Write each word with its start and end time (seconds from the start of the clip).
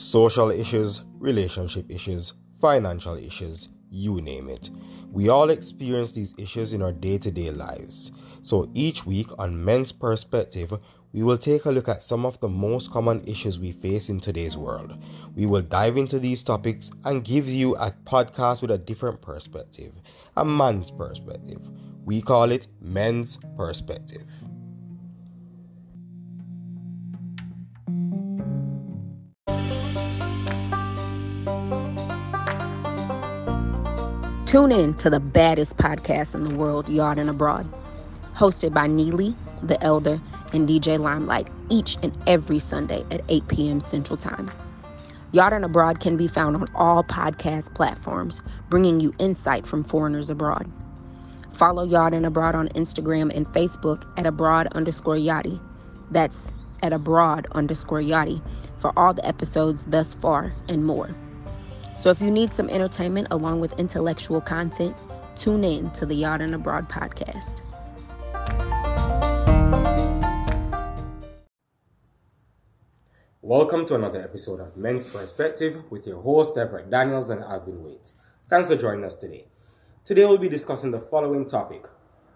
social 0.00 0.50
issues, 0.50 1.02
relationship 1.18 1.90
issues, 1.90 2.32
financial 2.60 3.16
issues, 3.16 3.68
you 3.90 4.20
name 4.22 4.48
it. 4.48 4.70
We 5.12 5.28
all 5.28 5.50
experience 5.50 6.12
these 6.12 6.32
issues 6.38 6.72
in 6.72 6.80
our 6.80 6.92
day 6.92 7.18
to 7.18 7.30
day 7.30 7.50
lives. 7.50 8.12
So 8.42 8.70
each 8.72 9.04
week 9.04 9.26
on 9.38 9.62
Men's 9.62 9.92
Perspective, 9.92 10.72
we 11.12 11.22
will 11.22 11.36
take 11.36 11.64
a 11.64 11.70
look 11.70 11.88
at 11.88 12.04
some 12.04 12.24
of 12.24 12.38
the 12.40 12.48
most 12.48 12.90
common 12.90 13.20
issues 13.26 13.58
we 13.58 13.72
face 13.72 14.08
in 14.08 14.20
today's 14.20 14.56
world. 14.56 14.96
We 15.34 15.46
will 15.46 15.62
dive 15.62 15.96
into 15.96 16.18
these 16.18 16.42
topics 16.42 16.90
and 17.04 17.24
give 17.24 17.48
you 17.48 17.76
a 17.76 17.92
podcast 18.04 18.62
with 18.62 18.70
a 18.70 18.78
different 18.78 19.20
perspective, 19.20 19.92
a 20.36 20.44
man's 20.44 20.90
perspective. 20.90 21.68
We 22.04 22.22
call 22.22 22.52
it 22.52 22.68
Men's 22.80 23.38
Perspective. 23.56 24.24
Tune 34.50 34.72
in 34.72 34.94
to 34.94 35.08
the 35.08 35.20
baddest 35.20 35.76
podcast 35.76 36.34
in 36.34 36.42
the 36.42 36.56
world, 36.56 36.88
Yard 36.88 37.20
and 37.20 37.30
Abroad, 37.30 37.72
hosted 38.34 38.74
by 38.74 38.88
Neely, 38.88 39.36
the 39.62 39.80
Elder, 39.80 40.20
and 40.52 40.68
DJ 40.68 40.98
Limelight 40.98 41.46
each 41.68 41.96
and 42.02 42.12
every 42.26 42.58
Sunday 42.58 43.04
at 43.12 43.22
8 43.28 43.46
p.m. 43.46 43.80
Central 43.80 44.16
Time. 44.16 44.50
Yard 45.30 45.52
and 45.52 45.64
Abroad 45.64 46.00
can 46.00 46.16
be 46.16 46.26
found 46.26 46.56
on 46.56 46.68
all 46.74 47.04
podcast 47.04 47.72
platforms, 47.76 48.40
bringing 48.68 48.98
you 48.98 49.14
insight 49.20 49.68
from 49.68 49.84
foreigners 49.84 50.30
abroad. 50.30 50.68
Follow 51.52 51.84
Yard 51.84 52.12
and 52.12 52.26
Abroad 52.26 52.56
on 52.56 52.70
Instagram 52.70 53.32
and 53.32 53.46
Facebook 53.50 54.02
at 54.18 54.26
abroad 54.26 54.66
underscore 54.72 55.14
yachty. 55.14 55.60
That's 56.10 56.50
at 56.82 56.92
abroad 56.92 57.46
underscore 57.52 58.02
yachty 58.02 58.42
for 58.80 58.92
all 58.98 59.14
the 59.14 59.24
episodes 59.24 59.84
thus 59.84 60.16
far 60.16 60.52
and 60.68 60.84
more. 60.84 61.14
So 62.00 62.08
if 62.08 62.18
you 62.22 62.30
need 62.30 62.54
some 62.54 62.70
entertainment 62.70 63.28
along 63.30 63.60
with 63.60 63.78
intellectual 63.78 64.40
content, 64.40 64.96
tune 65.36 65.64
in 65.64 65.90
to 65.90 66.06
the 66.06 66.14
Yard 66.14 66.40
and 66.40 66.54
Abroad 66.54 66.88
podcast. 66.88 67.60
Welcome 73.42 73.84
to 73.84 73.96
another 73.96 74.22
episode 74.22 74.60
of 74.60 74.78
Men's 74.78 75.04
Perspective 75.04 75.82
with 75.90 76.06
your 76.06 76.22
host 76.22 76.56
Everett 76.56 76.88
Daniels 76.88 77.28
and 77.28 77.44
Alvin 77.44 77.82
Waite. 77.82 78.12
Thanks 78.48 78.70
for 78.70 78.78
joining 78.78 79.04
us 79.04 79.14
today. 79.14 79.44
Today 80.02 80.24
we'll 80.24 80.38
be 80.38 80.48
discussing 80.48 80.92
the 80.92 81.00
following 81.00 81.46
topic 81.46 81.84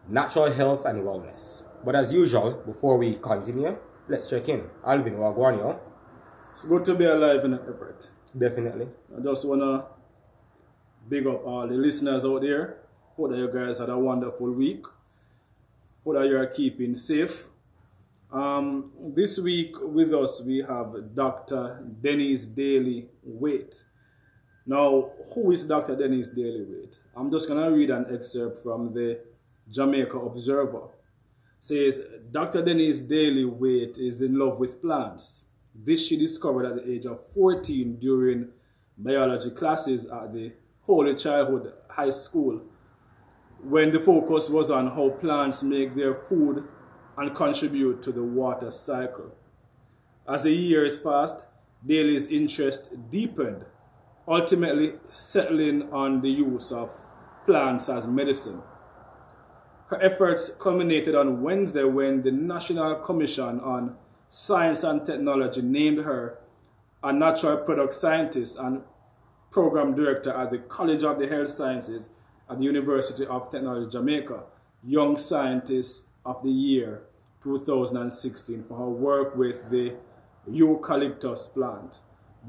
natural 0.07 0.53
health 0.53 0.85
and 0.85 1.05
wellness. 1.05 1.63
But 1.83 1.97
as 1.97 2.13
usual, 2.13 2.63
before 2.67 2.99
we 2.99 3.15
continue, 3.15 3.79
let's 4.11 4.29
check 4.29 4.47
in. 4.51 4.69
Alvin, 4.87 5.15
Wagwanyo. 5.15 5.79
It's 6.53 6.65
good 6.65 6.85
to 6.85 6.95
be 6.95 7.07
alive 7.07 7.47
in 7.47 7.55
Everett. 7.55 8.11
Definitely. 8.37 8.89
I 9.17 9.21
just 9.21 9.47
wanna 9.47 9.85
big 11.09 11.27
up 11.27 11.47
all 11.47 11.69
the 11.69 11.75
listeners 11.75 12.25
out 12.25 12.43
there. 12.43 12.79
Hope 13.17 13.31
that 13.31 13.39
you 13.39 13.49
guys 13.49 13.79
had 13.79 13.91
a 13.91 13.99
wonderful 13.99 14.51
week. 14.53 14.85
Hope 16.05 16.15
that 16.15 16.27
you 16.27 16.37
are 16.37 16.47
keeping 16.47 16.97
safe. 16.97 17.47
Um, 18.33 18.91
this 19.15 19.39
week 19.39 19.77
with 19.81 20.13
us 20.13 20.43
we 20.43 20.59
have 20.59 21.15
Dr. 21.15 21.85
Denise 22.03 22.47
Daly 22.47 23.09
Waite. 23.23 23.85
Now, 24.67 25.11
who 25.33 25.53
is 25.53 25.67
Dr. 25.67 25.95
Denise 25.95 26.31
Daly 26.31 26.65
Waite? 26.65 26.99
I'm 27.15 27.31
just 27.31 27.47
gonna 27.47 27.71
read 27.71 27.91
an 27.91 28.07
excerpt 28.13 28.61
from 28.61 28.93
the 28.93 29.21
Jamaica 29.71 30.19
Observer. 30.19 30.89
It 31.61 31.67
says 31.67 32.01
Dr. 32.33 32.63
Denise 32.65 33.01
Daly 33.01 33.45
Waite 33.45 33.99
is 33.99 34.23
in 34.23 34.37
love 34.37 34.59
with 34.59 34.83
plants. 34.83 35.44
This 35.75 36.07
she 36.07 36.17
discovered 36.17 36.67
at 36.67 36.77
the 36.77 36.91
age 36.91 37.05
of 37.05 37.21
14 37.35 37.97
during 37.97 38.49
biology 38.97 39.51
classes 39.51 40.07
at 40.07 40.33
the 40.33 40.53
Holy 40.83 41.17
Childhood 41.17 41.73
High 41.89 42.11
School 42.11 42.63
when 43.63 43.91
the 43.91 44.01
focus 44.01 44.49
was 44.51 44.71
on 44.71 44.89
how 44.89 45.11
plants 45.11 45.63
make 45.63 45.95
their 45.95 46.15
food 46.15 46.65
and 47.17 47.35
contribute 47.35 48.03
to 48.03 48.13
the 48.13 48.23
water 48.23 48.71
cycle. 48.71 49.35
As 50.29 50.43
the 50.43 50.53
years 50.53 50.99
passed, 50.99 51.47
Daly's 51.85 52.27
interest 52.27 53.11
deepened, 53.11 53.65
ultimately 54.29 54.95
settling 55.13 55.93
on 55.93 56.21
the 56.21 56.31
use 56.31 56.73
of 56.73 56.91
plants 57.47 57.89
as 57.89 58.07
medicine. 58.07 58.63
Her 59.89 60.03
efforts 60.03 60.51
culminated 60.59 61.15
on 61.15 61.43
Wednesday 61.43 61.85
when 61.85 62.23
the 62.23 62.33
National 62.33 62.97
Commission 62.97 63.61
on 63.61 63.97
Science 64.37 64.83
and 64.83 65.07
Technology 65.07 65.63
named 65.63 65.99
her 65.99 66.39
a 67.05 67.13
natural 67.13 67.59
product 67.59 67.95
scientist 67.95 68.59
and 68.59 68.83
program 69.53 69.95
director 69.95 70.33
at 70.33 70.51
the 70.51 70.59
College 70.59 71.05
of 71.05 71.21
the 71.21 71.29
Health 71.29 71.51
Sciences 71.51 72.11
at 72.51 72.59
the 72.59 72.65
University 72.65 73.25
of 73.27 73.49
Technology 73.53 73.93
Jamaica, 73.93 74.43
Young 74.83 75.17
Scientist 75.17 76.07
of 76.27 76.43
the 76.43 76.51
Year 76.51 77.05
2016 77.45 78.65
for 78.65 78.77
her 78.77 78.91
work 78.91 79.37
with 79.37 79.71
the 79.71 79.95
eucalyptus 80.51 81.47
plant. 81.51 82.01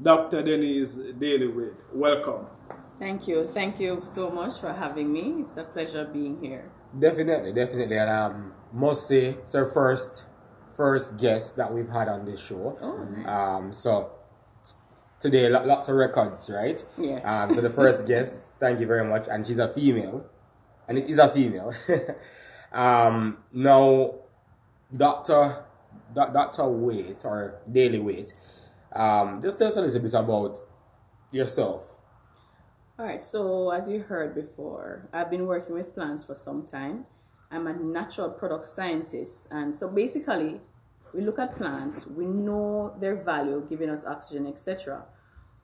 Dr. 0.02 0.42
Denise 0.42 0.94
Daly 1.20 1.46
Waite, 1.46 1.74
welcome. 1.92 2.48
Thank 2.98 3.28
you. 3.28 3.46
Thank 3.46 3.78
you 3.78 4.00
so 4.02 4.28
much 4.28 4.58
for 4.58 4.72
having 4.72 5.12
me. 5.12 5.36
It's 5.38 5.56
a 5.56 5.62
pleasure 5.62 6.04
being 6.04 6.40
here. 6.42 6.68
Definitely, 6.98 7.52
definitely. 7.52 7.96
And 7.96 8.10
um 8.10 8.52
must 8.72 9.06
say 9.06 9.36
it's 9.44 9.54
our 9.54 9.70
first 9.70 10.24
first 10.76 11.16
guest 11.18 11.56
that 11.56 11.72
we've 11.72 11.88
had 11.88 12.08
on 12.08 12.24
this 12.24 12.40
show. 12.40 12.76
Oh, 12.80 13.04
nice. 13.04 13.26
Um 13.26 13.72
so 13.72 14.10
today 15.20 15.48
lo- 15.48 15.64
lots 15.64 15.88
of 15.88 15.96
records, 15.96 16.50
right? 16.50 16.84
Yes. 16.98 17.24
Um 17.24 17.54
so 17.54 17.60
the 17.60 17.70
first 17.70 18.06
guest, 18.12 18.48
thank 18.60 18.80
you 18.80 18.86
very 18.86 19.04
much, 19.04 19.26
and 19.30 19.46
she's 19.46 19.58
a 19.58 19.68
female. 19.68 20.26
And 20.88 20.98
it 20.98 21.08
is 21.10 21.18
a 21.18 21.28
female. 21.28 21.74
um 22.72 23.38
now 23.52 24.14
Dr. 24.96 25.64
Do- 26.14 26.30
Dr. 26.32 26.68
Waite 26.68 27.24
or 27.24 27.60
Daly 27.70 27.98
Waite, 27.98 28.32
um, 28.92 29.42
just 29.42 29.58
tell 29.58 29.68
us 29.68 29.76
a 29.76 29.80
little 29.80 29.98
bit 30.00 30.14
about 30.14 30.60
yourself. 31.32 31.82
All 32.98 33.04
right. 33.04 33.24
So, 33.24 33.70
as 33.70 33.88
you 33.88 34.00
heard 34.00 34.34
before, 34.34 35.08
I've 35.12 35.28
been 35.30 35.46
working 35.46 35.74
with 35.74 35.92
plants 35.94 36.24
for 36.24 36.34
some 36.34 36.66
time. 36.66 37.06
I'm 37.50 37.66
a 37.66 37.72
natural 37.74 38.30
product 38.30 38.66
scientist. 38.66 39.48
And 39.50 39.74
so, 39.74 39.88
basically, 39.88 40.60
we 41.14 41.22
look 41.22 41.38
at 41.38 41.56
plants, 41.56 42.06
we 42.06 42.26
know 42.26 42.94
their 43.00 43.16
value, 43.16 43.66
giving 43.68 43.90
us 43.90 44.04
oxygen, 44.04 44.46
etc. 44.46 45.04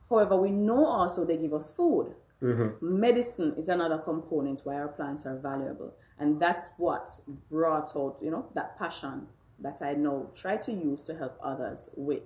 However, 0.09 0.37
we 0.37 0.51
know 0.51 0.87
also 0.87 1.25
they 1.25 1.37
give 1.37 1.53
us 1.55 1.75
food. 1.75 2.15
Mm-hmm. 2.43 3.01
Medicine 3.01 3.55
is 3.57 3.69
another 3.69 3.99
component 3.99 4.61
why 4.65 4.75
our 4.75 4.89
plants 4.89 5.27
are 5.27 5.39
valuable. 5.39 5.95
And 6.19 6.41
that's 6.41 6.71
what 6.77 7.11
brought 7.51 7.97
out, 7.97 8.19
you 8.23 8.31
know, 8.31 8.47
that 8.55 8.79
passion 8.79 9.27
that 9.61 9.81
I 9.81 9.93
now 9.95 10.27
try 10.35 10.57
to 10.57 10.73
use 10.73 11.03
to 11.05 11.17
help 11.17 11.39
others 11.43 11.89
with. 11.95 12.23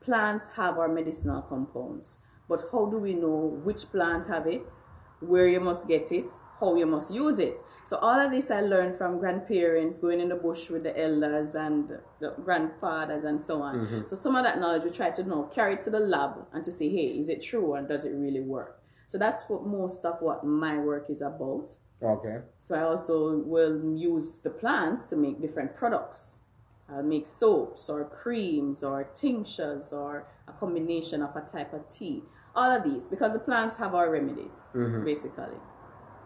Plants 0.00 0.50
have 0.56 0.78
our 0.78 0.88
medicinal 0.88 1.42
compounds, 1.42 2.20
but 2.48 2.64
how 2.70 2.86
do 2.86 2.98
we 2.98 3.14
know 3.14 3.60
which 3.64 3.90
plant 3.90 4.28
have 4.28 4.46
it, 4.46 4.70
where 5.20 5.48
you 5.48 5.60
must 5.60 5.88
get 5.88 6.12
it, 6.12 6.30
how 6.60 6.76
you 6.76 6.86
must 6.86 7.12
use 7.12 7.38
it? 7.38 7.58
So 7.88 7.96
all 7.96 8.20
of 8.20 8.30
this 8.30 8.50
I 8.50 8.60
learned 8.60 8.98
from 8.98 9.18
grandparents, 9.18 9.98
going 9.98 10.20
in 10.20 10.28
the 10.28 10.36
bush 10.36 10.68
with 10.68 10.82
the 10.82 10.94
elders 11.00 11.54
and 11.54 11.88
the 12.20 12.34
grandfathers 12.44 13.24
and 13.24 13.40
so 13.40 13.62
on. 13.62 13.76
Mm-hmm. 13.76 14.04
So 14.04 14.14
some 14.14 14.36
of 14.36 14.44
that 14.44 14.60
knowledge 14.60 14.82
we 14.84 14.90
try 14.90 15.08
to 15.08 15.22
know, 15.22 15.44
carry 15.44 15.72
it 15.72 15.80
to 15.84 15.90
the 15.90 15.98
lab 15.98 16.32
and 16.52 16.62
to 16.66 16.70
say, 16.70 16.90
hey, 16.90 17.06
is 17.06 17.30
it 17.30 17.42
true 17.42 17.72
and 17.76 17.88
does 17.88 18.04
it 18.04 18.10
really 18.10 18.42
work? 18.42 18.82
So 19.06 19.16
that's 19.16 19.42
what 19.48 19.64
most 19.64 20.04
of 20.04 20.20
what 20.20 20.44
my 20.44 20.76
work 20.76 21.06
is 21.08 21.22
about. 21.22 21.70
Okay. 22.02 22.40
So 22.60 22.74
I 22.74 22.82
also 22.82 23.38
will 23.38 23.80
use 23.96 24.36
the 24.36 24.50
plants 24.50 25.06
to 25.06 25.16
make 25.16 25.40
different 25.40 25.74
products. 25.74 26.40
I'll 26.90 27.02
make 27.02 27.26
soaps 27.26 27.88
or 27.88 28.04
creams 28.04 28.84
or 28.84 29.04
tinctures 29.14 29.94
or 29.94 30.26
a 30.46 30.52
combination 30.52 31.22
of 31.22 31.34
a 31.36 31.40
type 31.40 31.72
of 31.72 31.88
tea. 31.88 32.22
All 32.54 32.70
of 32.70 32.84
these 32.84 33.08
because 33.08 33.32
the 33.32 33.38
plants 33.38 33.78
have 33.78 33.94
our 33.94 34.10
remedies, 34.10 34.68
mm-hmm. 34.74 35.06
basically. 35.06 35.56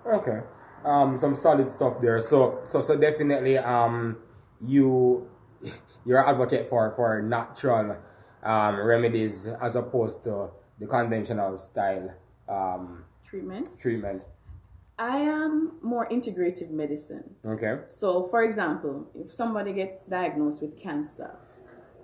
Okay. 0.04 0.40
Um, 0.84 1.19
some 1.19 1.37
solid 1.37 1.70
stuff 1.70 2.00
there. 2.00 2.20
So, 2.20 2.61
so, 2.64 2.81
so 2.81 2.96
definitely, 2.96 3.58
um, 3.58 4.19
you, 4.61 5.29
you're 6.05 6.20
an 6.23 6.29
advocate 6.29 6.69
for 6.69 6.90
for 6.96 7.23
natural, 7.23 7.99
um, 8.43 8.81
remedies 8.81 9.46
as 9.46 9.76
opposed 9.76 10.25
to 10.25 10.50
the 10.81 10.87
conventional 10.87 11.56
style, 11.58 12.14
um, 12.49 13.05
Treatment. 13.25 13.69
treatment. 13.81 14.23
I 14.99 15.19
am 15.19 15.79
more 15.82 16.08
integrative 16.08 16.70
medicine. 16.70 17.37
Okay. 17.44 17.78
So, 17.88 18.25
for 18.28 18.43
example, 18.43 19.11
if 19.14 19.32
somebody 19.32 19.73
gets 19.73 20.05
diagnosed 20.05 20.62
with 20.62 20.78
cancer, 20.81 21.37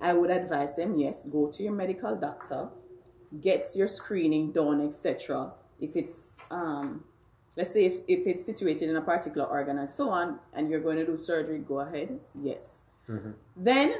I 0.01 0.13
would 0.15 0.31
advise 0.31 0.75
them 0.77 0.97
yes, 0.99 1.27
go 1.27 1.51
to 1.51 1.63
your 1.63 1.73
medical 1.73 2.17
doctor, 2.17 2.69
get 3.41 3.69
your 3.75 3.89
screening 3.89 4.53
done, 4.53 4.81
etc. 4.81 5.53
If 5.81 5.97
it's, 5.97 6.41
um, 6.51 7.05
let's 7.59 7.73
say, 7.75 7.85
if, 7.85 7.95
if 8.07 8.27
it's 8.27 8.45
situated 8.47 8.89
in 8.89 8.97
a 8.97 9.03
particular 9.03 9.47
organ 9.47 9.79
and 9.79 9.91
so 9.91 10.09
on, 10.11 10.39
and 10.55 10.71
you're 10.71 10.85
going 10.89 10.97
to 10.97 11.05
do 11.05 11.17
surgery, 11.19 11.59
go 11.59 11.81
ahead, 11.81 12.09
yes. 12.41 12.85
Mm-hmm. 13.11 13.33
Then, 13.57 13.95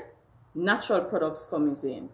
natural 0.55 1.03
products 1.13 1.45
comes 1.45 1.83
in. 1.85 2.09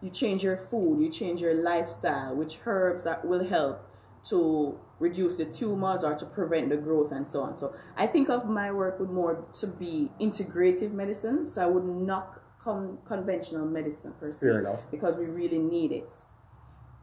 you 0.00 0.10
change 0.10 0.42
your 0.42 0.56
food, 0.56 1.00
you 1.00 1.10
change 1.10 1.40
your 1.40 1.54
lifestyle, 1.54 2.34
which 2.34 2.58
herbs 2.64 3.06
are, 3.06 3.20
will 3.24 3.46
help 3.48 3.84
to 4.28 4.78
reduce 4.98 5.38
the 5.38 5.44
tumors 5.44 6.04
or 6.04 6.14
to 6.14 6.26
prevent 6.26 6.68
the 6.70 6.76
growth 6.76 7.12
and 7.12 7.26
so 7.26 7.42
on. 7.42 7.56
So 7.56 7.74
I 7.96 8.06
think 8.06 8.28
of 8.28 8.48
my 8.48 8.70
work 8.70 8.98
would 9.00 9.10
more 9.10 9.46
to 9.60 9.66
be 9.66 10.10
integrative 10.20 10.92
medicine. 10.92 11.46
So 11.46 11.62
I 11.62 11.66
would 11.66 11.84
knock 11.84 12.42
con- 12.62 12.98
conventional 13.06 13.66
medicine 13.66 14.14
per 14.20 14.32
se. 14.32 14.40
Fair 14.40 14.60
enough. 14.60 14.80
Because 14.90 15.16
we 15.16 15.26
really 15.26 15.58
need 15.58 15.92
it. 15.92 16.10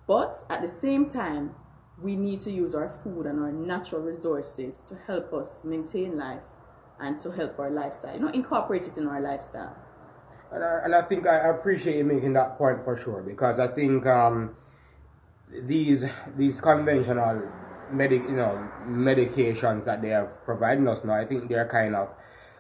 But 0.08 0.38
at 0.50 0.62
the 0.62 0.68
same 0.68 1.10
time, 1.10 1.56
we 2.02 2.16
need 2.16 2.42
to 2.42 2.52
use 2.52 2.76
our 2.76 2.90
food 2.90 3.26
and 3.26 3.40
our 3.40 3.52
natural 3.52 4.02
resources 4.02 4.82
to 4.82 4.96
help 5.08 5.34
us 5.34 5.64
maintain 5.64 6.18
life 6.18 6.44
and 7.00 7.18
to 7.20 7.32
help 7.32 7.58
our 7.60 7.70
lifestyle. 7.70 8.14
You 8.16 8.22
know, 8.22 8.30
incorporate 8.30 8.86
it 8.88 8.98
in 8.98 9.08
our 9.08 9.22
lifestyle. 9.22 9.76
And 10.52 10.64
I, 10.64 10.80
and 10.86 10.96
I 10.96 11.02
think 11.02 11.28
I 11.28 11.50
appreciate 11.50 11.98
you 11.98 12.04
making 12.04 12.34
that 12.34 12.58
point 12.58 12.84
for 12.84 12.96
sure 12.98 13.24
because 13.24 13.60
I 13.60 13.68
think 13.68 14.06
um, 14.06 14.56
these 15.64 16.06
these 16.36 16.62
conventional 16.62 17.52
medic 17.92 18.24
you 18.24 18.36
know 18.36 18.70
medications 18.86 19.86
that 19.86 20.02
they 20.02 20.10
have 20.10 20.44
provided 20.46 20.88
us 20.88 21.04
now, 21.04 21.14
I 21.14 21.26
think 21.26 21.50
they're 21.50 21.68
kind 21.68 21.96
of 21.96 22.14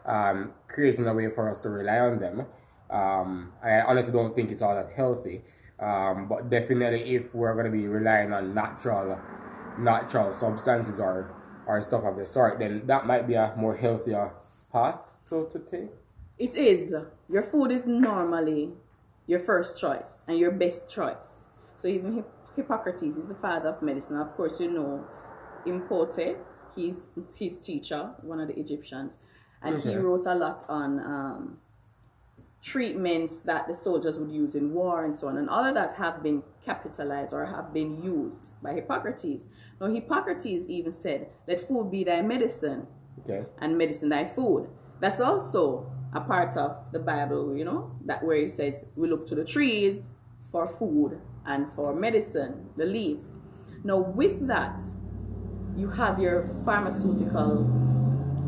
um, 0.05 0.53
creating 0.67 1.07
a 1.07 1.13
way 1.13 1.29
for 1.29 1.49
us 1.49 1.57
to 1.59 1.69
rely 1.69 1.99
on 1.99 2.19
them. 2.19 2.45
Um, 2.89 3.53
I 3.63 3.81
honestly 3.81 4.13
don't 4.13 4.33
think 4.33 4.51
it's 4.51 4.61
all 4.61 4.75
that 4.75 4.91
healthy. 4.95 5.43
Um, 5.79 6.27
but 6.27 6.49
definitely, 6.49 7.15
if 7.15 7.33
we're 7.35 7.53
going 7.53 7.65
to 7.65 7.71
be 7.71 7.87
relying 7.87 8.31
on 8.33 8.53
natural, 8.53 9.19
natural 9.77 10.33
substances 10.33 10.99
or 10.99 11.35
or 11.67 11.81
stuff 11.81 12.03
of 12.03 12.15
the 12.15 12.25
sort, 12.25 12.59
then 12.59 12.85
that 12.85 13.05
might 13.05 13.27
be 13.27 13.33
a 13.33 13.53
more 13.57 13.75
healthier 13.75 14.33
path 14.71 15.11
to, 15.29 15.49
to 15.51 15.59
take. 15.59 15.89
It 16.37 16.55
is. 16.55 16.93
Your 17.29 17.43
food 17.43 17.71
is 17.71 17.87
normally 17.87 18.73
your 19.27 19.39
first 19.39 19.79
choice 19.79 20.23
and 20.27 20.37
your 20.37 20.51
best 20.51 20.89
choice. 20.89 21.43
So 21.77 21.87
even 21.87 22.23
Hippocrates 22.55 23.01
is 23.01 23.27
the 23.27 23.35
father 23.35 23.69
of 23.69 23.81
medicine. 23.81 24.17
Of 24.19 24.33
course, 24.33 24.59
you 24.59 24.71
know 24.71 25.05
Imhotep. 25.65 26.37
He's 26.75 27.07
his 27.35 27.59
teacher, 27.59 28.11
one 28.21 28.39
of 28.39 28.49
the 28.49 28.59
Egyptians, 28.59 29.17
and 29.61 29.77
okay. 29.77 29.91
he 29.91 29.95
wrote 29.95 30.25
a 30.25 30.35
lot 30.35 30.63
on 30.67 30.99
um, 30.99 31.57
treatments 32.65 33.43
that 33.43 33.67
the 33.67 33.75
soldiers 33.75 34.17
would 34.17 34.31
use 34.31 34.55
in 34.55 34.73
war 34.73 35.05
and 35.05 35.15
so 35.15 35.27
on. 35.27 35.37
And 35.37 35.47
all 35.47 35.63
of 35.63 35.75
that 35.75 35.95
have 35.97 36.23
been 36.23 36.41
capitalized 36.65 37.31
or 37.31 37.45
have 37.45 37.71
been 37.71 38.03
used 38.03 38.51
by 38.63 38.73
Hippocrates. 38.73 39.47
Now, 39.79 39.87
Hippocrates 39.87 40.67
even 40.67 40.91
said, 40.91 41.27
Let 41.47 41.61
food 41.61 41.91
be 41.91 42.03
thy 42.03 42.23
medicine, 42.23 42.87
okay. 43.19 43.45
and 43.59 43.77
medicine 43.77 44.09
thy 44.09 44.25
food. 44.25 44.67
That's 44.99 45.21
also 45.21 45.91
a 46.11 46.21
part 46.21 46.57
of 46.57 46.91
the 46.91 46.97
Bible, 46.97 47.55
you 47.55 47.65
know, 47.65 47.91
that 48.05 48.23
where 48.23 48.37
it 48.37 48.51
says 48.51 48.83
we 48.95 49.07
look 49.07 49.27
to 49.27 49.35
the 49.35 49.45
trees 49.45 50.11
for 50.51 50.67
food 50.67 51.21
and 51.45 51.71
for 51.73 51.93
medicine, 51.93 52.69
the 52.77 52.85
leaves. 52.85 53.35
Now, 53.83 53.99
with 53.99 54.47
that, 54.47 54.81
you 55.77 55.91
have 55.91 56.19
your 56.19 56.49
pharmaceutical 56.65 57.65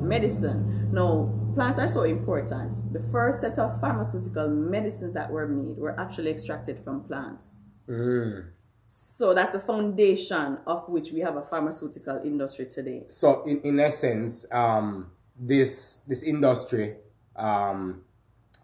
medicine. 0.02 0.92
Now, 0.92 1.37
plants 1.58 1.80
are 1.80 1.88
so 1.88 2.04
important. 2.04 2.94
The 2.94 3.02
first 3.12 3.42
set 3.42 3.58
of 3.58 3.82
pharmaceutical 3.82 4.48
medicines 4.48 5.14
that 5.16 5.32
were 5.32 5.48
made 5.48 5.78
were 5.78 6.00
actually 6.00 6.30
extracted 6.30 6.84
from 6.84 7.04
plants. 7.04 7.62
Mm. 7.90 8.50
So 8.88 9.34
that's 9.34 9.54
the 9.54 9.60
foundation 9.60 10.60
of 10.68 10.88
which 10.88 11.12
we 11.12 11.22
have 11.22 11.36
a 11.36 11.42
pharmaceutical 11.42 12.22
industry 12.24 12.68
today. 12.68 13.06
So, 13.10 13.44
in, 13.44 13.60
in 13.62 13.80
essence, 13.80 14.46
um, 14.52 15.10
this 15.36 15.98
this 16.08 16.22
industry 16.22 16.96
um, 17.36 18.04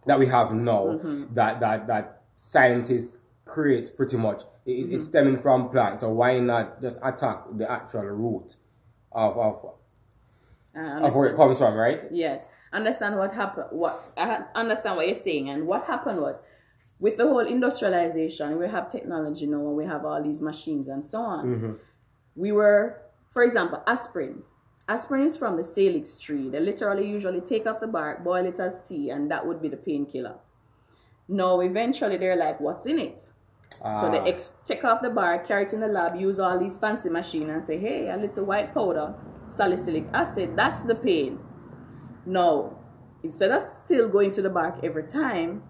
that 0.06 0.20
we 0.20 0.28
have 0.28 0.54
now, 0.54 0.84
mm-hmm. 0.86 1.34
that 1.34 1.60
that 1.62 1.88
that 1.88 2.22
scientists 2.38 3.18
create 3.44 3.90
pretty 3.98 4.18
much, 4.18 4.44
it, 4.66 4.72
mm-hmm. 4.72 4.96
it's 4.96 5.06
stemming 5.08 5.40
from 5.42 5.70
plants. 5.70 6.02
So 6.02 6.10
why 6.10 6.40
not 6.40 6.80
just 6.80 7.00
attack 7.04 7.46
the 7.52 7.70
actual 7.70 8.04
root 8.04 8.56
of 9.12 9.36
of 9.38 9.66
uh, 10.78 11.08
of 11.08 11.16
where 11.16 11.32
it 11.32 11.36
comes 11.36 11.58
from, 11.58 11.74
right? 11.74 12.02
Yes 12.12 12.46
understand 12.74 13.16
what 13.16 13.32
happened 13.32 13.68
what 13.72 13.96
I 14.18 14.44
understand 14.56 14.98
what 14.98 15.06
you're 15.06 15.16
saying 15.16 15.50
and 15.50 15.68
what 15.68 15.86
happened 15.86 16.22
was 16.22 16.42
with 17.00 17.18
the 17.18 17.28
whole 17.28 17.40
industrialization 17.40 18.58
we 18.58 18.68
have 18.68 18.92
technology 18.92 19.46
now 19.46 19.58
and 19.58 19.76
we 19.76 19.86
have 19.86 20.06
all 20.06 20.22
these 20.22 20.42
machines 20.42 20.88
and 20.88 21.06
so 21.06 21.22
on 21.22 21.46
mm-hmm. 21.46 21.74
we 22.36 22.52
were 22.52 23.02
for 23.30 23.44
example 23.44 23.84
aspirin 23.88 24.42
aspirin 24.88 25.26
is 25.28 25.38
from 25.38 25.58
the 25.58 25.64
salix 25.64 26.18
tree 26.18 26.50
they 26.50 26.60
literally 26.60 27.10
usually 27.10 27.42
take 27.42 27.68
off 27.68 27.80
the 27.80 27.88
bark 27.88 28.24
boil 28.24 28.46
it 28.46 28.60
as 28.60 28.82
tea 28.82 29.10
and 29.10 29.30
that 29.30 29.46
would 29.46 29.62
be 29.62 29.68
the 29.68 29.78
painkiller 29.78 30.36
now 31.28 31.60
eventually 31.62 32.18
they're 32.18 32.36
like 32.36 32.60
what's 32.60 32.86
in 32.86 33.00
it 33.00 33.32
ah. 33.82 34.02
so 34.02 34.12
they 34.12 34.20
ah. 34.20 34.26
ex- 34.26 34.54
take 34.66 34.84
off 34.84 35.02
the 35.02 35.10
bark 35.10 35.48
carry 35.48 35.66
it 35.66 35.74
in 35.74 35.80
the 35.80 35.88
lab 35.88 36.16
use 36.16 36.40
all 36.40 36.60
these 36.60 36.78
fancy 36.78 37.10
machines 37.10 37.50
and 37.50 37.64
say 37.64 37.78
hey 37.78 38.10
a 38.10 38.18
little 38.18 38.46
white 38.46 38.74
powder 38.74 39.14
salicylic 39.50 40.06
acid 40.14 40.56
that's 40.56 40.84
the 40.84 40.96
pain 40.96 41.40
now, 42.26 42.78
instead 43.24 43.52
of 43.52 43.64
still 43.64 44.10
going 44.10 44.32
to 44.34 44.42
the 44.42 44.50
bark 44.50 44.80
every 44.84 45.04
time, 45.04 45.64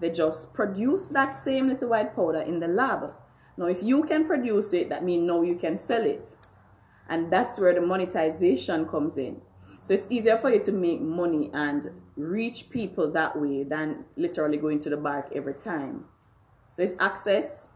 they 0.00 0.10
just 0.10 0.52
produce 0.54 1.06
that 1.06 1.34
same 1.34 1.68
little 1.68 1.90
white 1.90 2.14
powder 2.14 2.40
in 2.40 2.60
the 2.60 2.68
lab. 2.68 3.12
Now, 3.56 3.66
if 3.66 3.82
you 3.82 4.04
can 4.04 4.26
produce 4.26 4.72
it, 4.74 4.88
that 4.90 5.02
means 5.02 5.26
now 5.26 5.42
you 5.42 5.56
can 5.56 5.78
sell 5.78 6.04
it. 6.04 6.28
And 7.08 7.32
that's 7.32 7.58
where 7.58 7.74
the 7.74 7.80
monetization 7.80 8.86
comes 8.86 9.16
in. 9.16 9.40
So 9.80 9.94
it's 9.94 10.10
easier 10.10 10.36
for 10.36 10.50
you 10.50 10.60
to 10.64 10.72
make 10.72 11.00
money 11.00 11.50
and 11.54 11.88
reach 12.16 12.70
people 12.70 13.10
that 13.12 13.40
way 13.40 13.62
than 13.62 14.04
literally 14.16 14.56
going 14.56 14.80
to 14.80 14.90
the 14.90 14.96
bark 14.96 15.30
every 15.34 15.54
time. 15.54 16.06
So 16.74 16.82
it's 16.82 16.94
access 16.98 17.68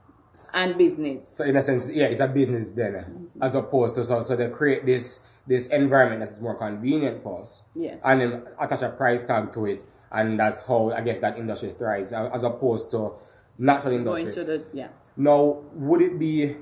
and 0.55 0.77
business. 0.77 1.37
So 1.37 1.45
in 1.45 1.57
a 1.57 1.63
sense, 1.63 1.91
yeah, 1.93 2.07
it's 2.07 2.21
a 2.21 2.29
business 2.29 2.73
then, 2.73 2.93
mm-hmm. 2.93 3.43
as 3.43 3.55
opposed 3.55 3.95
to 3.95 4.05
so 4.05 4.21
so 4.23 4.37
they 4.37 4.49
create 4.49 4.87
this 4.87 5.21
this 5.47 5.67
environment 5.69 6.21
that 6.21 6.31
is 6.31 6.41
more 6.41 6.55
convenient 6.55 7.23
for 7.23 7.41
us. 7.41 7.63
Yes. 7.75 8.01
And 8.05 8.21
then 8.21 8.45
attach 8.59 8.83
a 8.83 8.91
price 8.91 9.23
tag 9.23 9.53
to 9.53 9.67
it, 9.67 9.85
and 10.11 10.39
that's 10.39 10.63
how 10.63 10.91
I 10.93 11.01
guess 11.01 11.19
that 11.21 11.39
industry 11.39 11.75
thrives, 11.77 12.13
as 12.13 12.43
opposed 12.43 12.91
to 12.93 13.15
natural 13.59 13.95
industry. 13.95 14.25
Going 14.25 14.35
to 14.35 14.45
the 14.45 14.65
yeah. 14.73 14.89
Now, 15.17 15.63
would 15.75 16.03
it 16.03 16.19
be, 16.19 16.57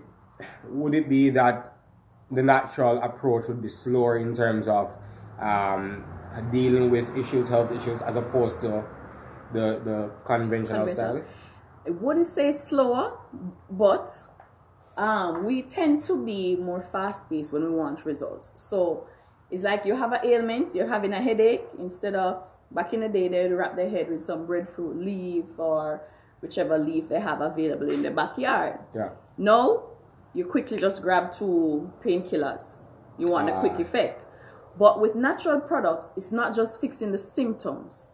would 0.68 0.94
it 0.94 1.08
be 1.08 1.30
that 1.30 1.76
the 2.30 2.42
natural 2.42 3.00
approach 3.02 3.48
would 3.48 3.62
be 3.62 3.68
slower 3.68 4.18
in 4.18 4.34
terms 4.34 4.68
of 4.68 4.98
um, 5.40 6.04
dealing 6.50 6.90
with 6.90 7.16
issues, 7.16 7.48
health 7.48 7.72
issues, 7.72 8.02
as 8.02 8.16
opposed 8.16 8.60
to 8.62 8.84
the 9.52 9.80
the 9.84 10.12
conventional, 10.24 10.86
conventional. 10.86 11.22
style? 11.22 11.22
I 11.86 11.90
wouldn't 11.90 12.26
say 12.26 12.52
slower, 12.52 13.18
but 13.70 14.10
um, 14.98 15.44
we 15.44 15.62
tend 15.62 16.00
to 16.00 16.22
be 16.24 16.56
more 16.56 16.82
fast 16.82 17.30
paced 17.30 17.52
when 17.52 17.62
we 17.62 17.70
want 17.70 18.04
results. 18.04 18.52
So 18.56 19.06
it's 19.50 19.62
like 19.62 19.86
you 19.86 19.96
have 19.96 20.12
an 20.12 20.20
ailment, 20.24 20.74
you're 20.74 20.88
having 20.88 21.12
a 21.12 21.22
headache, 21.22 21.62
instead 21.78 22.14
of 22.14 22.42
back 22.72 22.92
in 22.92 23.00
the 23.00 23.08
day 23.08 23.28
they'd 23.28 23.52
wrap 23.52 23.76
their 23.76 23.88
head 23.88 24.10
with 24.10 24.24
some 24.24 24.44
breadfruit 24.44 24.96
leaf 24.96 25.44
or 25.56 26.02
whichever 26.42 26.76
leaf 26.76 27.08
they 27.08 27.20
have 27.20 27.40
available 27.40 27.88
in 27.88 28.02
the 28.02 28.10
backyard. 28.10 28.78
Yeah. 28.94 29.10
Now 29.38 29.84
you 30.34 30.44
quickly 30.44 30.78
just 30.78 31.00
grab 31.00 31.32
two 31.32 31.90
painkillers. 32.04 32.78
You 33.18 33.26
want 33.26 33.48
ah. 33.50 33.56
a 33.56 33.60
quick 33.60 33.78
effect. 33.78 34.26
But 34.76 35.00
with 35.00 35.14
natural 35.14 35.60
products, 35.60 36.12
it's 36.16 36.30
not 36.30 36.54
just 36.54 36.80
fixing 36.80 37.12
the 37.12 37.18
symptoms 37.18 38.10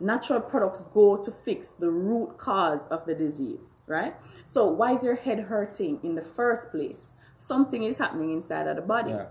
natural 0.00 0.40
products 0.40 0.82
go 0.94 1.16
to 1.16 1.30
fix 1.30 1.72
the 1.72 1.90
root 1.90 2.38
cause 2.38 2.86
of 2.88 3.06
the 3.06 3.14
disease, 3.14 3.76
right? 3.86 4.14
So 4.44 4.66
why 4.66 4.92
is 4.92 5.04
your 5.04 5.16
head 5.16 5.40
hurting 5.40 6.00
in 6.02 6.14
the 6.14 6.22
first 6.22 6.70
place? 6.70 7.12
Something 7.36 7.82
is 7.82 7.98
happening 7.98 8.32
inside 8.32 8.66
of 8.66 8.76
the 8.76 8.82
body. 8.82 9.10
Yeah. 9.10 9.26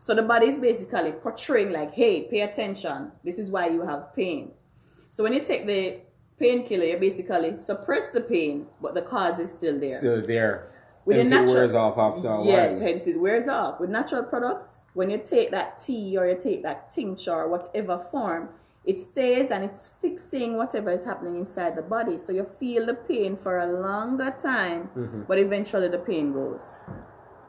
So 0.00 0.14
the 0.14 0.22
body 0.22 0.46
is 0.46 0.56
basically 0.56 1.12
portraying 1.12 1.72
like, 1.72 1.92
hey, 1.92 2.22
pay 2.22 2.40
attention. 2.40 3.12
This 3.22 3.38
is 3.38 3.50
why 3.50 3.68
you 3.68 3.82
have 3.82 4.14
pain. 4.14 4.52
So 5.10 5.22
when 5.22 5.32
you 5.32 5.40
take 5.40 5.66
the 5.66 6.00
painkiller, 6.38 6.84
you 6.84 6.98
basically 6.98 7.58
suppress 7.58 8.10
the 8.10 8.22
pain, 8.22 8.66
but 8.80 8.94
the 8.94 9.02
cause 9.02 9.38
is 9.38 9.52
still 9.52 9.78
there. 9.78 9.98
Still 9.98 10.26
there. 10.26 10.70
With 11.04 11.16
hence 11.16 11.30
natural, 11.30 11.50
it 11.50 11.54
wears 11.54 11.74
off 11.74 11.98
after 11.98 12.28
a 12.28 12.44
yes, 12.44 12.74
while. 12.74 12.82
hence 12.82 13.06
it 13.06 13.20
wears 13.20 13.48
off. 13.48 13.80
With 13.80 13.90
natural 13.90 14.22
products, 14.22 14.78
when 14.94 15.10
you 15.10 15.18
take 15.18 15.50
that 15.50 15.78
tea 15.78 16.16
or 16.16 16.26
you 16.28 16.38
take 16.38 16.62
that 16.62 16.92
tincture 16.92 17.34
or 17.34 17.48
whatever 17.48 17.98
form, 18.10 18.50
it 18.84 18.98
stays 18.98 19.50
and 19.50 19.64
it's 19.64 19.90
fixing 20.00 20.56
whatever 20.56 20.90
is 20.90 21.04
happening 21.04 21.36
inside 21.36 21.76
the 21.76 21.82
body. 21.82 22.16
So 22.16 22.32
you 22.32 22.46
feel 22.58 22.86
the 22.86 22.94
pain 22.94 23.36
for 23.36 23.58
a 23.58 23.80
longer 23.80 24.34
time, 24.38 24.88
mm-hmm. 24.96 25.22
but 25.28 25.38
eventually 25.38 25.88
the 25.88 25.98
pain 25.98 26.32
goes. 26.32 26.78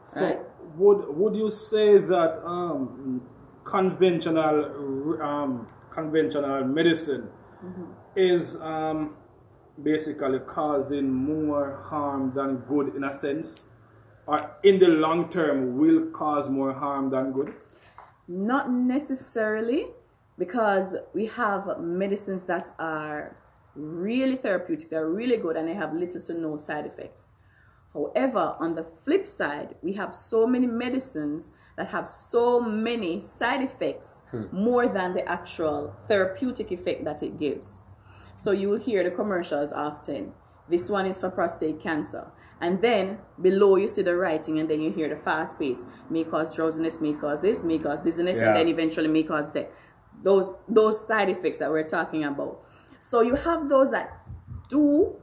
So 0.08 0.26
right? 0.26 0.40
would 0.76 1.08
would 1.08 1.34
you 1.34 1.48
say 1.48 1.98
that 1.98 2.42
um, 2.44 3.22
conventional 3.64 5.22
um, 5.22 5.66
conventional 5.90 6.64
medicine 6.64 7.28
mm-hmm. 7.64 7.84
is 8.14 8.56
um, 8.60 9.14
basically 9.82 10.38
causing 10.40 11.10
more 11.10 11.82
harm 11.88 12.32
than 12.34 12.56
good 12.68 12.94
in 12.94 13.04
a 13.04 13.12
sense, 13.12 13.62
or 14.26 14.50
in 14.62 14.78
the 14.78 14.88
long 14.88 15.30
term 15.30 15.78
will 15.78 16.10
cause 16.10 16.50
more 16.50 16.74
harm 16.74 17.08
than 17.08 17.32
good? 17.32 17.54
Not 18.28 18.70
necessarily 18.70 19.86
because 20.38 20.96
we 21.14 21.26
have 21.26 21.78
medicines 21.80 22.44
that 22.44 22.70
are 22.78 23.36
really 23.74 24.36
therapeutic, 24.36 24.90
they're 24.90 25.08
really 25.08 25.36
good, 25.36 25.56
and 25.56 25.68
they 25.68 25.74
have 25.74 25.94
little 25.94 26.20
to 26.20 26.34
no 26.34 26.56
side 26.58 26.86
effects. 26.86 27.32
However, 27.92 28.56
on 28.58 28.74
the 28.74 28.84
flip 28.84 29.28
side, 29.28 29.74
we 29.82 29.92
have 29.94 30.14
so 30.14 30.46
many 30.46 30.66
medicines 30.66 31.52
that 31.76 31.88
have 31.88 32.08
so 32.08 32.60
many 32.60 33.20
side 33.20 33.62
effects 33.62 34.22
hmm. 34.30 34.44
more 34.50 34.86
than 34.86 35.14
the 35.14 35.26
actual 35.28 35.94
therapeutic 36.08 36.72
effect 36.72 37.04
that 37.04 37.22
it 37.22 37.38
gives. 37.38 37.80
So 38.36 38.50
you 38.50 38.70
will 38.70 38.78
hear 38.78 39.04
the 39.04 39.10
commercials 39.10 39.72
often. 39.72 40.32
This 40.68 40.88
one 40.88 41.06
is 41.06 41.20
for 41.20 41.30
prostate 41.30 41.80
cancer. 41.80 42.26
And 42.60 42.80
then 42.80 43.18
below 43.40 43.76
you 43.76 43.88
see 43.88 44.02
the 44.02 44.16
writing, 44.16 44.58
and 44.58 44.70
then 44.70 44.80
you 44.80 44.90
hear 44.90 45.08
the 45.08 45.16
fast 45.16 45.58
pace. 45.58 45.84
May 46.08 46.24
cause 46.24 46.54
drowsiness, 46.54 47.00
may 47.00 47.12
cause 47.12 47.42
this, 47.42 47.62
may 47.62 47.78
cause 47.78 48.00
dizziness, 48.00 48.38
Yeah. 48.38 48.48
and 48.48 48.56
then 48.56 48.68
eventually 48.68 49.08
may 49.08 49.24
cause 49.24 49.50
death. 49.50 49.66
Those 50.22 50.52
those 50.68 51.06
side 51.06 51.28
effects 51.28 51.58
that 51.58 51.70
we're 51.70 51.88
talking 51.88 52.24
about. 52.24 52.60
So 53.00 53.20
you 53.20 53.34
have 53.34 53.68
those 53.68 53.90
that 53.90 54.20
do 54.68 55.16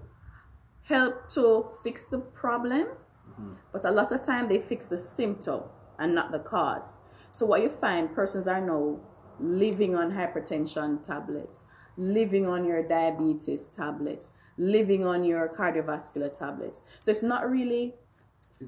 help 0.83 1.29
to 1.29 1.69
fix 1.83 2.07
the 2.07 2.19
problem, 2.19 2.87
mm-hmm. 3.31 3.53
but 3.71 3.85
a 3.85 3.91
lot 3.91 4.11
of 4.11 4.21
time 4.25 4.49
they 4.49 4.59
fix 4.59 4.87
the 4.87 4.97
symptom 4.97 5.61
and 5.99 6.13
not 6.15 6.31
the 6.31 6.39
cause. 6.39 6.97
So 7.31 7.45
what 7.45 7.61
you 7.61 7.69
find 7.69 8.13
persons 8.13 8.47
are 8.47 8.59
now 8.59 8.99
living 9.39 9.95
on 9.95 10.11
hypertension 10.11 11.03
tablets, 11.03 11.65
living 11.97 12.47
on 12.47 12.65
your 12.65 12.83
diabetes 12.83 13.67
tablets, 13.67 14.33
living 14.57 15.05
on 15.05 15.23
your 15.23 15.47
cardiovascular 15.49 16.37
tablets. 16.37 16.83
So 17.01 17.11
it's 17.11 17.23
not 17.23 17.49
really 17.49 17.93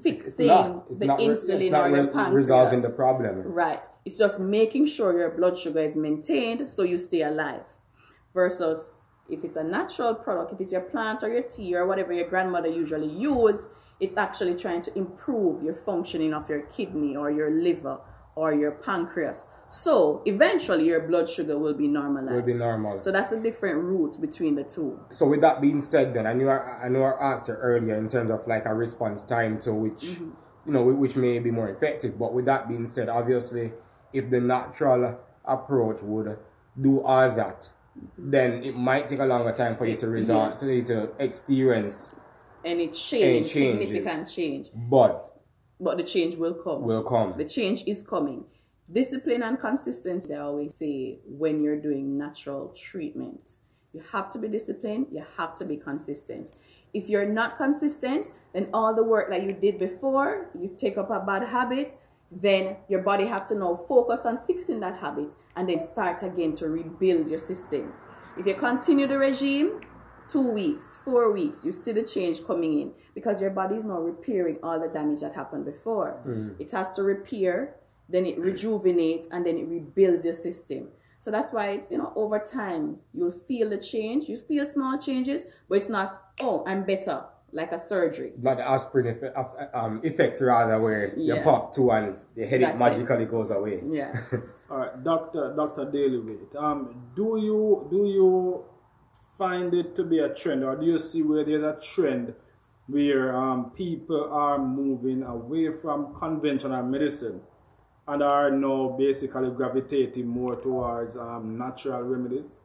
fixing 0.00 0.48
it's 0.88 1.00
the 1.00 1.06
insulin 1.06 1.78
or 1.78 1.94
your 1.94 2.06
pancreas. 2.06 2.34
resolving 2.34 2.82
the 2.82 2.90
problem. 2.90 3.52
Right. 3.52 3.84
It's 4.04 4.18
just 4.18 4.40
making 4.40 4.86
sure 4.86 5.16
your 5.16 5.30
blood 5.30 5.58
sugar 5.58 5.80
is 5.80 5.96
maintained 5.96 6.66
so 6.68 6.82
you 6.82 6.98
stay 6.98 7.22
alive. 7.22 7.66
Versus 8.32 8.98
if 9.28 9.44
it's 9.44 9.56
a 9.56 9.64
natural 9.64 10.14
product, 10.14 10.52
if 10.52 10.60
it's 10.60 10.72
your 10.72 10.80
plant 10.80 11.22
or 11.22 11.28
your 11.28 11.42
tea 11.42 11.74
or 11.74 11.86
whatever 11.86 12.12
your 12.12 12.28
grandmother 12.28 12.68
usually 12.68 13.08
use, 13.08 13.68
it's 14.00 14.16
actually 14.16 14.54
trying 14.54 14.82
to 14.82 14.98
improve 14.98 15.62
your 15.62 15.74
functioning 15.74 16.32
of 16.32 16.48
your 16.48 16.62
kidney 16.62 17.14
or 17.14 17.30
your 17.30 17.50
liver 17.50 18.00
or 18.34 18.54
your 18.54 18.72
pancreas. 18.72 19.46
So 19.72 20.20
eventually 20.26 20.84
your 20.84 21.00
blood 21.00 21.28
sugar 21.30 21.58
will 21.58 21.72
be 21.72 21.88
normalized. 21.88 22.34
Will 22.36 22.42
be 22.42 22.54
normal. 22.58 22.98
So 23.00 23.10
that's 23.10 23.32
a 23.32 23.40
different 23.40 23.82
route 23.82 24.20
between 24.20 24.54
the 24.54 24.64
two. 24.64 25.00
So 25.10 25.26
with 25.26 25.40
that 25.40 25.62
being 25.62 25.80
said, 25.80 26.12
then 26.12 26.26
I 26.26 26.34
knew 26.34 26.48
I, 26.50 26.84
I 26.84 26.88
know 26.90 27.04
I 27.04 27.32
asked 27.32 27.48
you 27.48 27.54
earlier 27.54 27.96
in 27.96 28.06
terms 28.08 28.30
of 28.30 28.46
like 28.46 28.66
a 28.66 28.74
response 28.74 29.22
time 29.22 29.60
to 29.62 29.72
which 29.72 30.02
Mm-hmm. 30.02 30.30
you 30.66 30.72
know 30.74 30.82
which 30.84 31.16
may 31.16 31.38
be 31.38 31.50
more 31.50 31.70
effective. 31.70 32.18
But 32.18 32.34
with 32.34 32.44
that 32.44 32.68
being 32.68 32.86
said, 32.86 33.08
obviously, 33.08 33.72
if 34.12 34.28
the 34.30 34.40
natural 34.40 35.18
approach 35.44 36.02
would 36.02 36.38
do 36.80 37.02
all 37.02 37.30
that, 37.34 37.70
then 38.18 38.62
it 38.62 38.76
might 38.76 39.08
take 39.08 39.20
a 39.20 39.24
longer 39.26 39.52
time 39.52 39.76
for 39.76 39.86
you 39.86 39.96
to 39.96 40.06
result, 40.08 40.54
for 40.60 40.66
you 40.70 40.82
to 40.84 41.12
experience. 41.18 42.14
Any 42.64 42.88
change, 42.88 43.50
changes. 43.52 43.88
significant 43.88 44.30
change. 44.30 44.68
But 44.74 45.34
But 45.80 45.96
the 45.96 46.04
change 46.04 46.36
will 46.36 46.54
come. 46.54 46.82
will 46.82 47.02
come. 47.02 47.34
the 47.38 47.44
change 47.46 47.82
is 47.86 48.06
coming. 48.06 48.44
Discipline 48.90 49.42
and 49.42 49.58
consistency, 49.58 50.34
I 50.34 50.40
always 50.40 50.74
say, 50.74 51.18
when 51.26 51.62
you're 51.62 51.80
doing 51.80 52.18
natural 52.18 52.74
treatment. 52.76 53.40
You 53.92 54.02
have 54.12 54.30
to 54.32 54.38
be 54.38 54.48
disciplined, 54.48 55.08
you 55.12 55.24
have 55.36 55.54
to 55.56 55.64
be 55.64 55.76
consistent. 55.76 56.52
If 56.94 57.08
you're 57.08 57.26
not 57.26 57.56
consistent, 57.56 58.30
then 58.52 58.68
all 58.72 58.94
the 58.94 59.02
work 59.02 59.30
that 59.30 59.42
you 59.42 59.52
did 59.52 59.78
before, 59.78 60.50
you 60.58 60.74
take 60.78 60.96
up 60.98 61.10
a 61.10 61.20
bad 61.20 61.42
habit, 61.48 61.96
then 62.30 62.76
your 62.88 63.02
body 63.02 63.26
have 63.26 63.46
to 63.46 63.54
now 63.54 63.76
focus 63.88 64.24
on 64.24 64.38
fixing 64.46 64.80
that 64.80 64.98
habit 64.98 65.36
and 65.56 65.68
then 65.68 65.80
start 65.80 66.22
again 66.22 66.54
to 66.56 66.68
rebuild 66.68 67.28
your 67.28 67.38
system. 67.38 67.92
If 68.38 68.46
you 68.46 68.54
continue 68.54 69.06
the 69.06 69.18
regime, 69.18 69.80
two 70.30 70.52
weeks, 70.52 70.98
four 71.04 71.30
weeks, 71.30 71.64
you 71.64 71.72
see 71.72 71.92
the 71.92 72.02
change 72.02 72.44
coming 72.46 72.80
in 72.80 72.92
because 73.14 73.40
your 73.40 73.50
body 73.50 73.76
is 73.76 73.84
now 73.84 74.00
repairing 74.00 74.56
all 74.62 74.80
the 74.80 74.88
damage 74.88 75.20
that 75.20 75.34
happened 75.34 75.66
before. 75.66 76.18
Mm. 76.26 76.58
It 76.58 76.70
has 76.70 76.92
to 76.92 77.02
repair, 77.02 77.74
then 78.12 78.26
it 78.26 78.38
rejuvenates, 78.38 79.28
and 79.32 79.44
then 79.44 79.56
it 79.58 79.66
rebuilds 79.66 80.24
your 80.24 80.34
system. 80.34 80.88
So 81.18 81.30
that's 81.30 81.52
why 81.52 81.70
it's, 81.70 81.90
you 81.90 81.98
know, 81.98 82.12
over 82.16 82.38
time, 82.38 82.96
you'll 83.14 83.30
feel 83.30 83.70
the 83.70 83.78
change. 83.78 84.28
You 84.28 84.36
feel 84.36 84.66
small 84.66 84.98
changes, 84.98 85.46
but 85.68 85.76
it's 85.76 85.88
not, 85.88 86.20
oh, 86.40 86.64
I'm 86.66 86.84
better, 86.84 87.24
like 87.52 87.70
a 87.72 87.78
surgery. 87.78 88.32
not 88.40 88.56
the 88.56 88.68
aspirin 88.68 89.06
effect, 89.06 89.36
um, 89.74 90.00
effect 90.02 90.40
rather, 90.40 90.80
where 90.80 91.16
you 91.16 91.36
pop 91.42 91.74
two 91.74 91.90
and 91.92 92.16
the 92.34 92.44
headache 92.44 92.76
That's 92.78 92.96
it. 92.96 93.00
magically 93.00 93.26
goes 93.26 93.50
away. 93.50 93.82
Yeah. 93.88 94.20
All 94.70 94.78
right, 94.78 95.04
Doctor 95.04 95.54
Doctor 95.56 95.84
Daly 95.84 96.18
Waite. 96.18 96.56
Um, 96.56 97.10
do 97.14 97.38
you 97.40 97.86
do 97.90 98.06
you 98.06 98.64
find 99.38 99.72
it 99.74 99.94
to 99.96 100.04
be 100.04 100.18
a 100.18 100.34
trend, 100.34 100.64
or 100.64 100.76
do 100.76 100.86
you 100.86 100.98
see 100.98 101.22
where 101.22 101.44
there's 101.44 101.62
a 101.62 101.78
trend 101.80 102.34
where 102.88 103.36
um, 103.36 103.70
people 103.70 104.28
are 104.32 104.58
moving 104.58 105.22
away 105.22 105.70
from 105.72 106.14
conventional 106.18 106.82
medicine 106.82 107.40
and 108.08 108.22
are 108.22 108.50
now 108.50 108.96
basically 108.98 109.50
gravitating 109.50 110.26
more 110.26 110.56
towards 110.56 111.16
um, 111.16 111.56
natural 111.56 112.02
remedies? 112.02 112.58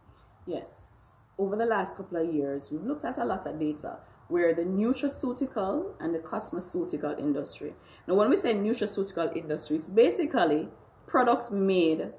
Yes. 0.45 1.09
Over 1.37 1.55
the 1.55 1.65
last 1.65 1.97
couple 1.97 2.17
of 2.17 2.33
years, 2.33 2.71
we've 2.71 2.83
looked 2.83 3.05
at 3.05 3.17
a 3.17 3.25
lot 3.25 3.45
of 3.45 3.59
data 3.59 3.99
where 4.27 4.53
the 4.53 4.63
nutraceutical 4.63 5.93
and 5.99 6.13
the 6.13 6.19
cosmeceutical 6.19 7.17
industry. 7.19 7.73
Now, 8.07 8.15
when 8.15 8.29
we 8.29 8.37
say 8.37 8.53
nutraceutical 8.53 9.35
industry, 9.35 9.77
it's 9.77 9.87
basically 9.87 10.67
products 11.05 11.51
made 11.51 12.11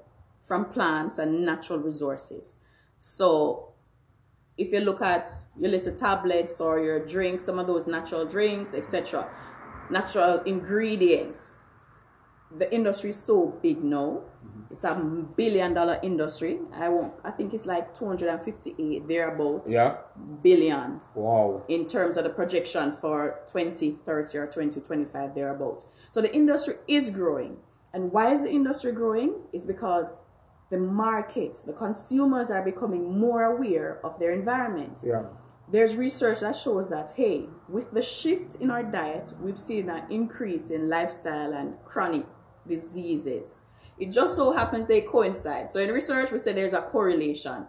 from 0.45 0.67
plants 0.67 1.19
and 1.19 1.45
natural 1.45 1.79
resources. 1.79 2.59
So, 3.01 3.75
if 4.57 4.73
you 4.73 4.81
look 4.81 5.03
at 5.03 5.31
your 5.59 5.71
little 5.71 5.95
tablets 5.95 6.61
or 6.61 6.81
your 6.81 7.05
drinks, 7.05 7.45
some 7.45 7.59
of 7.59 7.67
those 7.67 7.87
natural 7.87 8.25
drinks, 8.25 8.75
etc., 8.75 9.29
natural 9.91 10.41
ingredients, 10.41 11.53
the 12.57 12.73
industry 12.75 13.11
is 13.11 13.17
so 13.23 13.59
big 13.63 13.83
now. 13.85 14.23
Mm-hmm. 14.47 14.73
It's 14.73 14.85
a 14.85 14.95
billion 15.37 15.75
dollar 15.75 15.99
industry. 16.03 16.59
I 16.73 16.89
won't. 16.89 17.15
I 17.25 17.31
think 17.31 17.53
it's 17.55 17.67
like 17.67 17.95
258 17.95 19.07
thereabouts 19.09 19.71
Yeah. 19.71 19.97
billion 20.43 21.01
Wow. 21.15 21.65
in 21.69 21.87
terms 21.87 22.17
of 22.17 22.25
the 22.25 22.31
projection 22.31 22.93
for 22.93 23.41
2030 23.53 24.39
or 24.39 24.47
2025 24.47 25.35
thereabouts. 25.35 25.87
So 26.11 26.21
the 26.21 26.35
industry 26.35 26.75
is 26.87 27.11
growing. 27.11 27.59
And 27.93 28.13
why 28.13 28.33
is 28.33 28.43
the 28.43 28.51
industry 28.51 28.93
growing? 28.93 29.35
It's 29.53 29.65
because 29.65 30.15
the 30.71 30.79
market, 30.79 31.59
the 31.67 31.73
consumers 31.73 32.51
are 32.51 32.63
becoming 32.63 33.19
more 33.19 33.45
aware 33.45 34.01
of 34.05 34.19
their 34.19 34.33
environment 34.33 35.01
Yeah. 35.03 35.25
there's 35.71 35.97
research 35.97 36.41
that 36.41 36.57
shows 36.57 36.89
that 36.91 37.13
hey 37.17 37.47
with 37.69 37.91
the 37.93 38.01
shift 38.03 38.57
in 38.57 38.71
our 38.71 38.83
diet 38.83 39.33
we've 39.43 39.59
seen 39.59 39.89
an 39.91 40.03
increase 40.11 40.71
in 40.71 40.89
lifestyle 40.89 41.53
and 41.53 41.75
chronic 41.85 42.25
diseases. 42.69 43.59
It 43.99 44.11
just 44.13 44.37
so 44.37 44.53
happens 44.53 44.87
they 44.87 45.01
coincide. 45.01 45.71
So 45.71 45.81
in 45.81 45.91
research 45.91 46.31
we 46.31 46.39
say 46.39 46.53
there's 46.53 46.73
a 46.73 46.83
correlation. 46.83 47.67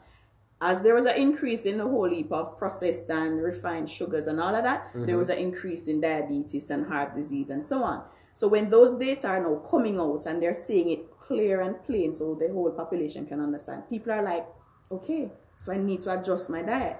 As 0.61 0.81
there 0.81 0.93
was 0.93 1.05
an 1.05 1.15
increase 1.15 1.65
in 1.65 1.77
the 1.77 1.87
whole 1.87 2.09
heap 2.09 2.31
of 2.31 2.57
processed 2.57 3.09
and 3.09 3.41
refined 3.41 3.89
sugars 3.89 4.27
and 4.27 4.39
all 4.41 4.53
of 4.53 4.63
that 4.63 4.89
mm-hmm. 4.89 5.05
there 5.05 5.17
was 5.17 5.29
an 5.29 5.37
increase 5.37 5.87
in 5.87 6.01
diabetes 6.01 6.69
and 6.69 6.85
heart 6.85 7.15
disease 7.15 7.49
and 7.49 7.65
so 7.65 7.83
on. 7.83 8.03
So 8.33 8.47
when 8.47 8.69
those 8.69 8.95
data 8.95 9.27
are 9.29 9.41
now 9.41 9.55
coming 9.69 9.99
out 9.99 10.25
and 10.25 10.41
they're 10.41 10.53
seeing 10.53 10.91
it 10.91 11.19
clear 11.19 11.61
and 11.61 11.81
plain 11.85 12.13
so 12.15 12.35
the 12.35 12.51
whole 12.51 12.71
population 12.71 13.25
can 13.25 13.39
understand 13.39 13.83
people 13.87 14.11
are 14.11 14.23
like 14.23 14.47
okay 14.91 15.31
so 15.59 15.71
i 15.71 15.77
need 15.77 16.01
to 16.01 16.11
adjust 16.11 16.49
my 16.49 16.63
diet. 16.63 16.97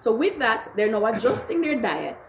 So 0.00 0.14
with 0.14 0.38
that, 0.38 0.68
they're 0.74 0.90
now 0.90 1.04
adjusting 1.06 1.60
their 1.60 1.80
diet. 1.80 2.22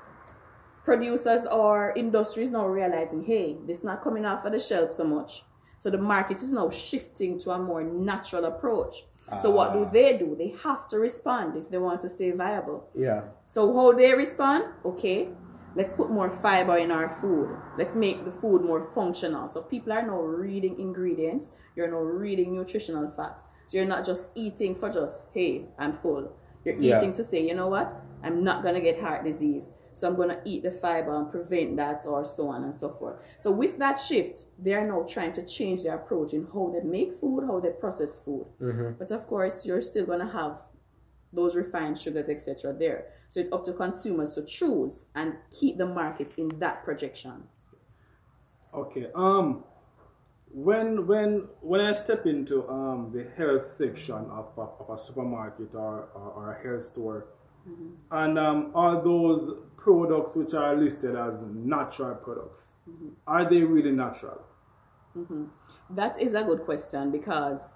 Producers 0.83 1.45
or 1.45 1.93
industries 1.95 2.51
now 2.51 2.67
realizing, 2.67 3.23
hey, 3.23 3.57
this 3.67 3.79
is 3.79 3.83
not 3.83 4.03
coming 4.03 4.25
off 4.25 4.45
of 4.45 4.51
the 4.51 4.59
shelf 4.59 4.91
so 4.91 5.03
much. 5.03 5.43
So 5.79 5.89
the 5.89 5.97
market 5.97 6.37
is 6.37 6.53
now 6.53 6.69
shifting 6.69 7.39
to 7.39 7.51
a 7.51 7.59
more 7.59 7.83
natural 7.83 8.45
approach. 8.45 9.03
So 9.41 9.49
what 9.49 9.71
do 9.71 9.85
ah. 9.85 9.89
they 9.89 10.17
do? 10.17 10.35
They 10.37 10.53
have 10.63 10.89
to 10.89 10.99
respond 10.99 11.55
if 11.55 11.69
they 11.69 11.77
want 11.77 12.01
to 12.01 12.09
stay 12.09 12.31
viable. 12.31 12.89
Yeah. 12.93 13.21
So 13.45 13.73
how 13.73 13.93
they 13.93 14.13
respond? 14.13 14.65
Okay, 14.83 15.29
let's 15.75 15.93
put 15.93 16.09
more 16.09 16.29
fiber 16.29 16.77
in 16.77 16.91
our 16.91 17.07
food. 17.07 17.55
Let's 17.77 17.95
make 17.95 18.25
the 18.25 18.31
food 18.31 18.65
more 18.65 18.91
functional. 18.93 19.49
So 19.49 19.61
people 19.61 19.93
are 19.93 20.05
now 20.05 20.19
reading 20.19 20.77
ingredients. 20.79 21.51
You're 21.77 21.89
now 21.89 21.99
reading 22.01 22.53
nutritional 22.55 23.09
facts. 23.09 23.47
So 23.67 23.77
you're 23.77 23.87
not 23.87 24.05
just 24.05 24.31
eating 24.35 24.75
for 24.75 24.89
just, 24.89 25.29
hey, 25.33 25.65
I'm 25.79 25.93
full. 25.93 26.33
You're 26.65 26.75
Yeah. 26.75 26.97
eating 26.97 27.13
to 27.13 27.23
say, 27.23 27.47
you 27.47 27.55
know 27.55 27.69
what? 27.69 27.95
I'm 28.23 28.43
not 28.43 28.63
gonna 28.63 28.81
get 28.81 28.99
heart 28.99 29.23
disease. 29.23 29.69
So 29.93 30.07
I'm 30.07 30.15
gonna 30.15 30.41
eat 30.45 30.63
the 30.63 30.71
fiber 30.71 31.15
and 31.15 31.29
prevent 31.29 31.75
that 31.77 32.05
or 32.05 32.25
so 32.25 32.49
on 32.49 32.63
and 32.63 32.73
so 32.73 32.89
forth. 32.89 33.19
So 33.39 33.51
with 33.51 33.77
that 33.79 33.99
shift, 33.99 34.45
they're 34.57 34.85
now 34.85 35.05
trying 35.07 35.33
to 35.33 35.45
change 35.45 35.83
their 35.83 35.95
approach 35.95 36.33
in 36.33 36.47
how 36.53 36.73
they 36.73 36.87
make 36.87 37.13
food, 37.19 37.45
how 37.45 37.59
they 37.59 37.69
process 37.71 38.19
food. 38.19 38.45
But 38.97 39.11
of 39.11 39.27
course, 39.27 39.65
you're 39.65 39.81
still 39.81 40.05
gonna 40.05 40.31
have 40.31 40.57
those 41.33 41.55
refined 41.55 41.97
sugars, 41.99 42.29
etc. 42.29 42.73
there. 42.73 43.05
So 43.29 43.39
it's 43.39 43.51
up 43.53 43.65
to 43.65 43.73
consumers 43.73 44.33
to 44.33 44.45
choose 44.45 45.05
and 45.15 45.35
keep 45.57 45.77
the 45.77 45.85
market 45.85 46.37
in 46.37 46.49
that 46.59 46.83
projection. 46.83 47.43
Okay. 48.73 49.07
Um, 49.15 49.63
when 50.53 51.07
when 51.07 51.47
when 51.61 51.79
I 51.79 51.93
step 51.93 52.25
into 52.25 52.67
um 52.67 53.11
the 53.13 53.25
health 53.37 53.69
section 53.71 54.15
of, 54.15 54.49
of, 54.57 54.73
of 54.79 54.89
a 54.89 54.97
supermarket 54.97 55.73
or, 55.73 56.09
or, 56.13 56.31
or 56.35 56.53
a 56.53 56.63
health 56.63 56.83
store, 56.83 57.27
Mm-hmm. 57.69 57.89
and 58.11 58.39
um, 58.39 58.71
are 58.73 59.03
those 59.03 59.53
products 59.77 60.35
which 60.35 60.55
are 60.55 60.75
listed 60.75 61.15
as 61.15 61.35
natural 61.53 62.15
products 62.15 62.69
mm-hmm. 62.89 63.09
are 63.27 63.49
they 63.49 63.61
really 63.61 63.91
natural? 63.91 64.41
Mm-hmm. 65.15 65.45
That 65.91 66.19
is 66.21 66.33
a 66.33 66.43
good 66.43 66.63
question 66.63 67.11
because 67.11 67.73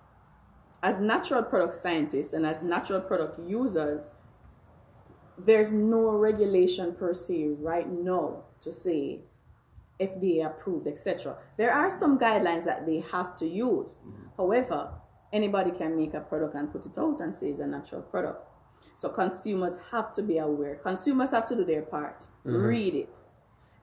as 0.82 1.00
natural 1.00 1.44
product 1.44 1.76
scientists 1.76 2.34
and 2.34 2.46
as 2.46 2.64
natural 2.64 3.02
product 3.02 3.40
users, 3.48 4.08
there's 5.38 5.72
no 5.72 6.12
regulation 6.12 6.94
per 6.94 7.14
se 7.14 7.56
right 7.60 7.90
now 7.90 8.44
to 8.62 8.72
say 8.72 9.20
FDA 10.00 10.46
approved, 10.46 10.88
etc. 10.88 11.38
There 11.58 11.74
are 11.74 11.90
some 11.90 12.18
guidelines 12.20 12.66
that 12.66 12.86
they 12.86 13.00
have 13.12 13.36
to 13.40 13.48
use. 13.48 13.98
However, 14.38 14.92
anybody 15.34 15.72
can 15.72 15.98
make 15.98 16.14
a 16.14 16.22
product 16.22 16.56
and 16.56 16.72
put 16.72 16.86
it 16.86 16.98
out 16.98 17.20
and 17.20 17.34
say 17.36 17.48
it's 17.48 17.60
a 17.60 17.68
natural 17.68 18.02
product. 18.02 18.48
So 18.98 19.10
consumers 19.10 19.80
have 19.92 20.14
to 20.14 20.22
be 20.22 20.38
aware. 20.38 20.76
Consumers 20.76 21.32
have 21.32 21.46
to 21.48 21.56
do 21.56 21.66
their 21.66 21.82
part. 21.82 22.22
Mm-hmm. 22.46 22.56
Read 22.56 22.96
it. 22.96 23.20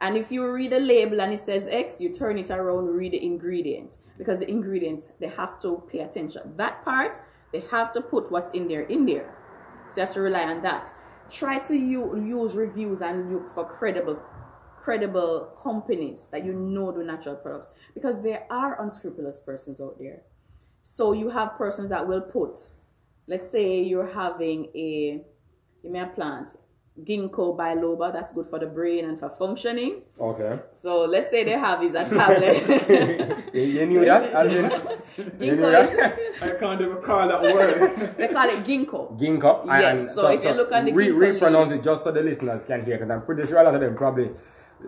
And 0.00 0.16
if 0.16 0.32
you 0.32 0.50
read 0.50 0.72
a 0.72 0.80
label 0.80 1.20
and 1.20 1.32
it 1.32 1.40
says 1.40 1.68
X, 1.68 2.00
you 2.00 2.08
turn 2.08 2.36
it 2.36 2.50
around, 2.50 2.86
read 2.86 3.12
the 3.12 3.24
ingredients. 3.24 3.98
Because 4.18 4.40
the 4.40 4.50
ingredients, 4.50 5.08
they 5.20 5.28
have 5.28 5.60
to 5.60 5.82
pay 5.90 6.00
attention. 6.00 6.54
That 6.56 6.84
part, 6.84 7.22
they 7.52 7.62
have 7.70 7.92
to 7.92 8.00
put 8.00 8.32
what's 8.32 8.50
in 8.50 8.66
there 8.66 8.82
in 8.82 9.06
there. 9.06 9.36
So 9.92 10.00
you 10.00 10.06
have 10.06 10.14
to 10.14 10.20
rely 10.20 10.44
on 10.44 10.62
that. 10.62 10.92
Try 11.30 11.60
to 11.60 11.76
use 11.76 12.56
reviews 12.56 13.00
and 13.00 13.32
look 13.32 13.50
for 13.50 13.64
credible 13.64 14.20
credible 14.82 15.56
companies 15.62 16.26
that 16.32 16.44
you 16.44 16.52
know 16.52 16.90
do 16.90 17.04
natural 17.04 17.36
products. 17.36 17.68
Because 17.94 18.22
there 18.22 18.44
are 18.50 18.82
unscrupulous 18.82 19.38
persons 19.38 19.80
out 19.80 19.96
there. 20.00 20.22
So 20.82 21.12
you 21.12 21.30
have 21.30 21.56
persons 21.56 21.90
that 21.90 22.08
will 22.08 22.20
put, 22.20 22.58
let's 23.26 23.50
say 23.50 23.80
you're 23.82 24.10
having 24.12 24.66
a, 24.74 25.24
you 25.82 25.90
may 25.90 25.98
have 26.00 26.14
plant, 26.14 26.50
ginkgo 27.02 27.56
biloba, 27.56 28.12
that's 28.12 28.32
good 28.32 28.46
for 28.46 28.58
the 28.58 28.66
brain 28.66 29.06
and 29.06 29.18
for 29.18 29.30
functioning. 29.30 30.02
Okay. 30.20 30.58
So 30.74 31.04
let's 31.04 31.30
say 31.30 31.42
they 31.44 31.52
have 31.52 31.82
is 31.82 31.94
a 31.94 32.08
tablet. 32.08 33.38
You, 33.52 33.60
you 33.62 33.84
knew 33.86 34.04
that, 34.06 34.32
Alvin? 34.32 34.64
you 34.64 35.24
knew 35.24 35.56
ginkgo 35.56 35.70
that? 35.72 36.18
is, 36.18 36.42
I 36.42 36.50
can't 36.58 36.80
even 36.80 36.96
call 37.02 37.28
that 37.28 37.42
word. 37.42 38.14
they 38.18 38.28
call 38.28 38.48
it 38.48 38.64
ginkgo. 38.64 39.18
Ginkgo. 39.20 39.66
Yes, 39.66 40.00
and 40.00 40.10
so 40.10 40.28
if 40.28 40.42
you 40.42 40.52
look 40.52 40.72
at 40.72 40.86
the 40.86 40.92
re- 40.92 41.08
ginkgo 41.08 41.18
repronounce 41.18 41.70
leaf- 41.70 41.80
it 41.80 41.84
just 41.84 42.04
so 42.04 42.12
the 42.12 42.22
listeners 42.22 42.64
can 42.64 42.82
hear, 42.84 42.94
because 42.96 43.10
I'm 43.10 43.22
pretty 43.26 43.46
sure 43.46 43.58
a 43.58 43.62
lot 43.64 43.74
of 43.74 43.80
them 43.82 43.94
probably, 43.94 44.28
l- 44.28 44.34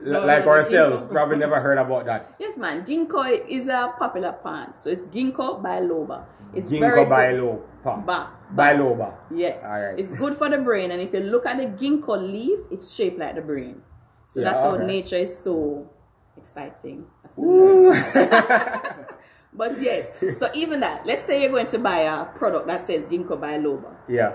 No, 0.03 0.27
like 0.27 0.45
no, 0.45 0.51
ourselves, 0.51 1.05
probably 1.05 1.37
never 1.37 1.61
heard 1.61 1.79
about 1.79 2.07
that. 2.07 2.35
Yes, 2.39 2.59
man. 2.59 2.85
Ginkgo 2.85 3.47
is 3.49 3.69
a 3.69 3.93
popular 3.99 4.33
plant. 4.33 4.75
So 4.77 4.91
it's 4.91 5.07
ginkgo 5.07 5.63
biloba. 5.63 6.25
It's 6.55 6.71
Ginkgo 6.71 7.07
biloba. 7.07 8.07
Ba. 8.07 8.31
Biloba. 8.55 9.15
Yes. 9.31 9.63
All 9.65 9.71
right. 9.71 9.99
It's 9.99 10.13
good 10.13 10.35
for 10.37 10.49
the 10.49 10.59
brain. 10.59 10.91
And 10.91 11.01
if 11.01 11.13
you 11.13 11.21
look 11.21 11.47
at 11.47 11.57
the 11.59 11.67
ginkgo 11.67 12.17
leaf, 12.21 12.61
it's 12.71 12.95
shaped 12.95 13.19
like 13.19 13.35
the 13.35 13.43
brain. 13.43 13.83
So 14.27 14.41
Yeah, 14.41 14.53
that's 14.53 14.65
how 14.65 14.77
nature 14.77 15.17
is 15.17 15.37
so 15.37 15.91
exciting. 16.37 17.07
That's 17.23 17.35
the 17.35 17.43
word. 17.43 19.07
but 19.55 19.81
yes, 19.81 20.09
so 20.39 20.51
even 20.55 20.81
that, 20.81 21.07
let's 21.07 21.23
say 21.25 21.43
you're 21.43 21.51
going 21.51 21.69
to 21.69 21.79
buy 21.79 22.01
a 22.01 22.25
product 22.25 22.67
that 22.67 22.81
says 22.83 23.07
ginkgo 23.07 23.39
biloba. 23.39 23.95
Yeah. 24.09 24.35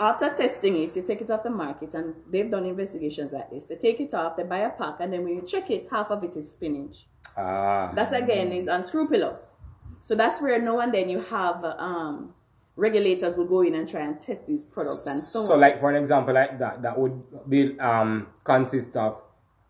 After 0.00 0.30
testing 0.34 0.76
it, 0.82 0.96
you 0.96 1.02
take 1.02 1.20
it 1.20 1.30
off 1.30 1.42
the 1.44 1.50
market, 1.50 1.94
and 1.94 2.14
they've 2.30 2.50
done 2.50 2.64
investigations 2.64 3.32
like 3.32 3.50
this. 3.50 3.66
They 3.66 3.76
take 3.76 4.00
it 4.00 4.12
off, 4.14 4.36
they 4.36 4.42
buy 4.42 4.58
a 4.58 4.70
pack, 4.70 4.96
and 5.00 5.12
then 5.12 5.22
when 5.24 5.34
you 5.36 5.42
check 5.42 5.70
it, 5.70 5.86
half 5.90 6.10
of 6.10 6.24
it 6.24 6.36
is 6.36 6.50
spinach. 6.50 7.06
Ah. 7.36 7.92
That 7.94 8.12
again 8.12 8.52
is 8.52 8.66
unscrupulous. 8.68 9.56
So 10.02 10.14
that's 10.16 10.40
where 10.42 10.60
now 10.60 10.80
and 10.80 10.92
then 10.92 11.08
you 11.08 11.20
have 11.20 11.64
um, 11.64 12.34
regulators 12.76 13.36
will 13.36 13.44
go 13.46 13.60
in 13.62 13.74
and 13.74 13.88
try 13.88 14.00
and 14.00 14.20
test 14.20 14.46
these 14.48 14.64
products 14.64 15.06
and 15.06 15.20
so, 15.22 15.46
So, 15.46 15.54
on. 15.54 15.60
like 15.60 15.78
for 15.78 15.88
an 15.90 15.96
example 15.96 16.34
like 16.34 16.58
that, 16.58 16.82
that 16.82 16.98
would 16.98 17.22
be 17.48 17.78
um 17.78 18.26
consist 18.44 18.96
of 18.96 19.22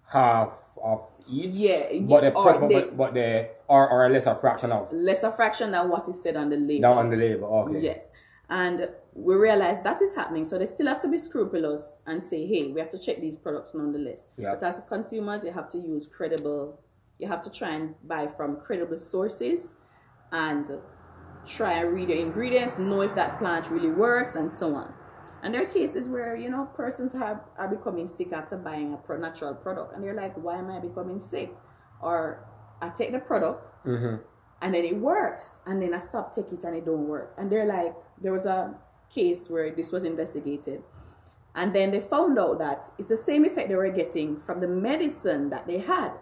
half 0.08 0.58
of 0.82 1.02
each. 1.28 1.50
Yeah, 1.54 1.98
But 2.00 2.20
the 2.22 2.32
or 2.32 2.58
but, 2.58 2.68
they- 2.68 2.74
but, 2.80 2.96
but 2.96 3.14
the 3.14 3.48
or 3.68 3.88
or 3.90 4.06
a 4.06 4.08
lesser 4.08 4.34
fraction 4.36 4.72
of 4.72 4.90
lesser 4.92 5.30
fraction 5.32 5.70
than 5.72 5.88
what 5.90 6.08
is 6.08 6.22
said 6.22 6.36
on 6.36 6.48
the 6.48 6.56
label. 6.56 6.80
now 6.80 6.92
on 6.94 7.10
the 7.10 7.16
label. 7.16 7.46
Okay. 7.68 7.80
Yes. 7.80 8.10
And 8.52 8.90
we 9.14 9.34
realize 9.34 9.82
that 9.82 10.02
is 10.02 10.14
happening. 10.14 10.44
So 10.44 10.58
they 10.58 10.66
still 10.66 10.86
have 10.86 11.00
to 11.00 11.08
be 11.08 11.16
scrupulous 11.16 12.02
and 12.06 12.22
say, 12.22 12.46
hey, 12.46 12.70
we 12.70 12.80
have 12.80 12.90
to 12.90 12.98
check 12.98 13.18
these 13.18 13.34
products 13.34 13.74
nonetheless. 13.74 14.28
Yeah. 14.36 14.56
But 14.60 14.66
as 14.66 14.84
consumers, 14.84 15.42
you 15.42 15.52
have 15.52 15.70
to 15.70 15.78
use 15.78 16.06
credible, 16.06 16.78
you 17.18 17.28
have 17.28 17.40
to 17.44 17.50
try 17.50 17.70
and 17.70 17.94
buy 18.06 18.26
from 18.26 18.56
credible 18.56 18.98
sources 18.98 19.72
and 20.32 20.70
try 21.46 21.78
and 21.78 21.94
read 21.94 22.08
the 22.08 22.20
ingredients, 22.20 22.78
know 22.78 23.00
if 23.00 23.14
that 23.14 23.38
plant 23.38 23.70
really 23.70 23.88
works, 23.88 24.36
and 24.36 24.52
so 24.52 24.74
on. 24.74 24.92
And 25.42 25.54
there 25.54 25.62
are 25.62 25.72
cases 25.80 26.06
where, 26.10 26.36
you 26.36 26.50
know, 26.50 26.66
persons 26.76 27.14
have, 27.14 27.40
are 27.56 27.68
becoming 27.68 28.06
sick 28.06 28.34
after 28.34 28.58
buying 28.58 28.92
a 28.92 28.98
pro- 28.98 29.18
natural 29.18 29.54
product. 29.54 29.94
And 29.94 30.04
they're 30.04 30.14
like, 30.14 30.36
why 30.36 30.58
am 30.58 30.70
I 30.70 30.78
becoming 30.78 31.20
sick? 31.20 31.54
Or 32.02 32.46
I 32.82 32.90
take 32.90 33.12
the 33.12 33.18
product, 33.18 33.86
mm-hmm. 33.86 34.16
And 34.62 34.72
then 34.72 34.84
it 34.84 34.96
works. 34.96 35.60
And 35.66 35.82
then 35.82 35.92
i 35.92 35.98
stop 35.98 36.34
take 36.34 36.50
it 36.52 36.64
and 36.64 36.76
it 36.76 36.86
don't 36.86 37.08
work. 37.08 37.34
And 37.36 37.50
they're 37.50 37.66
like 37.66 37.94
there 38.22 38.32
was 38.32 38.46
a 38.46 38.74
case 39.12 39.50
where 39.50 39.74
this 39.74 39.90
was 39.90 40.04
investigated. 40.04 40.82
And 41.54 41.74
then 41.74 41.90
they 41.90 42.00
found 42.00 42.38
out 42.38 42.58
that 42.60 42.84
it's 42.98 43.08
the 43.08 43.16
same 43.16 43.44
effect 43.44 43.68
they 43.68 43.74
were 43.74 43.90
getting 43.90 44.40
from 44.40 44.60
the 44.60 44.68
medicine 44.68 45.50
that 45.50 45.66
they 45.66 45.78
had. 45.78 46.12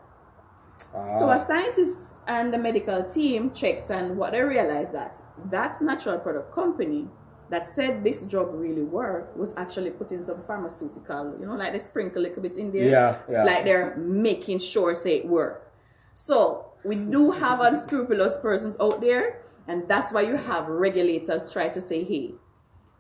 So 1.19 1.29
Ah. 1.29 1.35
a 1.35 1.39
scientist 1.39 2.15
and 2.27 2.53
the 2.53 2.59
medical 2.59 3.05
team 3.05 3.53
checked 3.53 3.91
and 3.91 4.17
what 4.17 4.33
they 4.33 4.41
realized 4.41 4.95
that 4.95 5.23
that 5.51 5.81
natural 5.83 6.19
product 6.19 6.53
company 6.55 7.07
that 7.51 7.67
said 7.67 8.03
this 8.03 8.23
drug 8.23 8.55
really 8.55 8.83
worked 8.83 9.37
was 9.37 9.53
actually 9.57 9.91
putting 9.91 10.25
some 10.25 10.43
pharmaceutical 10.43 11.37
you 11.39 11.47
know 11.47 11.55
like 11.55 11.73
they 11.73 11.79
sprinkle 11.79 12.23
a 12.23 12.25
little 12.25 12.43
bit 12.43 12.57
in 12.57 12.73
there. 12.73 12.89
Yeah, 12.89 13.19
yeah. 13.31 13.45
like 13.45 13.65
they're 13.65 13.95
making 13.99 14.59
sure 14.59 14.95
say 14.95 15.19
it 15.19 15.27
work. 15.27 15.71
So 16.15 16.70
we 16.85 16.97
do 16.97 17.31
have 17.31 17.61
unscrupulous 17.61 18.37
persons 18.39 18.77
out 18.81 19.01
there, 19.01 19.43
and 19.69 19.87
that's 19.89 20.13
why 20.13 20.23
you 20.23 20.37
have 20.37 20.67
regulators 20.69 21.53
try 21.53 21.69
to 21.69 21.81
say, 21.81 22.05
hey, 22.05 22.35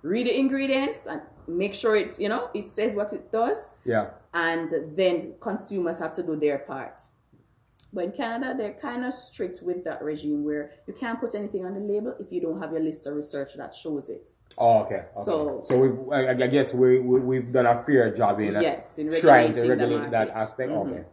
read 0.02 0.26
the 0.26 0.38
ingredients 0.38 1.06
and 1.06 1.20
make 1.48 1.74
sure 1.74 1.96
it, 1.96 2.18
you 2.18 2.28
know, 2.28 2.48
it 2.54 2.68
says 2.68 2.94
what 2.94 3.12
it 3.12 3.30
does, 3.32 3.70
Yeah. 3.84 4.10
and 4.34 4.68
then 4.96 5.34
consumers 5.40 5.98
have 5.98 6.12
to 6.14 6.22
do 6.22 6.36
their 6.36 6.58
part. 6.58 7.00
But 7.92 8.04
in 8.04 8.12
Canada, 8.12 8.54
they're 8.56 8.74
kind 8.74 9.04
of 9.04 9.12
strict 9.12 9.62
with 9.64 9.82
that 9.82 10.00
regime 10.00 10.44
where 10.44 10.70
you 10.86 10.94
can't 10.94 11.18
put 11.18 11.34
anything 11.34 11.64
on 11.66 11.74
the 11.74 11.80
label 11.80 12.14
if 12.20 12.30
you 12.30 12.40
don't 12.40 12.60
have 12.60 12.70
your 12.70 12.80
list 12.80 13.04
of 13.08 13.16
research 13.16 13.54
that 13.56 13.74
shows 13.74 14.08
it. 14.08 14.30
Oh, 14.56 14.82
okay. 14.84 14.94
okay. 15.16 15.24
So- 15.24 15.62
so 15.64 15.76
we've 15.76 15.98
I, 16.12 16.30
I 16.30 16.46
guess 16.46 16.72
we, 16.72 17.00
we 17.00 17.18
we've 17.20 17.50
done 17.50 17.66
a 17.66 17.82
fair 17.82 18.14
job 18.14 18.38
in 18.38 18.56
uh, 18.56 18.60
Yes, 18.60 18.96
in 18.98 19.10
trying 19.20 19.54
to 19.54 19.68
regulate 19.68 20.10
that 20.12 20.28
aspect. 20.30 20.70
Mhm. 20.70 20.86
Okay. 20.86 21.04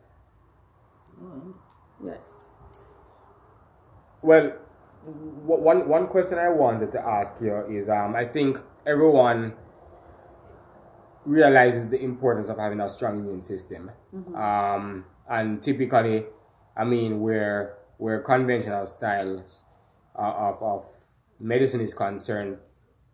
Yes. 2.06 2.47
Well, 4.22 4.54
w- 5.06 5.62
one 5.64 5.88
one 5.88 6.08
question 6.08 6.38
I 6.38 6.50
wanted 6.50 6.92
to 6.94 7.00
ask 7.02 7.36
you 7.42 7.56
is 7.70 7.90
um 7.90 8.16
I 8.16 8.26
think 8.26 8.58
everyone 8.86 9.54
realizes 11.26 11.90
the 11.90 12.02
importance 12.02 12.48
of 12.50 12.58
having 12.58 12.80
a 12.80 12.90
strong 12.90 13.20
immune 13.20 13.44
system. 13.44 13.92
Um 14.36 15.06
and 15.30 15.62
typically 15.62 16.26
I 16.76 16.84
mean 16.86 17.20
where 17.22 17.78
where 17.98 18.22
conventional 18.22 18.86
styles 18.88 19.64
uh, 20.18 20.34
of 20.50 20.62
of 20.64 20.86
medicine 21.40 21.82
is 21.82 21.94
concerned, 21.94 22.58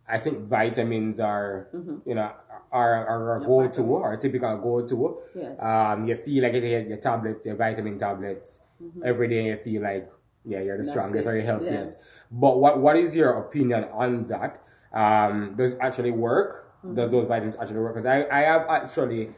I 0.08 0.18
think 0.20 0.48
vitamins 0.48 1.20
are 1.20 1.68
you 2.06 2.16
know 2.16 2.32
are 2.72 3.08
are 3.08 3.38
a 3.38 3.46
go 3.46 3.68
to 3.68 3.82
or 3.82 4.14
a 4.14 4.18
typical 4.18 4.58
go 4.58 4.86
to. 4.86 5.18
Yes. 5.36 5.60
Um 5.62 6.08
you 6.08 6.16
feel 6.18 6.44
like 6.44 6.54
you 6.54 6.62
take 6.62 6.88
your 6.90 6.98
tablet, 6.98 7.44
your 7.46 7.56
vitamin 7.56 7.98
tablets 7.98 8.60
every 9.04 9.28
day 9.28 9.46
you 9.48 9.58
feel 9.58 9.82
like 9.82 10.08
yeah, 10.46 10.62
you're 10.62 10.78
the 10.78 10.84
That's 10.84 10.92
strongest 10.92 11.28
it. 11.28 11.30
or 11.30 11.36
the 11.36 11.42
healthiest. 11.46 11.98
But 12.32 12.60
what 12.60 12.80
what 12.80 12.96
is 12.98 13.16
your 13.16 13.32
opinion 13.38 13.86
on 13.86 14.28
that? 14.28 14.62
Um, 14.94 15.56
does 15.56 15.74
it 15.74 15.80
actually 15.82 16.12
work? 16.12 16.72
Does 16.94 17.10
those 17.10 17.28
vitamins 17.28 17.56
actually 17.60 17.80
work? 17.80 17.94
Because 17.96 18.06
I, 18.06 18.28
I 18.30 18.42
have 18.42 18.68
actually 18.70 19.30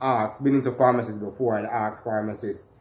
asked, 0.00 0.44
been 0.44 0.54
into 0.54 0.70
pharmacies 0.70 1.18
before 1.18 1.58
and 1.58 1.66
asked 1.66 2.04
pharmacists, 2.04 2.72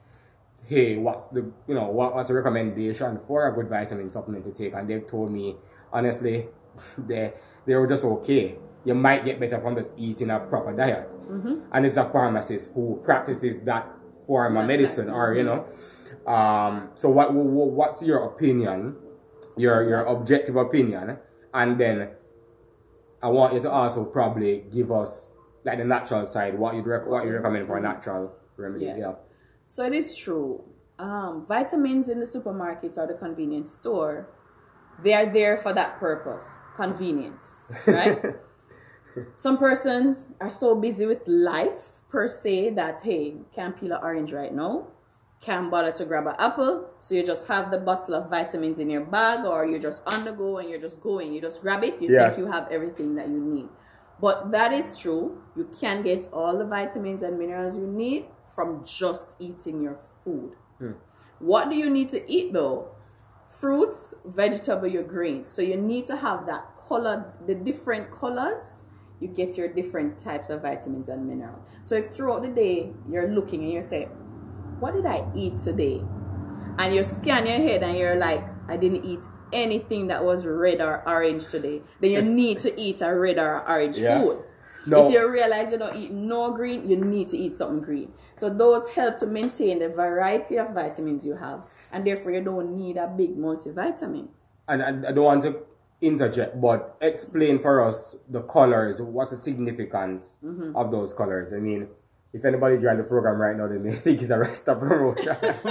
hey, 0.68 0.98
what's 0.98 1.28
the 1.28 1.52
you 1.68 1.74
know 1.74 1.88
what, 1.90 2.14
what's 2.14 2.30
the 2.30 2.36
recommendation 2.36 3.20
for 3.28 3.48
a 3.48 3.52
good 3.52 3.68
vitamin 3.68 4.12
supplement 4.12 4.46
to 4.46 4.52
take? 4.54 4.74
And 4.74 4.88
they've 4.88 5.06
told 5.08 5.32
me 5.32 5.56
honestly, 5.92 6.46
they 6.98 7.34
they 7.66 7.76
were 7.76 7.88
just 7.88 8.06
okay. 8.06 8.56
You 8.86 8.94
might 8.96 9.24
get 9.24 9.40
better 9.40 9.60
from 9.62 9.76
just 9.78 9.94
eating 9.98 10.30
a 10.30 10.40
proper 10.42 10.76
diet. 10.76 11.10
And 11.72 11.86
it's 11.86 11.96
a 11.96 12.04
pharmacist 12.10 12.72
who 12.74 13.02
practices 13.04 13.62
that 13.62 13.88
form 14.28 14.58
of 14.58 14.68
medicine, 14.68 15.10
or 15.10 15.34
you 15.34 15.44
know. 15.44 15.66
Um, 16.26 16.90
so 16.96 17.10
what, 17.10 17.34
what 17.34 17.72
what's 17.72 18.02
your 18.02 18.24
opinion, 18.24 18.96
your 19.58 19.88
your 19.88 20.02
objective 20.06 20.56
opinion, 20.56 21.18
and 21.54 21.80
then 21.80 22.12
I 23.22 23.30
want 23.30 23.54
you 23.54 23.62
to 23.62 23.72
also 23.72 24.06
probably 24.06 24.66
give 24.72 24.92
us 24.92 25.28
like 25.66 25.78
the 25.78 25.86
natural 25.86 26.26
side, 26.28 26.58
what 26.58 26.76
you 26.76 26.82
rec- 26.82 27.08
what 27.08 27.26
you 27.26 27.32
recommend 27.32 27.68
for 27.68 27.78
a 27.78 27.82
natural 27.82 28.34
remedy. 28.58 28.86
Yes. 28.86 28.98
Yeah. 29.00 29.14
So 29.70 29.86
it 29.86 29.94
is 29.94 30.16
true. 30.16 30.64
Um, 31.00 31.46
vitamins 31.48 32.10
in 32.10 32.20
the 32.20 32.26
supermarkets 32.26 32.98
or 32.98 33.08
the 33.08 33.18
convenience 33.18 33.74
store, 33.74 34.28
they 35.04 35.14
are 35.14 35.32
there 35.32 35.58
for 35.58 35.74
that 35.74 36.00
purpose, 36.00 36.48
convenience, 36.76 37.66
right? 37.88 38.20
Some 39.38 39.58
persons 39.58 40.30
are 40.40 40.50
so 40.50 40.76
busy 40.76 41.06
with 41.06 41.28
life 41.28 42.02
per 42.10 42.28
se 42.28 42.72
that 42.72 43.02
hey, 43.02 43.36
can't 43.56 43.80
peel 43.80 43.94
an 43.94 44.00
orange 44.02 44.32
right 44.32 44.54
now. 44.54 44.88
Can't 45.44 45.70
bother 45.70 45.92
to 45.92 46.06
grab 46.06 46.26
an 46.28 46.36
apple, 46.40 46.88
so 47.02 47.16
you 47.16 47.26
just 47.26 47.48
have 47.50 47.70
the 47.70 47.78
bottle 47.78 48.16
of 48.16 48.30
vitamins 48.30 48.80
in 48.80 48.90
your 48.90 49.04
bag, 49.04 49.44
or 49.46 49.66
you're 49.66 49.82
just 49.82 50.08
on 50.08 50.24
the 50.24 50.32
go 50.32 50.60
and 50.60 50.70
you're 50.70 50.80
just 50.80 51.02
going. 51.02 51.34
You 51.34 51.42
just 51.42 51.62
grab 51.62 51.84
it. 51.84 52.02
You 52.02 52.10
Yeah. 52.10 52.30
think 52.30 52.38
you 52.38 52.46
have 52.50 52.72
everything 52.72 53.16
that 53.16 53.28
you 53.28 53.42
need. 53.42 53.68
But 54.22 54.52
that 54.52 54.72
is 54.72 54.98
true. 54.98 55.42
You 55.58 55.68
can 55.82 56.02
get 56.02 56.30
all 56.32 56.58
the 56.58 56.64
vitamins 56.64 57.24
and 57.24 57.38
minerals 57.38 57.76
you 57.78 57.86
need 57.86 58.26
from 58.56 58.86
just 58.86 59.36
eating 59.42 59.82
your 59.82 59.98
food. 60.24 60.54
Hmm. 60.78 60.94
What 61.40 61.68
do 61.68 61.76
you 61.76 61.90
need 61.90 62.10
to 62.12 62.32
eat 62.32 62.54
though? 62.54 62.88
Fruits, 63.50 64.16
vegetable, 64.24 64.88
your 64.88 65.04
greens. 65.04 65.50
So 65.50 65.62
you 65.62 65.76
need 65.76 66.06
to 66.06 66.16
have 66.16 66.46
that 66.46 66.64
color, 66.88 67.34
the 67.46 67.56
different 67.56 68.12
colors. 68.12 68.86
You 69.20 69.28
get 69.28 69.58
your 69.58 69.68
different 69.68 70.20
types 70.20 70.50
of 70.50 70.62
vitamins 70.62 71.10
and 71.10 71.28
minerals. 71.28 71.60
So 71.84 71.96
if 71.96 72.12
throughout 72.12 72.44
the 72.44 72.50
day 72.50 72.94
you're 73.10 73.28
looking 73.28 73.64
and 73.64 73.72
you 73.74 73.84
say, 73.84 74.08
"What 74.84 74.94
did 74.98 75.06
I 75.06 75.20
eat 75.44 75.56
today?" 75.70 75.98
and 76.80 76.90
you 76.96 77.04
scan 77.04 77.46
your 77.52 77.62
head 77.68 77.82
and 77.88 77.96
you're 77.98 78.16
like, 78.28 78.44
"I 78.68 78.76
didn't 78.84 79.06
eat 79.06 79.24
anything 79.64 80.08
that 80.12 80.22
was 80.30 80.40
red 80.46 80.80
or 80.82 80.96
orange 81.08 81.44
today," 81.56 81.78
then 82.02 82.12
you 82.16 82.22
need 82.42 82.58
to 82.66 82.70
eat 82.86 83.02
a 83.02 83.10
red 83.26 83.38
or 83.46 83.54
orange 83.74 83.98
Yeah. 83.98 84.20
food. 84.22 84.38
No. 84.86 84.98
If 85.08 85.14
you 85.14 85.22
realize 85.40 85.72
you 85.72 85.78
don't 85.84 85.96
eat 85.96 86.12
no 86.12 86.52
green, 86.60 86.80
you 86.90 86.98
need 86.98 87.28
to 87.34 87.38
eat 87.38 87.54
something 87.54 87.80
green. 87.90 88.10
So 88.36 88.46
those 88.50 88.84
help 88.98 89.14
to 89.24 89.28
maintain 89.40 89.80
the 89.80 89.88
variety 89.88 90.56
of 90.64 90.68
vitamins 90.82 91.22
you 91.30 91.36
have, 91.46 91.60
and 91.94 92.00
therefore 92.08 92.32
you 92.36 92.42
don't 92.52 92.70
need 92.84 92.98
a 92.98 93.08
big 93.08 93.32
multivitamin. 93.46 94.28
and 94.68 94.80
I, 94.84 94.90
I 95.10 95.12
don't 95.16 95.24
want 95.32 95.44
to 95.48 95.52
interject, 96.02 96.60
but 96.60 96.80
explain 97.02 97.60
for 97.60 97.76
us 97.88 98.18
the 98.30 98.42
colors. 98.42 98.96
What's 99.16 99.32
the 99.32 99.38
significance 99.50 100.26
Mm-hmm. 100.44 100.76
of 100.76 100.86
those 100.92 101.14
colors? 101.22 101.48
I 101.54 101.60
mean, 101.70 101.82
if 102.34 102.44
anybody 102.46 102.82
joined 102.82 103.00
the 103.00 103.04
program 103.04 103.36
right 103.40 103.56
now, 103.56 103.68
they 103.68 103.78
may 103.78 103.96
think 104.04 104.22
it's 104.22 104.32
a 104.32 104.38
Rasta 104.40 104.76
promotion. 104.76 105.28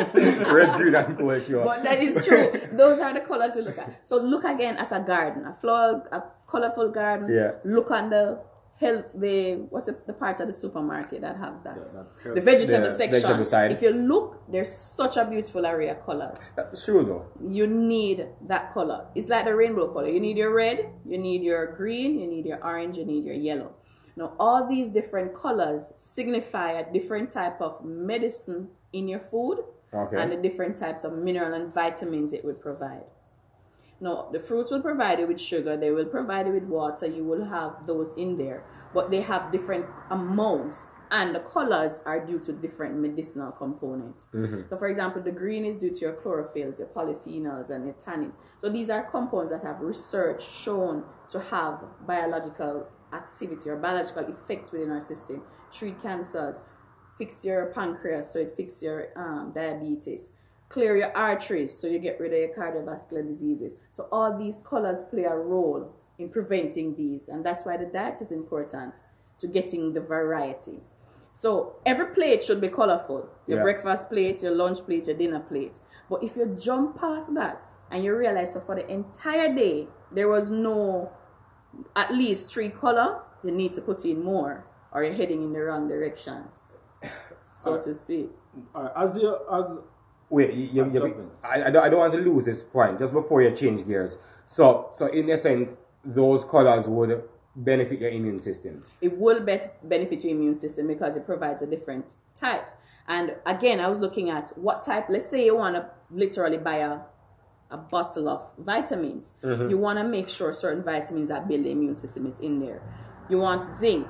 Red, 0.54 0.76
green, 0.78 0.94
and 0.94 1.16
gold 1.16 1.42
show. 1.46 1.64
But 1.64 1.82
that 1.82 2.00
is 2.02 2.24
true. 2.24 2.52
Those 2.72 3.00
are 3.00 3.12
the 3.12 3.20
colors 3.20 3.54
we 3.56 3.62
look 3.62 3.78
at. 3.78 4.06
So 4.06 4.16
look 4.18 4.44
again 4.44 4.76
at 4.78 4.92
a 4.92 5.00
garden, 5.00 5.44
a 5.46 5.54
flower, 5.54 6.06
a 6.12 6.22
colorful 6.48 6.90
garden. 6.90 7.28
Yeah. 7.34 7.52
Look 7.64 7.90
on 7.90 8.10
the 8.10 8.40
health, 8.80 9.06
the 9.14 9.54
what's 9.70 9.86
the, 9.86 9.96
the 10.08 10.12
parts 10.12 10.40
of 10.40 10.48
the 10.48 10.52
supermarket 10.52 11.20
that 11.20 11.36
have 11.36 11.62
that. 11.62 11.76
that's 11.76 12.18
the 12.24 12.40
vegetable 12.40 12.80
The 12.88 12.90
section. 12.90 13.12
vegetable 13.22 13.44
side. 13.44 13.70
If 13.72 13.82
you 13.82 13.90
look, 13.92 14.42
there's 14.50 14.72
such 14.72 15.16
a 15.16 15.24
beautiful 15.24 15.64
array 15.66 15.88
of 15.90 16.04
colors. 16.04 16.38
That's 16.56 16.84
true 16.84 17.04
though. 17.04 17.26
you 17.48 17.66
need 17.68 18.26
that 18.48 18.72
color. 18.74 19.06
It's 19.14 19.28
like 19.28 19.44
the 19.44 19.54
rainbow 19.54 19.92
color. 19.92 20.08
You 20.08 20.18
need 20.18 20.36
your 20.36 20.52
red, 20.52 20.80
you 21.06 21.18
need 21.18 21.42
your 21.44 21.76
green, 21.76 22.18
you 22.18 22.26
need 22.26 22.44
your 22.44 22.64
orange, 22.64 22.96
you 22.96 23.04
need 23.06 23.24
your 23.24 23.34
yellow. 23.36 23.72
Now, 24.16 24.34
all 24.38 24.68
these 24.68 24.90
different 24.90 25.34
colors 25.34 25.92
signify 25.96 26.72
a 26.72 26.92
different 26.92 27.30
type 27.30 27.60
of 27.60 27.84
medicine 27.84 28.68
in 28.92 29.08
your 29.08 29.20
food 29.20 29.64
Okay. 29.94 30.20
and 30.20 30.32
the 30.32 30.36
different 30.36 30.76
types 30.78 31.04
of 31.04 31.12
mineral 31.12 31.52
and 31.54 31.72
vitamins 31.72 32.32
it 32.32 32.44
would 32.44 32.60
provide. 32.60 33.04
Now, 34.00 34.28
the 34.32 34.40
fruits 34.40 34.70
will 34.72 34.82
provide 34.82 35.20
you 35.20 35.28
with 35.28 35.40
sugar, 35.40 35.76
they 35.76 35.92
will 35.92 36.06
provide 36.06 36.46
you 36.46 36.54
with 36.54 36.64
water, 36.64 37.06
you 37.06 37.24
will 37.24 37.44
have 37.44 37.86
those 37.86 38.14
in 38.16 38.36
there, 38.36 38.64
but 38.92 39.10
they 39.10 39.20
have 39.20 39.52
different 39.52 39.86
amounts, 40.10 40.88
and 41.12 41.34
the 41.34 41.40
colors 41.40 42.02
are 42.04 42.18
due 42.24 42.40
to 42.40 42.52
different 42.52 42.96
medicinal 42.98 43.52
components. 43.52 44.24
Mm-hmm. 44.34 44.62
So, 44.70 44.76
for 44.76 44.88
example, 44.88 45.22
the 45.22 45.30
green 45.30 45.64
is 45.64 45.76
due 45.76 45.90
to 45.90 46.00
your 46.00 46.14
chlorophylls, 46.14 46.78
your 46.78 46.88
polyphenols, 46.88 47.70
and 47.70 47.84
your 47.84 47.94
tannins. 47.94 48.38
So, 48.60 48.70
these 48.70 48.90
are 48.90 49.04
compounds 49.04 49.50
that 49.52 49.62
have 49.62 49.80
research 49.80 50.42
shown 50.50 51.04
to 51.30 51.38
have 51.38 51.84
biological 52.04 52.88
activity 53.12 53.68
or 53.70 53.76
biological 53.76 54.24
effect 54.24 54.72
within 54.72 54.90
our 54.90 55.00
system, 55.00 55.42
treat 55.72 56.00
cancers, 56.02 56.58
fix 57.18 57.44
your 57.44 57.66
pancreas 57.66 58.32
so 58.32 58.38
it 58.40 58.54
fix 58.56 58.82
your 58.82 59.08
um, 59.16 59.52
diabetes. 59.54 60.32
Clear 60.68 60.96
your 60.96 61.14
arteries 61.16 61.76
so 61.76 61.86
you 61.86 61.98
get 61.98 62.18
rid 62.18 62.32
of 62.32 62.38
your 62.38 62.48
cardiovascular 62.56 63.26
diseases. 63.26 63.76
So 63.92 64.08
all 64.10 64.38
these 64.38 64.62
colors 64.64 65.02
play 65.10 65.24
a 65.24 65.36
role 65.36 65.94
in 66.18 66.30
preventing 66.30 66.94
these 66.96 67.28
and 67.28 67.44
that's 67.44 67.64
why 67.64 67.76
the 67.76 67.84
diet 67.86 68.20
is 68.22 68.32
important 68.32 68.94
to 69.40 69.46
getting 69.46 69.92
the 69.92 70.00
variety. 70.00 70.78
So 71.34 71.76
every 71.84 72.14
plate 72.14 72.42
should 72.44 72.60
be 72.60 72.68
colorful. 72.68 73.28
Your 73.46 73.58
Yeah. 73.58 73.62
breakfast 73.64 74.08
plate 74.08 74.42
your 74.42 74.54
lunch 74.54 74.78
plate 74.86 75.06
your 75.06 75.16
dinner 75.16 75.40
plate. 75.40 75.74
But 76.08 76.22
if 76.22 76.36
you 76.36 76.46
jump 76.58 76.98
past 76.98 77.34
that 77.34 77.66
and 77.90 78.02
you 78.02 78.14
realize 78.16 78.54
that 78.54 78.66
for 78.66 78.74
the 78.74 78.90
entire 78.90 79.54
day 79.54 79.88
there 80.10 80.28
was 80.28 80.50
no 80.50 81.10
at 81.96 82.12
least 82.12 82.52
three 82.52 82.68
color, 82.68 83.22
you 83.44 83.50
need 83.50 83.72
to 83.74 83.80
put 83.80 84.04
in 84.04 84.22
more, 84.22 84.64
or 84.92 85.04
you're 85.04 85.14
heading 85.14 85.42
in 85.42 85.52
the 85.52 85.60
wrong 85.60 85.88
direction, 85.88 86.44
so 87.56 87.80
to 87.80 87.94
speak. 87.94 88.30
All 88.74 88.84
right, 88.84 88.92
as 88.96 89.16
you 89.16 89.36
as 89.50 89.66
Wait, 90.32 90.54
you, 90.54 90.62
you, 90.72 90.90
you, 90.90 90.98
Something. 90.98 91.30
I, 91.44 91.64
I, 91.64 91.70
don't, 91.70 91.84
I 91.84 91.88
don't 91.90 91.98
want 91.98 92.14
to 92.14 92.18
lose 92.18 92.46
this 92.46 92.62
point 92.62 92.98
just 92.98 93.12
before 93.12 93.42
you 93.42 93.54
change 93.54 93.86
gears. 93.86 94.16
So, 94.46 94.88
so 94.94 95.06
in 95.08 95.28
essence, 95.28 95.80
those 96.02 96.42
colors 96.42 96.88
would 96.88 97.22
benefit 97.54 98.00
your 98.00 98.08
immune 98.08 98.40
system. 98.40 98.82
It 99.02 99.18
will 99.18 99.40
bet 99.40 99.86
benefit 99.86 100.24
your 100.24 100.34
immune 100.34 100.56
system 100.56 100.86
because 100.86 101.16
it 101.16 101.26
provides 101.26 101.60
a 101.60 101.66
different 101.66 102.06
types. 102.34 102.76
And 103.08 103.34
again, 103.44 103.78
I 103.78 103.88
was 103.88 104.00
looking 104.00 104.30
at 104.30 104.56
what 104.56 104.82
type. 104.84 105.10
Let's 105.10 105.28
say 105.28 105.44
you 105.44 105.56
want 105.56 105.76
to 105.76 105.90
literally 106.10 106.56
buy 106.56 106.76
a 106.76 107.00
a 107.72 107.76
bottle 107.78 108.28
of 108.28 108.42
vitamins. 108.58 109.34
You 109.42 109.78
want 109.78 109.98
to 109.98 110.04
make 110.04 110.28
sure 110.28 110.52
certain 110.52 110.84
vitamins 110.84 111.28
that 111.28 111.48
build 111.48 111.64
the 111.64 111.70
immune 111.70 111.96
system 111.96 112.26
is 112.26 112.38
in 112.40 112.60
there. 112.60 112.82
You 113.28 113.38
want 113.38 113.72
zinc. 113.72 114.06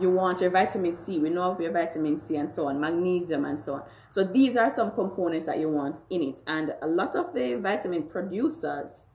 You 0.00 0.10
want 0.10 0.40
your 0.40 0.50
vitamin 0.50 0.94
C. 0.94 1.18
We 1.18 1.30
know 1.30 1.50
of 1.52 1.60
your 1.60 1.72
vitamin 1.72 2.18
C 2.18 2.36
and 2.36 2.50
so 2.50 2.68
on, 2.68 2.80
magnesium 2.80 3.44
and 3.44 3.58
so 3.58 3.74
on. 3.74 3.82
So 4.10 4.24
these 4.24 4.56
are 4.56 4.70
some 4.70 4.92
components 4.92 5.46
that 5.46 5.58
you 5.58 5.68
want 5.68 6.00
in 6.10 6.22
it. 6.22 6.42
And 6.46 6.74
a 6.80 6.86
lot 6.86 7.16
of 7.16 7.34
the 7.34 7.54
vitamin 7.54 8.04
producers, 8.04 9.06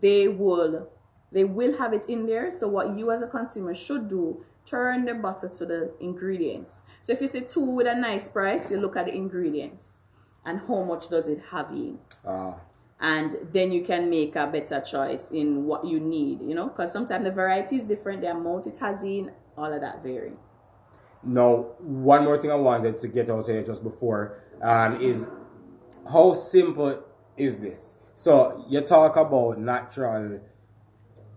they 0.00 0.28
will 0.28 0.90
they 1.32 1.44
will 1.44 1.78
have 1.78 1.92
it 1.92 2.08
in 2.08 2.26
there. 2.26 2.50
So 2.50 2.68
what 2.68 2.96
you 2.96 3.10
as 3.10 3.22
a 3.22 3.26
consumer 3.28 3.74
should 3.74 4.08
do, 4.08 4.44
turn 4.66 5.04
the 5.04 5.14
bottle 5.14 5.50
to 5.50 5.66
the 5.66 5.92
ingredients. 6.00 6.82
So 7.02 7.12
if 7.12 7.20
you 7.20 7.28
see 7.28 7.42
two 7.42 7.70
with 7.70 7.86
a 7.86 7.94
nice 7.94 8.28
price, 8.28 8.70
you 8.70 8.78
look 8.78 8.96
at 8.96 9.06
the 9.06 9.14
ingredients 9.14 9.98
and 10.44 10.60
how 10.66 10.82
much 10.82 11.08
does 11.08 11.28
it 11.28 11.40
have 11.50 11.70
in 11.70 11.98
Ah, 12.26 12.56
and 13.00 13.36
then 13.52 13.72
you 13.72 13.82
can 13.82 14.10
make 14.10 14.36
a 14.36 14.46
better 14.46 14.80
choice 14.80 15.30
in 15.30 15.64
what 15.64 15.84
you 15.86 15.98
need 15.98 16.40
you 16.42 16.54
know 16.54 16.68
because 16.68 16.92
sometimes 16.92 17.24
the 17.24 17.30
variety 17.30 17.76
is 17.76 17.86
different 17.86 18.20
the 18.20 18.30
amount 18.30 18.66
it 18.66 18.76
has 18.78 19.04
all 19.56 19.72
of 19.72 19.80
that 19.80 20.02
vary 20.02 20.32
Now, 21.22 21.74
one 21.78 22.24
more 22.24 22.38
thing 22.38 22.50
I 22.50 22.54
wanted 22.54 22.98
to 22.98 23.08
get 23.08 23.28
out 23.28 23.46
here 23.46 23.62
just 23.62 23.82
before 23.82 24.38
um, 24.62 24.96
is 25.00 25.26
how 26.10 26.34
simple 26.34 27.02
is 27.36 27.56
this? 27.56 27.94
So 28.16 28.64
you 28.68 28.80
talk 28.82 29.16
about 29.16 29.58
natural, 29.58 30.40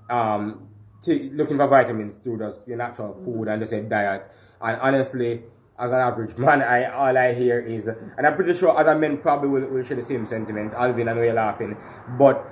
um, 0.10 0.70
t- 1.02 1.30
looking 1.32 1.58
for 1.58 1.68
vitamins 1.68 2.16
through 2.16 2.40
just 2.40 2.68
your 2.68 2.78
natural 2.78 3.14
food 3.24 3.48
and 3.48 3.62
just 3.62 3.74
a 3.74 3.82
diet. 3.82 4.30
And 4.62 4.80
honestly, 4.82 5.44
as 5.80 5.92
an 5.92 5.98
average 6.00 6.38
man, 6.38 6.62
I 6.62 6.86
all 6.86 7.18
I 7.18 7.34
hear 7.34 7.60
is, 7.60 7.88
and 7.88 8.26
I'm 8.28 8.36
pretty 8.36 8.54
sure 8.54 8.78
other 8.78 8.96
men 8.96 9.18
probably 9.18 9.50
will, 9.50 9.68
will 9.70 9.84
share 9.84 9.98
the 9.98 10.04
same 10.04 10.26
sentiment. 10.28 10.74
Alvin, 10.74 11.08
I 11.08 11.14
know 11.14 11.22
you're 11.24 11.34
laughing, 11.34 11.78
but 12.18 12.46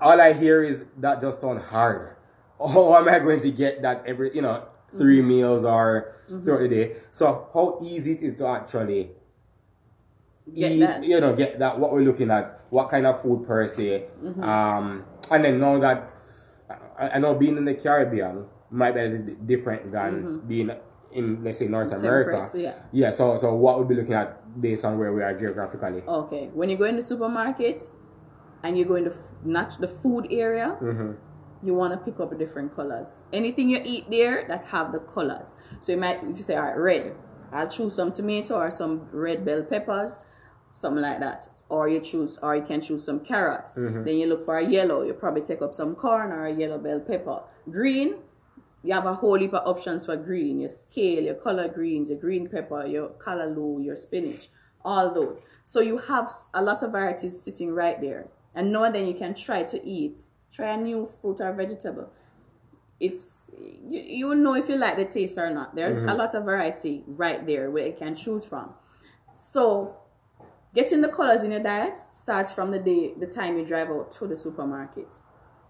all 0.00 0.20
I 0.20 0.32
hear 0.32 0.62
is 0.62 0.84
that 0.98 1.20
does 1.20 1.40
sound 1.40 1.60
hard. 1.62 2.16
How 2.58 2.96
am 2.96 3.08
I 3.08 3.18
going 3.18 3.40
to 3.40 3.50
get 3.50 3.82
that 3.82 4.04
every 4.06 4.34
you 4.34 4.42
know 4.42 4.66
3 4.92 5.18
Mm-hmm. 5.18 5.28
meals 5.28 5.64
or 5.64 6.14
throughout 6.28 6.60
the 6.60 6.68
day? 6.68 6.96
So 7.10 7.48
how 7.52 7.78
easy 7.82 8.12
it 8.12 8.20
is 8.22 8.34
to 8.36 8.46
actually 8.46 9.10
Get 10.54 10.72
eat, 10.72 10.80
that. 10.80 11.02
you 11.02 11.18
know, 11.20 11.34
get 11.34 11.58
that 11.58 11.78
what 11.80 11.90
we're 11.92 12.02
looking 12.02 12.30
at, 12.30 12.60
what 12.68 12.90
kind 12.90 13.06
of 13.06 13.22
food 13.22 13.46
per 13.46 13.66
se, 13.66 14.06
Mm-hmm. 14.22 14.42
um, 14.44 15.04
and 15.30 15.44
then 15.44 15.58
know 15.58 15.80
that 15.80 16.10
I, 16.98 17.08
I 17.16 17.18
know 17.18 17.34
being 17.34 17.56
in 17.56 17.64
the 17.64 17.74
Caribbean 17.74 18.44
might 18.70 18.92
be 18.94 19.00
a 19.00 19.04
little 19.04 19.24
bit 19.26 19.46
different 19.46 19.90
than 19.90 20.40
being 20.46 20.70
in 21.14 21.42
let's 21.44 21.58
say 21.58 21.66
North 21.68 21.92
America. 21.92 22.36
Mm-hmm. 22.48 22.58
Yeah. 22.58 22.74
Yeah. 22.92 23.10
So 23.12 23.38
so 23.38 23.54
what 23.54 23.76
we'll 23.78 23.86
be 23.88 23.94
looking 23.94 24.14
at 24.14 24.60
based 24.60 24.84
on 24.84 24.98
where 24.98 25.12
we 25.12 25.22
are 25.22 25.34
geographically. 25.36 26.02
okay 26.06 26.50
when 26.54 26.68
you 26.70 26.76
go 26.76 26.84
in 26.84 26.96
the 26.96 27.02
supermarket 27.02 27.88
and 28.62 28.78
you 28.78 28.84
go 28.84 28.94
in 28.96 29.04
the 29.04 29.14
nat- 29.44 29.76
the 29.80 29.88
food 29.88 30.28
area 30.30 30.76
you 31.62 31.74
want 31.74 31.92
to 31.92 31.98
pick 31.98 32.20
up 32.20 32.30
different 32.38 32.74
colors 32.76 33.22
anything 33.32 33.68
you 33.68 33.80
eat 33.84 34.04
there 34.10 34.44
that 34.48 34.62
have 34.66 34.92
the 34.92 35.00
colors 35.00 35.56
so 35.80 35.92
you 35.92 35.98
might 35.98 36.18
if 36.22 36.36
you 36.36 36.42
say 36.42 36.54
all 36.56 36.62
right 36.62 36.76
red 36.78 37.14
i'll 37.52 37.68
choose 37.68 37.94
some 37.94 38.12
tomato 38.12 38.54
or 38.54 38.70
some 38.70 39.08
red 39.12 39.44
bell 39.44 39.62
peppers 39.62 40.18
something 40.72 41.02
like 41.02 41.18
that 41.20 41.48
or 41.68 41.88
you 41.88 42.00
choose 42.00 42.38
or 42.42 42.54
you 42.54 42.62
can 42.62 42.80
choose 42.80 43.02
some 43.04 43.18
carrots 43.20 43.74
then 43.74 44.16
you 44.20 44.26
look 44.26 44.44
for 44.44 44.58
a 44.58 44.66
yellow 44.78 45.02
you 45.02 45.12
probably 45.14 45.42
take 45.42 45.62
up 45.62 45.74
some 45.74 45.94
corn 45.96 46.30
or 46.30 46.46
a 46.46 46.52
yellow 46.54 46.78
bell 46.78 47.00
pepper 47.00 47.40
green 47.70 48.14
you 48.84 48.92
have 48.92 49.06
a 49.06 49.14
whole 49.14 49.38
heap 49.38 49.54
of 49.54 49.66
options 49.66 50.06
for 50.06 50.16
green 50.16 50.60
your 50.60 50.70
scale 50.70 51.22
your 51.24 51.34
collard 51.34 51.74
greens 51.74 52.10
your 52.10 52.18
green 52.18 52.48
pepper 52.48 52.86
your 52.86 53.08
callaloo 53.18 53.84
your 53.84 53.96
spinach 53.96 54.48
all 54.84 55.12
those 55.12 55.42
so 55.64 55.80
you 55.80 55.98
have 55.98 56.30
a 56.52 56.62
lot 56.62 56.82
of 56.82 56.92
varieties 56.92 57.40
sitting 57.40 57.72
right 57.72 58.00
there 58.00 58.28
and 58.54 58.70
now 58.70 58.84
and 58.84 58.94
then 58.94 59.06
you 59.06 59.14
can 59.14 59.34
try 59.34 59.62
to 59.62 59.84
eat 59.86 60.24
try 60.52 60.74
a 60.74 60.76
new 60.76 61.08
fruit 61.20 61.40
or 61.40 61.52
vegetable 61.52 62.10
it's 63.00 63.50
you, 63.88 64.00
you 64.00 64.34
know 64.34 64.54
if 64.54 64.68
you 64.68 64.76
like 64.76 64.96
the 64.96 65.04
taste 65.04 65.38
or 65.38 65.50
not. 65.50 65.74
There's 65.74 66.02
a 66.02 66.06
mm-hmm. 66.06 66.16
lot 66.16 66.34
of 66.34 66.44
variety 66.44 67.04
right 67.06 67.44
there 67.46 67.70
where 67.70 67.86
you 67.86 67.92
can 67.92 68.14
choose 68.14 68.46
from. 68.46 68.72
So 69.38 69.96
getting 70.74 71.00
the 71.00 71.08
colors 71.08 71.42
in 71.42 71.50
your 71.50 71.62
diet 71.62 72.00
starts 72.12 72.52
from 72.52 72.70
the 72.70 72.78
day 72.78 73.14
the 73.18 73.26
time 73.26 73.58
you 73.58 73.64
drive 73.64 73.90
out 73.90 74.12
to 74.12 74.26
the 74.26 74.36
supermarket. 74.36 75.08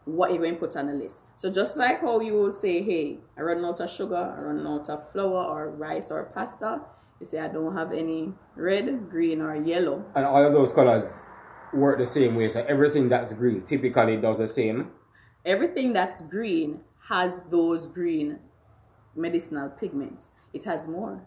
What 0.05 0.31
you're 0.33 0.41
going 0.43 0.55
to 0.55 0.61
put 0.61 0.77
on 0.77 0.87
the 0.89 0.93
list. 0.93 1.25
So 1.39 1.51
just 1.51 1.77
like 1.77 2.01
how 2.03 2.21
you 2.21 2.39
would 2.43 2.57
say, 2.57 2.83
hey, 2.83 3.19
I 3.39 3.41
run 3.41 3.65
out 3.65 3.81
of 3.81 3.91
sugar, 3.91 4.17
I 4.17 4.41
run 4.43 4.67
out 4.67 4.89
of 4.91 5.11
flour 5.13 5.45
or 5.45 5.71
rice 5.71 6.11
or 6.11 6.25
pasta. 6.35 6.81
You 7.21 7.27
say 7.27 7.39
I 7.41 7.49
don't 7.49 7.75
have 7.75 7.93
any 7.93 8.35
red, 8.55 9.09
green, 9.09 9.41
or 9.41 9.57
yellow. 9.57 10.05
And 10.15 10.27
all 10.27 10.45
of 10.45 10.53
those 10.53 10.73
colors 10.73 11.23
work 11.73 11.99
the 11.99 12.07
same 12.07 12.35
way. 12.37 12.49
So 12.49 12.63
everything 12.69 13.09
that's 13.09 13.33
green 13.33 13.63
typically 13.63 14.17
does 14.19 14.39
the 14.39 14.47
same. 14.49 14.91
everything 15.47 15.93
that's 15.93 16.21
green 16.23 16.81
has 17.09 17.43
those 17.51 17.87
green 17.87 18.39
medicinal 19.15 19.69
pigments. 19.71 20.33
It 20.53 20.65
has 20.65 20.87
more. 20.89 21.25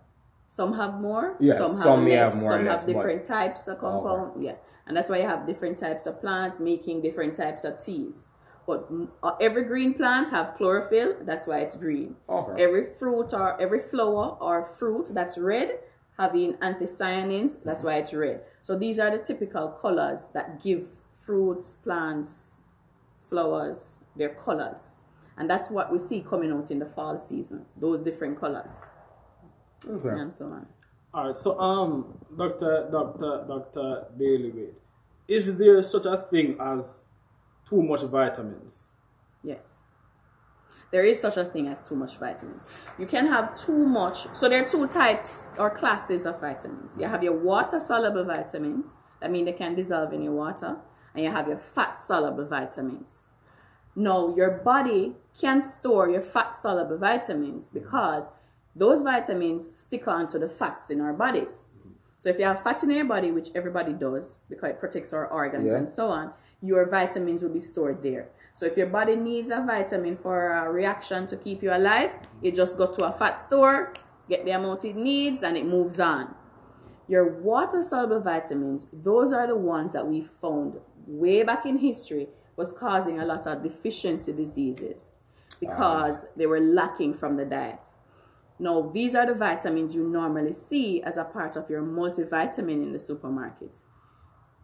Some 0.50 0.74
have 0.74 1.00
more. 1.00 1.36
Yeah, 1.40 1.58
some 1.58 1.72
have 1.72 1.84
some 1.84 2.06
less. 2.06 2.32
have 2.34 2.36
more 2.42 2.52
or 2.54 2.58
Some 2.58 2.66
less, 2.66 2.80
have 2.80 2.88
but- 2.88 2.94
different 2.94 3.26
types 3.26 3.68
of 3.68 3.80
compound. 3.80 4.44
Yeah, 4.44 4.56
and 4.86 4.96
that's 4.96 5.10
why 5.10 5.18
you 5.20 5.28
have 5.28 5.46
different 5.46 5.78
types 5.78 6.06
of 6.06 6.22
plants 6.22 6.60
making 6.60 7.02
different 7.02 7.36
types 7.36 7.63
of 7.63 7.80
teas. 7.84 8.28
But 8.68 8.90
uh, 9.24 9.32
every 9.40 9.64
green 9.64 9.94
plant 9.94 10.30
have 10.30 10.56
chlorophyll. 10.58 11.16
That's 11.22 11.48
why 11.48 11.60
it's 11.62 11.78
green. 11.78 12.18
Okay. 12.28 12.62
Every 12.62 12.94
fruit 13.00 13.34
or 13.34 13.60
every 13.62 13.80
flower 13.80 14.38
or 14.42 14.66
fruit 14.78 15.08
that's 15.14 15.38
red 15.38 15.80
having 16.18 16.54
anthocyanins. 16.56 17.64
That's 17.64 17.82
why 17.84 17.96
it's 17.96 18.14
red. 18.14 18.42
So 18.62 18.78
these 18.78 19.00
are 19.00 19.10
the 19.10 19.24
typical 19.24 19.70
colors 19.70 20.30
that 20.34 20.62
give 20.62 20.86
fruits, 21.26 21.76
plants, 21.76 22.58
flowers 23.30 23.98
their 24.18 24.30
colors. 24.30 24.96
And 25.38 25.50
that's 25.50 25.70
what 25.70 25.92
we 25.92 26.00
see 26.00 26.22
coming 26.22 26.52
out 26.52 26.70
in 26.72 26.80
the 26.80 26.88
fall 26.88 27.18
season, 27.20 27.66
those 27.80 28.02
different 28.02 28.40
colors 28.40 28.82
Okay. 29.88 30.10
and 30.10 30.34
so 30.34 30.46
on. 30.48 30.68
All 31.14 31.28
right, 31.28 31.38
so 31.38 31.58
um, 31.60 32.18
Doctor 32.36 32.90
Doctor 32.92 33.46
Doctor 33.48 34.06
Bailey, 34.18 34.52
Waite, 34.52 34.74
is 35.28 35.56
there 35.58 35.82
such 35.84 36.06
a 36.06 36.18
thing 36.30 36.58
as 36.60 37.02
too 37.68 37.82
much 37.82 38.02
vitamins? 38.04 38.88
Yes. 39.44 39.60
There 40.92 41.04
is 41.04 41.20
such 41.20 41.36
a 41.38 41.44
thing 41.44 41.68
as 41.68 41.84
too 41.84 41.96
much 41.96 42.18
vitamins. 42.18 42.64
You 42.98 43.06
can 43.06 43.28
have 43.28 43.54
too 43.60 43.86
much. 43.86 44.28
So 44.34 44.48
there 44.48 44.64
are 44.64 44.68
two 44.70 44.88
types 44.88 45.54
or 45.58 45.70
classes 45.70 46.26
of 46.26 46.40
vitamins. 46.40 46.98
You 46.98 47.08
have 47.08 47.24
your 47.24 47.34
water 47.38 47.80
soluble 47.80 48.24
vitamins, 48.24 48.94
that 49.20 49.30
mean 49.32 49.46
they 49.46 49.52
can 49.54 49.76
dissolve 49.76 50.14
in 50.14 50.22
your 50.22 50.34
water, 50.34 50.78
and 51.14 51.26
you 51.26 51.32
have 51.32 51.48
your 51.48 51.58
fat 51.58 52.00
soluble 52.00 52.46
vitamins. 52.46 53.28
No, 53.96 54.36
your 54.38 54.52
body 54.52 55.16
can 55.40 55.62
store 55.62 56.10
your 56.10 56.22
fat 56.22 56.56
soluble 56.56 56.98
vitamins 56.98 57.70
because 57.70 58.30
those 58.76 59.02
vitamins 59.02 59.78
stick 59.78 60.08
onto 60.08 60.38
the 60.40 60.48
fats 60.48 60.90
in 60.92 61.02
our 61.02 61.14
bodies. 61.14 61.66
So 62.20 62.30
if 62.30 62.40
you 62.40 62.46
have 62.46 62.64
fat 62.64 62.84
in 62.84 62.92
your 62.92 63.06
body, 63.06 63.32
which 63.32 63.50
everybody 63.56 63.94
does 63.94 64.40
because 64.50 64.70
it 64.70 64.80
protects 64.80 65.14
our 65.14 65.28
organs 65.28 65.66
Yeah. 65.66 65.78
and 65.78 65.90
so 65.90 66.10
on, 66.10 66.32
your 66.62 66.89
vitamins 66.89 67.43
will 67.43 67.54
be 67.54 67.60
stored 67.60 68.02
there. 68.04 68.30
So 68.54 68.65
if 68.65 68.76
your 68.76 68.88
body 68.88 69.15
needs 69.15 69.52
a 69.52 69.63
vitamin 69.65 70.17
for 70.17 70.52
a 70.52 70.72
reaction 70.72 71.28
to 71.28 71.38
keep 71.38 71.62
you 71.62 71.72
alive, 71.74 72.12
you 72.41 72.52
just 72.52 72.78
go 72.78 72.91
to 72.91 73.06
a 73.06 73.13
fat 73.13 73.39
store, 73.39 73.93
get 74.28 74.46
the 74.46 74.52
amount 74.52 74.84
it 74.84 74.96
needs, 74.96 75.43
and 75.43 75.56
it 75.56 75.65
moves 75.65 76.00
on. 76.00 76.34
Your 77.08 77.39
water 77.39 77.82
soluble 77.82 78.20
vitamins, 78.20 78.88
those 78.91 79.32
are 79.32 79.48
the 79.48 79.56
ones 79.56 79.93
that 79.93 80.08
we 80.08 80.22
found 80.41 80.80
way 81.06 81.43
back 81.43 81.65
in 81.65 81.78
history 81.78 82.28
was 82.56 82.74
causing 82.74 83.20
a 83.20 83.26
lot 83.26 83.48
of 83.48 83.63
deficiency 83.63 84.34
diseases 84.34 85.12
because 85.60 86.26
they 86.36 86.48
were 86.48 86.60
lacking 86.60 87.13
from 87.13 87.38
the 87.38 87.46
diet. 87.46 87.93
Now, 88.60 88.89
these 88.93 89.13
are 89.13 89.26
the 89.26 89.36
vitamins 89.36 89.93
you 89.93 90.08
normally 90.08 90.54
see 90.54 91.02
as 91.04 91.17
a 91.17 91.24
part 91.24 91.56
of 91.56 91.70
your 91.70 91.84
multivitamin 91.84 92.82
in 92.82 92.91
the 92.91 93.00
supermarket. 93.00 93.82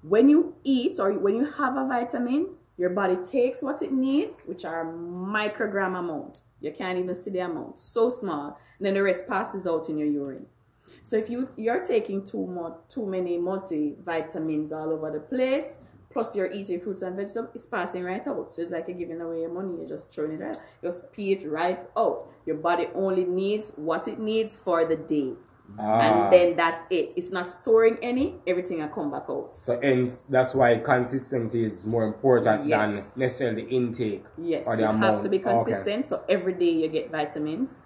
When 0.04 0.28
you 0.28 0.56
eat 0.63 1.00
or 1.00 1.13
when 1.13 1.36
you 1.36 1.50
have 1.52 1.78
a 1.78 1.88
vitamin, 1.88 2.50
your 2.78 2.89
body 2.89 3.18
takes 3.24 3.62
what 3.62 3.82
it 3.82 3.92
needs, 3.92 4.42
which 4.46 4.66
are 4.66 4.86
microgram 4.86 5.98
amount. 5.98 6.42
You 6.60 6.72
can't 6.72 6.98
even 6.98 7.16
see 7.16 7.32
the 7.32 7.39
amount, 7.39 7.82
so 7.82 8.10
small, 8.10 8.60
and 8.78 8.86
then 8.86 8.96
the 8.96 9.04
rest 9.04 9.28
passes 9.28 9.66
out 9.66 9.89
in 9.89 9.98
your 9.98 10.08
urine. 10.08 10.48
So 11.04 11.18
if 11.18 11.30
you 11.30 11.50
you're 11.58 11.84
taking 11.84 12.26
too 12.26 12.46
much, 12.48 12.74
too 12.89 13.06
many 13.06 13.38
multivitamins 13.38 14.72
all 14.72 14.92
over 14.92 15.12
the 15.12 15.20
place, 15.20 15.80
plus 16.10 16.36
you're 16.36 16.52
eating 16.52 16.80
fruits 16.80 17.02
and 17.02 17.16
vegetables, 17.16 17.50
it's 17.56 17.66
passing 17.66 18.04
right 18.04 18.26
out. 18.28 18.54
So 18.54 18.62
it's 18.62 18.72
like 18.72 18.88
you're 18.88 18.98
giving 18.98 19.22
away 19.22 19.42
your 19.42 19.52
money. 19.52 19.78
You're 19.80 19.89
just 19.89 20.13
throwing 20.13 20.34
it 20.34 20.44
right. 20.44 20.58
Just 20.82 21.12
pee 21.12 21.34
it 21.34 21.50
right 21.50 21.80
out. 21.98 22.28
Your 22.46 22.58
body 22.58 22.88
only 22.94 23.26
needs 23.26 23.72
what 23.76 24.08
it 24.08 24.20
needs 24.20 24.56
for 24.56 24.86
the 24.86 24.96
day, 24.96 25.34
Ah. 25.80 25.99
and 26.02 26.34
then 26.34 26.56
that's 26.56 26.86
it. 26.91 27.13
It's 27.15 27.32
not 27.32 27.52
storing 27.52 27.97
any. 28.02 28.36
Everything 28.45 28.80
will 28.80 28.89
come 28.89 29.10
back 29.12 29.23
out. 29.30 29.58
So 29.58 29.80
hence 29.82 30.21
that's 30.23 30.54
why 30.54 30.78
consistency 30.78 31.63
is 31.65 31.86
more 31.86 32.04
important 32.04 32.67
Yes. 32.67 33.13
than 33.15 33.21
necessarily 33.23 33.63
intake 33.63 34.23
Yes, 34.38 34.67
or 34.67 34.76
the 34.76 34.84
you 34.84 34.89
amount. 34.89 35.04
have 35.13 35.21
to 35.23 35.30
be 35.30 35.39
Okay. 35.39 35.49
consistent. 35.52 36.06
So 36.06 36.23
every 36.30 36.54
day 36.54 36.69
you 36.69 36.88
get 36.89 37.10
vitamins 37.12 37.80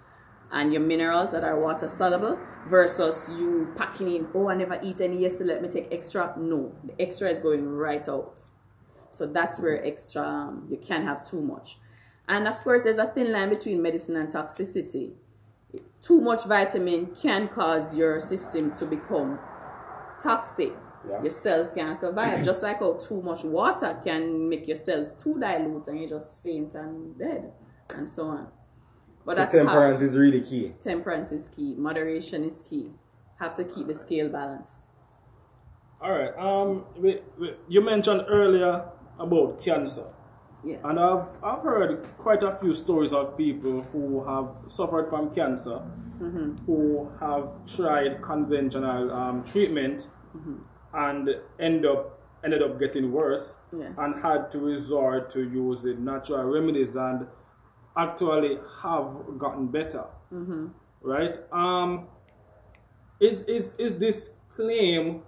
and 0.52 0.72
your 0.72 0.82
minerals 0.82 1.30
that 1.32 1.44
are 1.44 1.58
water 1.58 1.88
soluble 1.88 2.38
versus 2.68 3.30
you 3.38 3.68
packing 3.76 4.08
in, 4.14 4.28
oh, 4.34 4.48
I 4.48 4.54
never 4.54 4.78
eat 4.82 5.00
any 5.00 5.18
yesterday, 5.18 5.54
let 5.54 5.62
me 5.62 5.68
take 5.68 5.88
extra. 5.92 6.34
No, 6.36 6.72
the 6.84 7.00
extra 7.00 7.30
is 7.30 7.40
going 7.40 7.66
right 7.68 8.06
out. 8.08 8.34
So 9.12 9.26
that's 9.26 9.58
where 9.58 9.82
extra, 9.86 10.22
um, 10.22 10.66
you 10.68 10.76
can't 10.76 11.04
have 11.04 11.24
too 11.24 11.40
much. 11.40 11.78
And 12.28 12.46
of 12.46 12.56
course, 12.62 12.82
there's 12.84 12.98
a 12.98 13.06
thin 13.06 13.32
line 13.32 13.48
between 13.48 13.80
medicine 13.80 14.16
and 14.16 14.28
toxicity. 14.30 15.12
Too 16.02 16.20
much 16.20 16.44
vitamin 16.46 17.14
can 17.14 17.48
cause 17.48 17.96
your 17.96 18.20
system 18.20 18.74
to 18.76 18.86
become 18.86 19.38
toxic. 20.22 20.72
Yeah. 21.08 21.22
Your 21.22 21.30
cells 21.30 21.70
can't 21.72 21.98
survive. 21.98 22.44
just 22.50 22.62
like 22.62 22.78
how 22.80 22.94
too 22.94 23.22
much 23.22 23.44
water 23.44 23.98
can 24.04 24.48
make 24.48 24.66
your 24.66 24.76
cells 24.76 25.14
too 25.14 25.38
dilute 25.38 25.86
and 25.88 26.00
you 26.00 26.08
just 26.08 26.42
faint 26.42 26.74
and 26.74 27.18
dead, 27.18 27.52
and 27.94 28.08
so 28.08 28.26
on. 28.28 28.48
But 29.24 29.36
So 29.36 29.42
that's 29.42 29.54
how 29.58 29.64
temperance 29.64 30.00
is 30.02 30.16
really 30.16 30.40
key. 30.40 30.74
temperance 30.80 31.32
is 31.32 31.48
key. 31.48 31.74
Moderation 31.76 32.44
is 32.44 32.64
key. 32.68 32.90
Have 33.40 33.54
to 33.54 33.64
keep 33.64 33.86
the 33.86 33.94
scale 33.94 34.28
balanced. 34.28 34.80
All 36.00 36.12
right. 36.12 36.36
Um, 36.38 36.84
we, 36.96 37.20
we, 37.38 37.54
you 37.68 37.80
mentioned 37.80 38.24
earlier 38.28 38.84
about 39.18 39.62
cancer, 39.62 40.06
Yes. 40.64 40.80
and 40.84 40.98
I've 40.98 41.26
I've 41.42 41.62
heard 41.62 42.02
quite 42.18 42.42
a 42.42 42.56
few 42.56 42.74
stories 42.74 43.12
of 43.12 43.36
people 43.36 43.82
who 43.92 44.24
have 44.24 44.48
suffered 44.68 45.08
from 45.08 45.34
cancer, 45.34 45.80
Mm-hmm. 46.20 46.64
who 46.66 47.08
have 47.20 47.48
tried 47.76 48.20
conventional 48.22 49.12
um, 49.12 49.44
treatment, 49.44 50.08
Mm-hmm. 50.36 50.56
and 50.94 51.28
end 51.60 51.86
up 51.86 52.18
ended 52.44 52.62
up 52.62 52.78
getting 52.78 53.12
worse, 53.12 53.56
Yes. 53.72 53.92
and 53.98 54.20
had 54.22 54.50
to 54.52 54.58
resort 54.58 55.30
to 55.30 55.40
using 55.48 56.04
natural 56.04 56.44
remedies 56.44 56.96
and 56.96 57.26
actually 57.96 58.58
have 58.82 59.38
gotten 59.38 59.68
better. 59.68 60.04
Mm-hmm. 60.32 60.66
Right? 61.02 61.34
Um, 61.52 62.08
is 63.20 63.42
is 63.42 63.74
is 63.78 63.94
this 63.98 64.32
claim 64.54 65.22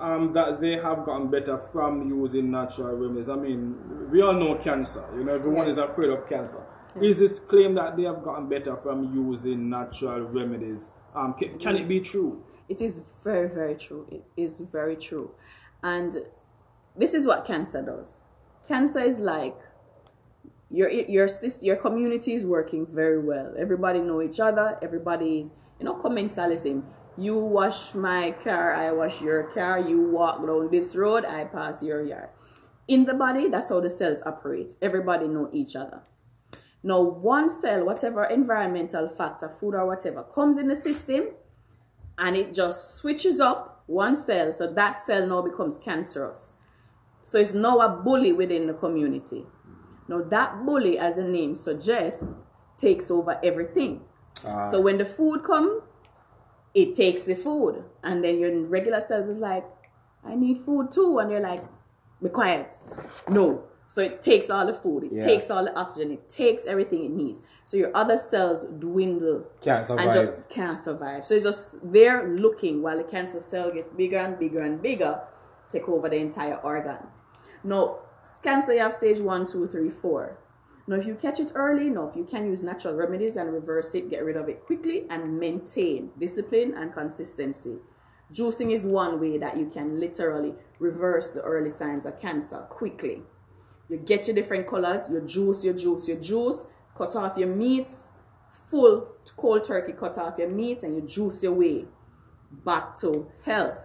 um, 0.00 0.32
that 0.32 0.60
they 0.60 0.72
have 0.76 1.04
gotten 1.04 1.28
better 1.30 1.58
from 1.58 2.08
using 2.08 2.50
natural 2.50 2.96
remedies? 2.96 3.28
I 3.28 3.36
mean, 3.36 3.76
we 4.10 4.22
all 4.22 4.32
know 4.34 4.54
cancer. 4.56 5.04
You 5.16 5.24
know, 5.24 5.34
everyone 5.34 5.66
Yes. 5.66 5.76
is 5.76 5.78
afraid 5.78 6.10
of 6.10 6.28
cancer. 6.28 6.62
Is 7.02 7.18
this 7.18 7.38
claim 7.38 7.74
that 7.74 7.96
they 7.96 8.04
have 8.04 8.22
gotten 8.24 8.48
better 8.48 8.76
from 8.76 9.14
using 9.14 9.68
natural 9.68 10.20
remedies? 10.22 10.88
Um, 11.14 11.34
can, 11.34 11.58
can 11.58 11.76
it 11.76 11.86
be 11.86 12.00
true? 12.00 12.42
It 12.68 12.80
is 12.80 13.02
very, 13.22 13.48
very 13.48 13.74
true. 13.76 14.06
It 14.10 14.24
is 14.36 14.58
very 14.58 14.96
true. 14.96 15.30
And 15.82 16.18
this 16.96 17.14
is 17.14 17.26
what 17.26 17.44
cancer 17.44 17.82
does. 17.82 18.22
Cancer 18.66 19.00
is 19.00 19.20
like 19.20 19.56
your 20.70 20.90
your 20.90 21.28
sister, 21.28 21.64
your 21.64 21.76
community 21.76 22.34
is 22.34 22.44
working 22.44 22.86
very 22.86 23.18
well. 23.18 23.54
Everybody 23.58 24.00
know 24.00 24.20
each 24.20 24.40
other. 24.40 24.76
Everybody 24.82 25.40
is, 25.40 25.54
you 25.78 25.86
know, 25.86 25.94
commensalism. 25.94 26.82
You 27.18 27.38
wash 27.38 27.94
my 27.94 28.30
car, 28.30 28.74
I 28.74 28.92
wash 28.92 29.20
your 29.20 29.44
car. 29.52 29.80
You 29.80 30.10
walk 30.10 30.46
down 30.46 30.70
this 30.70 30.94
road, 30.94 31.24
I 31.24 31.44
pass 31.44 31.82
your 31.82 32.02
yard. 32.02 32.30
In 32.86 33.04
the 33.04 33.14
body, 33.14 33.48
that's 33.48 33.70
how 33.70 33.80
the 33.80 33.90
cells 33.90 34.22
operate. 34.24 34.76
Everybody 34.80 35.26
know 35.26 35.50
each 35.52 35.74
other. 35.76 36.02
Now, 36.82 37.00
one 37.00 37.50
cell, 37.50 37.84
whatever 37.84 38.24
environmental 38.24 39.08
factor, 39.08 39.48
food 39.48 39.74
or 39.74 39.84
whatever, 39.86 40.22
comes 40.22 40.58
in 40.58 40.68
the 40.68 40.76
system, 40.76 41.24
and 42.18 42.36
it 42.36 42.54
just 42.54 42.98
switches 42.98 43.40
up 43.40 43.82
one 43.86 44.16
cell 44.16 44.52
so 44.52 44.72
that 44.72 44.98
cell 44.98 45.26
now 45.26 45.40
becomes 45.40 45.78
cancerous 45.78 46.52
so 47.24 47.38
it's 47.38 47.54
now 47.54 47.78
a 47.80 47.88
bully 47.88 48.32
within 48.32 48.66
the 48.66 48.74
community 48.74 49.44
now 50.08 50.22
that 50.22 50.64
bully 50.66 50.98
as 50.98 51.16
the 51.16 51.22
name 51.22 51.54
suggests 51.54 52.34
takes 52.76 53.10
over 53.10 53.40
everything 53.42 54.02
ah. 54.44 54.70
so 54.70 54.80
when 54.80 54.98
the 54.98 55.04
food 55.04 55.42
come 55.42 55.82
it 56.82 56.94
takes 57.02 57.22
the 57.30 57.34
food 57.46 57.74
and 58.08 58.22
then 58.24 58.38
your 58.42 58.52
regular 58.76 59.00
cells 59.00 59.28
is 59.28 59.38
like 59.38 59.64
i 60.24 60.34
need 60.44 60.58
food 60.66 60.90
too 60.96 61.18
and 61.18 61.30
they're 61.30 61.46
like 61.52 61.64
be 62.22 62.28
quiet 62.40 62.68
no 63.40 63.46
So 63.96 64.02
it 64.08 64.16
takes 64.30 64.48
all 64.54 64.66
the 64.70 64.74
food, 64.84 65.04
it 65.08 65.12
Yeah. 65.12 65.24
takes 65.30 65.46
all 65.52 65.64
the 65.68 65.72
oxygen, 65.82 66.08
it 66.16 66.24
takes 66.42 66.62
everything 66.72 67.00
it 67.08 67.12
needs. 67.20 67.38
So 67.68 67.78
your 67.82 67.90
other 68.00 68.18
cells 68.18 68.60
dwindle 68.82 69.38
Can't 69.66 69.78
and 69.78 69.86
survive. 69.86 70.14
just 70.36 70.48
can't 70.56 70.78
survive. 70.88 71.20
So 71.26 71.32
it's 71.36 71.46
just 71.50 71.64
there 71.96 72.18
looking 72.44 72.74
while 72.84 72.98
the 73.02 73.08
cancer 73.14 73.40
cell 73.52 73.68
gets 73.76 73.88
bigger 74.02 74.18
and 74.26 74.34
bigger 74.42 74.60
and 74.68 74.76
bigger, 74.88 75.12
take 75.72 75.86
over 75.94 76.06
the 76.14 76.20
entire 76.28 76.58
organ. 76.70 77.00
Now, 77.72 77.82
cancer 78.48 78.72
you 78.76 78.82
have 78.86 78.94
stage 79.02 79.20
one, 79.34 79.42
two, 79.52 79.64
three, 79.72 79.88
four. 80.04 80.36
Now, 80.88 80.96
if 80.96 81.06
you 81.06 81.16
catch 81.16 81.38
it 81.38 81.52
early 81.54 81.88
enough, 81.88 82.16
you 82.16 82.24
can 82.24 82.46
use 82.46 82.62
natural 82.62 82.94
remedies 82.94 83.36
and 83.36 83.52
reverse 83.52 83.94
it, 83.94 84.08
get 84.08 84.24
rid 84.24 84.38
of 84.38 84.48
it 84.48 84.64
quickly, 84.64 85.04
and 85.10 85.38
maintain 85.38 86.10
discipline 86.18 86.72
and 86.74 86.94
consistency. 86.94 87.76
Juicing 88.32 88.72
is 88.72 88.86
one 88.86 89.20
way 89.20 89.36
that 89.36 89.58
you 89.58 89.66
can 89.66 90.00
literally 90.00 90.54
reverse 90.78 91.30
the 91.30 91.42
early 91.42 91.68
signs 91.68 92.06
of 92.06 92.18
cancer 92.18 92.60
quickly. 92.70 93.20
You 93.90 93.98
get 93.98 94.26
your 94.26 94.34
different 94.34 94.66
colors, 94.66 95.10
you 95.10 95.20
juice, 95.20 95.62
you 95.62 95.74
juice, 95.74 96.08
you 96.08 96.16
juice, 96.16 96.66
cut 96.96 97.14
off 97.16 97.36
your 97.36 97.48
meats, 97.48 98.12
full 98.70 99.14
cold 99.36 99.64
turkey, 99.64 99.92
cut 99.92 100.16
off 100.16 100.38
your 100.38 100.48
meats, 100.48 100.84
and 100.84 100.96
you 100.96 101.02
juice 101.02 101.42
your 101.42 101.52
way 101.52 101.84
back 102.64 102.96
to 103.00 103.30
health. 103.44 103.78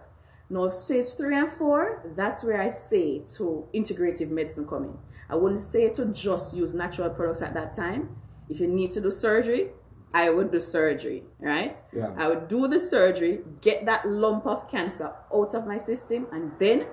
Now, 0.48 0.70
stage 0.70 1.08
three 1.18 1.36
and 1.36 1.50
four, 1.50 2.12
that's 2.16 2.44
where 2.44 2.62
I 2.62 2.70
say 2.70 3.20
to 3.36 3.68
integrative 3.74 4.30
medicine 4.30 4.66
come 4.66 4.84
in. 4.84 4.98
I 5.28 5.36
wouldn't 5.36 5.60
say 5.60 5.90
to 5.90 6.06
just 6.06 6.54
use 6.54 6.74
natural 6.74 7.10
products 7.10 7.42
at 7.42 7.54
that 7.54 7.72
time. 7.74 8.16
If 8.48 8.60
you 8.60 8.66
need 8.66 8.90
to 8.92 9.00
do 9.00 9.10
surgery, 9.10 9.70
I 10.12 10.30
would 10.30 10.52
do 10.52 10.60
surgery, 10.60 11.24
right? 11.40 11.76
Yeah. 11.92 12.14
I 12.16 12.28
would 12.28 12.48
do 12.48 12.68
the 12.68 12.78
surgery, 12.78 13.40
get 13.60 13.84
that 13.86 14.06
lump 14.08 14.46
of 14.46 14.70
cancer 14.70 15.12
out 15.34 15.54
of 15.54 15.66
my 15.66 15.78
system, 15.78 16.26
and 16.30 16.52
then 16.58 16.86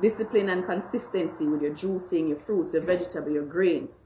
discipline 0.00 0.48
and 0.48 0.64
consistency 0.64 1.46
with 1.46 1.60
your 1.62 1.72
juicing, 1.72 2.28
your 2.28 2.38
fruits, 2.38 2.74
your 2.74 2.82
vegetable, 2.82 3.32
your 3.32 3.44
grains. 3.44 4.04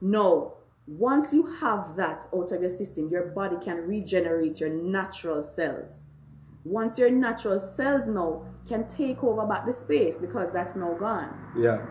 No, 0.00 0.54
once 0.88 1.32
you 1.32 1.46
have 1.60 1.96
that 1.96 2.26
out 2.34 2.50
of 2.50 2.60
your 2.60 2.70
system, 2.70 3.08
your 3.10 3.26
body 3.26 3.56
can 3.62 3.86
regenerate 3.86 4.58
your 4.58 4.70
natural 4.70 5.44
cells. 5.44 6.06
Once 6.64 6.98
your 6.98 7.10
natural 7.10 7.60
cells 7.60 8.08
now 8.08 8.44
can 8.66 8.86
take 8.88 9.22
over 9.22 9.46
back 9.46 9.64
the 9.64 9.72
space 9.72 10.18
because 10.18 10.52
that's 10.52 10.76
now 10.76 10.92
gone. 10.94 11.34
Yeah. 11.56 11.86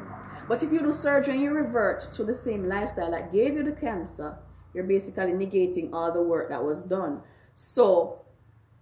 But 0.47 0.63
if 0.63 0.71
you 0.71 0.79
do 0.79 0.91
surgery 0.91 1.33
and 1.35 1.43
you 1.43 1.51
revert 1.51 2.01
to 2.13 2.23
the 2.23 2.33
same 2.33 2.67
lifestyle 2.69 3.11
that 3.11 3.31
gave 3.31 3.55
you 3.55 3.63
the 3.63 3.73
cancer, 3.73 4.37
you're 4.73 4.85
basically 4.85 5.31
negating 5.33 5.93
all 5.93 6.11
the 6.11 6.21
work 6.21 6.49
that 6.49 6.63
was 6.63 6.83
done. 6.83 7.21
So 7.55 8.21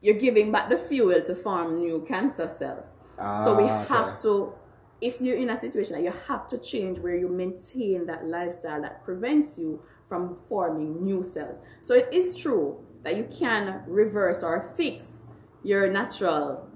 you're 0.01 0.19
giving 0.19 0.51
back 0.51 0.69
the 0.69 0.77
fuel 0.77 1.21
to 1.21 1.35
form 1.35 1.77
new 1.79 2.05
cancer 2.07 2.47
cells. 2.47 2.95
so 3.43 3.55
we 3.55 3.63
Ah, 3.63 3.81
okay. 3.83 3.93
have 3.93 4.21
to, 4.21 4.53
if 5.01 5.21
you're 5.21 5.37
in 5.37 5.49
a 5.49 5.57
situation 5.57 5.93
that 5.95 6.03
you 6.03 6.13
have 6.27 6.47
to 6.49 6.57
change 6.57 6.99
where 6.99 7.15
you 7.15 7.29
maintain 7.29 8.05
that 8.07 8.25
lifestyle 8.27 8.81
that 8.81 9.03
prevents 9.03 9.57
you 9.57 9.81
from 10.09 10.37
forming 10.49 11.03
new 11.03 11.23
cells. 11.23 11.61
So 11.81 11.95
it 11.95 12.09
is 12.11 12.37
true 12.37 12.77
that 13.03 13.15
you 13.17 13.27
can 13.39 13.83
reverse 13.87 14.43
or 14.43 14.73
fix 14.77 15.21
your 15.63 15.89
natural 15.89 16.67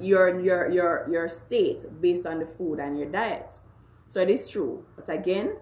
your 0.00 0.40
your 0.40 0.70
your 0.70 1.08
your 1.10 1.28
state 1.28 1.84
based 2.00 2.26
on 2.26 2.38
the 2.40 2.46
food 2.46 2.78
and 2.80 2.98
your 2.98 3.08
diet. 3.10 3.52
So 4.12 4.20
it 4.20 4.28
is 4.28 4.46
true. 4.46 4.84
But 4.94 5.08
again, 5.08 5.56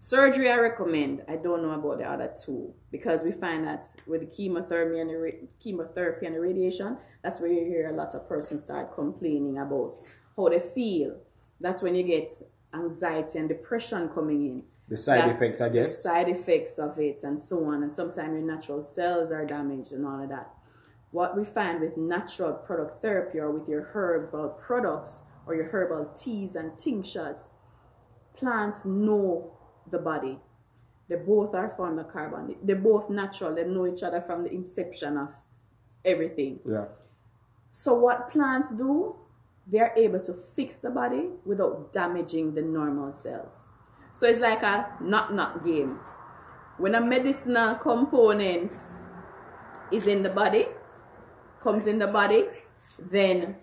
surgery 0.00 0.50
I 0.50 0.56
recommend. 0.56 1.22
I 1.26 1.36
don't 1.36 1.62
know 1.62 1.70
about 1.70 1.96
the 1.96 2.04
other 2.04 2.30
two 2.44 2.74
because 2.92 3.22
we 3.22 3.32
find 3.32 3.66
that 3.66 3.86
with 4.06 4.20
the 4.20 4.26
chemotherapy 4.26 5.00
and 5.00 5.08
the 5.08 5.48
chemotherapy 5.58 6.26
and 6.26 6.34
the 6.34 6.40
radiation, 6.40 6.98
that's 7.22 7.40
where 7.40 7.50
you 7.50 7.64
hear 7.64 7.88
a 7.88 7.96
lot 7.96 8.14
of 8.14 8.28
persons 8.28 8.64
start 8.64 8.94
complaining 8.94 9.56
about 9.56 9.96
how 10.36 10.50
they 10.50 10.60
feel. 10.60 11.16
That's 11.58 11.80
when 11.80 11.94
you 11.94 12.02
get 12.02 12.28
anxiety 12.74 13.38
and 13.38 13.48
depression 13.48 14.10
coming 14.10 14.44
in. 14.44 14.62
The 14.88 14.98
side 14.98 15.30
That's 15.30 15.40
effects, 15.40 15.62
I 15.62 15.68
guess. 15.70 16.02
side 16.02 16.28
effects 16.28 16.78
of 16.78 16.98
it 16.98 17.22
and 17.22 17.40
so 17.40 17.64
on. 17.64 17.82
And 17.82 17.90
sometimes 17.90 18.34
your 18.34 18.42
natural 18.42 18.82
cells 18.82 19.32
are 19.32 19.46
damaged 19.46 19.92
and 19.92 20.04
all 20.04 20.22
of 20.22 20.28
that. 20.28 20.50
What 21.12 21.34
we 21.34 21.46
find 21.46 21.80
with 21.80 21.96
natural 21.96 22.52
product 22.52 23.00
therapy 23.00 23.38
or 23.38 23.50
with 23.50 23.66
your 23.70 23.84
herbal 23.84 24.50
products 24.60 25.22
or 25.46 25.54
your 25.54 25.64
herbal 25.64 26.10
teas 26.14 26.56
and 26.56 26.78
tinctures, 26.78 27.48
plants 28.40 28.84
know 28.84 29.52
the 29.90 29.98
body. 29.98 30.38
They 31.08 31.16
both 31.16 31.54
are 31.54 31.70
formed 31.76 31.98
of 31.98 32.08
carbon. 32.08 32.56
They're 32.62 32.76
both 32.76 33.10
natural. 33.10 33.54
They 33.54 33.64
know 33.64 33.86
each 33.86 34.02
other 34.02 34.20
from 34.20 34.44
the 34.44 34.50
inception 34.52 35.16
of 35.16 35.28
everything. 36.04 36.60
Yeah. 36.64 36.86
So 37.70 37.94
what 37.94 38.30
plants 38.30 38.74
do, 38.74 39.16
they're 39.66 39.92
able 39.96 40.20
to 40.20 40.32
fix 40.32 40.78
the 40.78 40.90
body 40.90 41.28
without 41.44 41.92
damaging 41.92 42.54
the 42.54 42.62
normal 42.62 43.12
cells. 43.12 43.66
So 44.12 44.26
it's 44.26 44.40
like 44.40 44.62
a 44.62 44.88
knock 45.00 45.32
knock 45.32 45.64
game. 45.64 45.98
When 46.78 46.94
a 46.94 47.00
medicinal 47.00 47.74
component 47.74 48.72
is 49.92 50.06
in 50.06 50.22
the 50.22 50.30
body, 50.30 50.66
comes 51.62 51.86
in 51.86 51.98
the 51.98 52.06
body, 52.06 52.46
then 52.98 53.56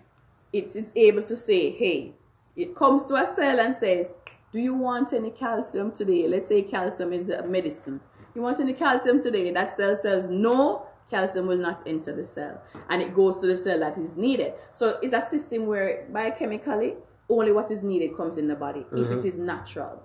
it 0.52 0.76
is 0.76 0.92
able 0.96 1.22
to 1.22 1.36
say, 1.36 1.70
hey, 1.70 2.14
it 2.56 2.74
comes 2.74 3.06
to 3.06 3.14
a 3.14 3.26
cell 3.26 3.60
and 3.60 3.76
says, 3.76 4.06
do 4.52 4.58
you 4.58 4.74
want 4.74 5.12
any 5.12 5.30
calcium 5.30 5.92
today? 5.92 6.26
Let's 6.26 6.48
say 6.48 6.62
calcium 6.62 7.12
is 7.12 7.26
the 7.26 7.42
medicine. 7.42 8.00
You 8.34 8.42
want 8.42 8.60
any 8.60 8.72
calcium 8.72 9.22
today? 9.22 9.50
That 9.50 9.74
cell 9.74 9.94
says, 9.94 10.28
no, 10.28 10.86
calcium 11.10 11.46
will 11.46 11.58
not 11.58 11.82
enter 11.86 12.14
the 12.14 12.24
cell. 12.24 12.62
And 12.88 13.02
it 13.02 13.14
goes 13.14 13.40
to 13.40 13.46
the 13.46 13.56
cell 13.56 13.78
that 13.80 13.98
is 13.98 14.16
needed. 14.16 14.54
So 14.72 14.98
it's 15.02 15.12
a 15.12 15.20
system 15.20 15.66
where 15.66 16.06
biochemically, 16.12 16.96
only 17.28 17.52
what 17.52 17.70
is 17.70 17.82
needed 17.82 18.16
comes 18.16 18.38
in 18.38 18.48
the 18.48 18.54
body 18.54 18.80
if 18.80 18.86
it 18.92 18.94
mm-hmm. 18.94 19.26
is 19.26 19.38
natural. 19.38 20.02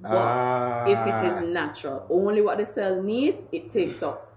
But 0.00 0.10
ah. 0.12 0.86
if 0.86 0.98
it 1.06 1.26
is 1.26 1.48
natural, 1.48 2.06
only 2.08 2.40
what 2.40 2.58
the 2.58 2.66
cell 2.66 3.02
needs, 3.02 3.48
it 3.52 3.70
takes 3.70 4.02
up. 4.02 4.32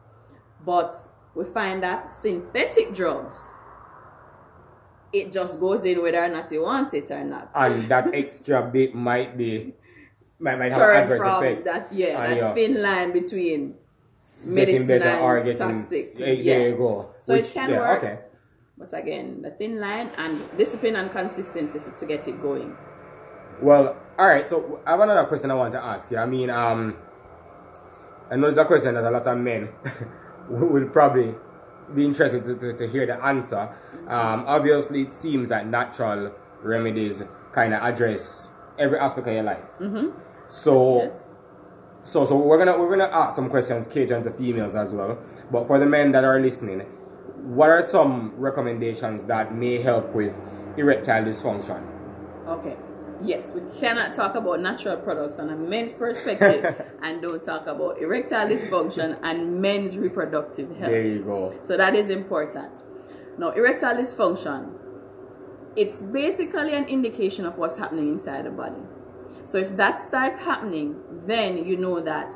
But 0.66 0.96
we 1.36 1.46
find 1.46 1.82
that 1.84 2.10
synthetic 2.10 2.94
drugs, 2.94 3.58
it 5.14 5.32
just 5.32 5.60
goes 5.60 5.84
in 5.86 6.02
whether 6.02 6.24
or 6.24 6.30
not 6.30 6.52
you 6.52 6.64
want 6.64 6.94
it 6.94 7.10
or 7.12 7.24
not. 7.24 7.52
and 7.56 7.88
that 7.90 8.14
extra 8.14 8.62
bit 8.62 8.96
might 8.96 9.38
be 9.38 9.74
might, 10.40 10.58
might 10.58 10.72
have 10.72 10.78
Turn 10.78 10.96
adverse 11.04 11.20
from 11.20 11.44
effect. 11.44 11.66
that, 11.66 11.94
yeah, 11.94 12.18
on 12.18 12.30
that 12.30 12.38
your 12.38 12.56
thin 12.56 12.82
line 12.82 13.12
between 13.12 13.76
medicine 14.44 14.88
better 14.88 15.10
and 15.10 15.22
or 15.22 15.44
getting 15.44 15.58
toxic. 15.58 16.16
Eh, 16.18 16.32
yeah. 16.34 16.58
There 16.58 16.70
you 16.70 16.76
go. 16.76 17.14
So 17.20 17.36
it 17.36 17.52
can 17.52 17.70
yeah, 17.70 17.80
work. 17.80 18.04
Okay. 18.04 18.20
But 18.78 18.94
again, 18.94 19.42
the 19.44 19.52
thin 19.52 19.80
line 19.80 20.10
and 20.18 20.42
discipline 20.58 20.96
and 20.96 21.12
consistency 21.12 21.80
to 21.96 22.06
get 22.06 22.28
it 22.28 22.42
going. 22.42 22.76
Well, 23.62 23.96
all 24.18 24.28
right. 24.28 24.48
So 24.48 24.82
I 24.86 24.92
have 24.92 25.00
another 25.00 25.28
question 25.28 25.52
I 25.52 25.54
want 25.54 25.74
to 25.74 25.84
ask 25.84 26.10
you. 26.10 26.18
I 26.18 26.26
mean, 26.26 26.50
um, 26.50 26.98
I 28.32 28.38
know 28.38 28.48
it's 28.48 28.58
a 28.58 28.66
question 28.66 28.96
that 28.96 29.04
a 29.04 29.12
lot 29.12 29.28
of 29.28 29.38
men 29.38 29.70
would 30.50 30.92
probably 30.92 31.36
be 31.94 32.06
interested 32.06 32.44
to, 32.44 32.56
to, 32.56 32.74
to 32.74 32.88
hear 32.88 33.06
the 33.06 33.24
answer. 33.24 33.70
Um, 34.08 34.46
obviously, 34.48 35.02
it 35.02 35.12
seems 35.12 35.50
that 35.50 35.68
natural 35.68 36.34
remedies 36.62 37.24
kind 37.54 37.74
of 37.74 37.82
address 37.82 38.50
every 38.78 38.98
aspect 39.00 39.28
of 39.28 39.34
your 39.34 39.44
life. 39.44 39.66
Mm-hmm. 39.80 40.10
So, 40.48 41.04
Yes. 41.04 41.28
so, 42.04 42.26
so 42.26 42.36
we're 42.36 42.58
gonna 42.58 42.78
we're 42.78 42.90
gonna 42.90 43.12
ask 43.12 43.36
some 43.36 43.50
questions 43.50 43.88
catering 43.88 44.24
to 44.24 44.32
females 44.32 44.76
as 44.76 44.94
well. 44.94 45.18
But 45.52 45.68
for 45.68 45.80
the 45.80 45.86
men 45.86 46.12
that 46.14 46.24
are 46.24 46.40
listening, 46.40 46.82
what 47.42 47.70
are 47.70 47.82
some 47.82 48.34
recommendations 48.38 49.24
that 49.24 49.54
may 49.56 49.82
help 49.82 50.14
with 50.14 50.40
erectile 50.78 51.24
dysfunction? 51.24 51.88
Okay. 52.48 52.76
Yes, 53.24 53.52
we 53.54 53.62
cannot 53.80 54.16
talk 54.16 54.34
about 54.34 54.62
natural 54.62 54.98
products 54.98 55.38
on 55.38 55.50
a 55.52 55.56
men's 55.56 55.94
perspective 55.94 56.84
and 57.04 57.22
don't 57.22 57.44
talk 57.44 57.68
about 57.68 58.02
erectile 58.02 58.48
dysfunction 58.48 59.18
and 59.22 59.62
men's 59.62 59.96
reproductive 59.96 60.76
health. 60.78 60.90
There 60.90 61.06
you 61.06 61.22
go. 61.24 61.56
So 61.62 61.78
that 61.78 61.94
is 61.94 62.10
important. 62.10 62.82
Now, 63.38 63.52
erectile 63.52 63.96
dysfunction, 63.96 64.74
it's 65.76 66.02
basically 66.02 66.74
an 66.76 66.86
indication 66.86 67.46
of 67.46 67.58
what's 67.58 67.78
happening 67.78 68.10
inside 68.10 68.46
the 68.46 68.52
body. 68.52 68.82
So 69.46 69.58
if 69.58 69.76
that 69.78 70.02
starts 70.02 70.38
happening, 70.38 70.96
then 71.26 71.66
you 71.66 71.78
know 71.78 72.00
that 72.02 72.36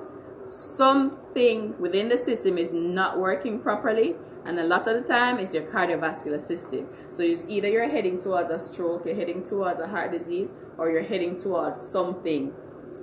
something 0.49 1.78
within 1.80 2.09
the 2.09 2.17
system 2.17 2.57
is 2.57 2.72
not 2.72 3.20
working 3.20 3.59
properly. 3.59 4.15
And 4.45 4.59
a 4.59 4.63
lot 4.63 4.88
of 4.88 5.01
the 5.01 5.07
time, 5.07 5.39
it's 5.39 5.53
your 5.53 5.63
cardiovascular 5.63 6.39
system. 6.39 6.88
So 7.09 7.24
it's 7.24 7.45
either 7.47 7.67
you're 7.67 7.89
heading 7.89 8.20
towards 8.20 8.49
a 8.51 8.59
stroke, 8.59 9.05
you're 9.05 9.15
heading 9.15 9.43
towards 9.43 9.80
a 9.80 9.88
heart 9.88 10.11
disease, 10.11 10.51
or 10.78 10.89
you're 10.89 11.03
heading 11.03 11.36
towards 11.36 11.82
something 11.82 12.53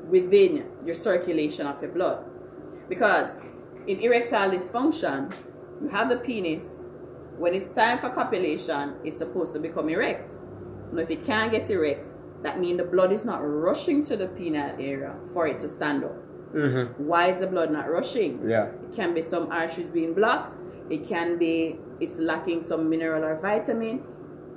within 0.08 0.66
your 0.84 0.94
circulation 0.94 1.66
of 1.66 1.82
your 1.82 1.90
blood. 1.90 2.24
Because 2.88 3.46
in 3.86 4.00
erectile 4.00 4.50
dysfunction, 4.50 5.34
you 5.80 5.88
have 5.88 6.08
the 6.08 6.16
penis. 6.16 6.80
When 7.38 7.54
it's 7.54 7.70
time 7.70 7.98
for 7.98 8.10
copulation, 8.10 8.94
it's 9.04 9.18
supposed 9.18 9.52
to 9.54 9.58
become 9.58 9.88
erect. 9.88 10.34
Now, 10.92 11.02
if 11.02 11.10
it 11.10 11.24
can't 11.24 11.50
get 11.50 11.68
erect, 11.70 12.08
that 12.42 12.60
means 12.60 12.78
the 12.78 12.84
blood 12.84 13.12
is 13.12 13.24
not 13.24 13.38
rushing 13.38 14.04
to 14.04 14.16
the 14.16 14.26
penile 14.26 14.74
area 14.74 15.14
for 15.32 15.46
it 15.46 15.58
to 15.60 15.68
stand 15.68 16.04
up. 16.04 16.14
Mm-hmm. 16.54 17.04
Why 17.04 17.30
is 17.30 17.40
the 17.40 17.46
blood 17.46 17.70
not 17.70 17.90
rushing? 17.90 18.48
Yeah. 18.48 18.66
It 18.66 18.94
can 18.94 19.14
be 19.14 19.22
some 19.22 19.50
arteries 19.50 19.88
being 19.88 20.12
blocked. 20.12 20.58
It 20.90 21.08
can 21.08 21.38
be 21.38 21.78
it's 22.00 22.18
lacking 22.18 22.62
some 22.62 22.90
mineral 22.90 23.24
or 23.24 23.36
vitamin. 23.40 24.02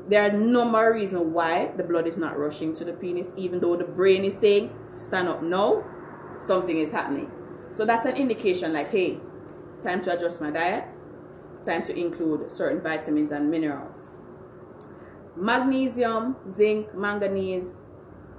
there 0.08 0.30
are 0.30 0.32
no 0.32 0.66
more 0.66 0.90
of 0.90 0.96
reasons 0.96 1.24
why 1.34 1.72
the 1.78 1.84
blood 1.84 2.08
is 2.08 2.18
not 2.18 2.38
rushing 2.38 2.74
to 2.76 2.86
the 2.86 2.94
penis, 2.94 3.34
even 3.38 3.60
though 3.60 3.76
the 3.76 3.86
brain 3.86 4.24
is 4.24 4.38
saying, 4.38 4.70
stand 4.92 5.28
up 5.28 5.42
now, 5.42 5.84
something 6.38 6.78
is 6.78 6.92
happening. 6.92 7.32
So 7.72 7.86
that's 7.86 8.06
an 8.06 8.16
indication 8.16 8.74
like, 8.74 8.92
hey, 8.92 9.18
time 9.82 10.04
to 10.04 10.14
adjust 10.14 10.42
my 10.42 10.52
diet, 10.52 10.94
time 11.66 11.84
to 11.84 11.98
include 11.98 12.52
certain 12.52 12.82
vitamins 12.82 13.32
and 13.32 13.50
minerals. 13.50 14.10
Magnesium, 15.36 16.36
zinc, 16.50 16.96
manganese, 16.96 17.80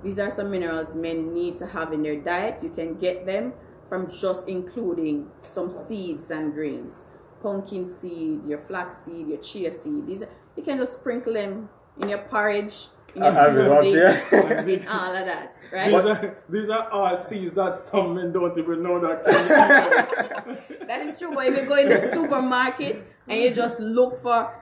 these 0.02 0.18
are 0.18 0.30
some 0.30 0.50
minerals 0.50 0.94
men 0.94 1.34
need 1.34 1.56
to 1.56 1.66
have 1.66 1.92
in 1.92 2.02
their 2.02 2.16
diet. 2.16 2.62
You 2.62 2.70
can 2.70 2.94
get 2.94 3.26
them 3.26 3.52
from 3.88 4.10
just 4.10 4.48
including 4.48 5.28
some 5.42 5.70
seeds 5.70 6.30
and 6.30 6.54
grains. 6.54 7.04
Pumpkin 7.42 7.86
seed, 7.88 8.46
your 8.46 8.58
flax 8.58 9.04
seed, 9.04 9.28
your 9.28 9.38
chia 9.38 9.72
seed. 9.72 10.06
These 10.06 10.22
are, 10.22 10.28
you 10.56 10.62
can 10.62 10.78
just 10.78 10.94
sprinkle 10.94 11.34
them 11.34 11.68
in 12.00 12.08
your 12.08 12.18
porridge, 12.18 12.86
in 13.16 13.22
your 13.22 13.32
I 13.32 13.52
mean, 13.52 13.64
smoothie, 13.64 14.32
okay. 14.32 14.74
in 14.74 14.88
all 14.88 15.14
of 15.16 15.26
that, 15.26 15.54
These 15.62 15.72
right? 15.72 15.94
are, 15.94 16.38
these 16.48 16.68
are 16.70 16.90
all 16.90 17.16
seeds 17.16 17.52
that 17.54 17.76
some 17.76 18.14
men 18.14 18.32
don't 18.32 18.56
even 18.58 18.82
know 18.82 19.00
that. 19.00 19.24
can 19.24 20.58
That 20.88 21.00
is 21.02 21.18
true. 21.18 21.34
But 21.34 21.46
if 21.46 21.56
you 21.62 21.66
go 21.66 21.76
in 21.76 21.88
the 21.88 21.98
supermarket 22.12 23.04
and 23.28 23.40
you 23.40 23.50
just 23.54 23.80
look 23.80 24.20
for 24.22 24.52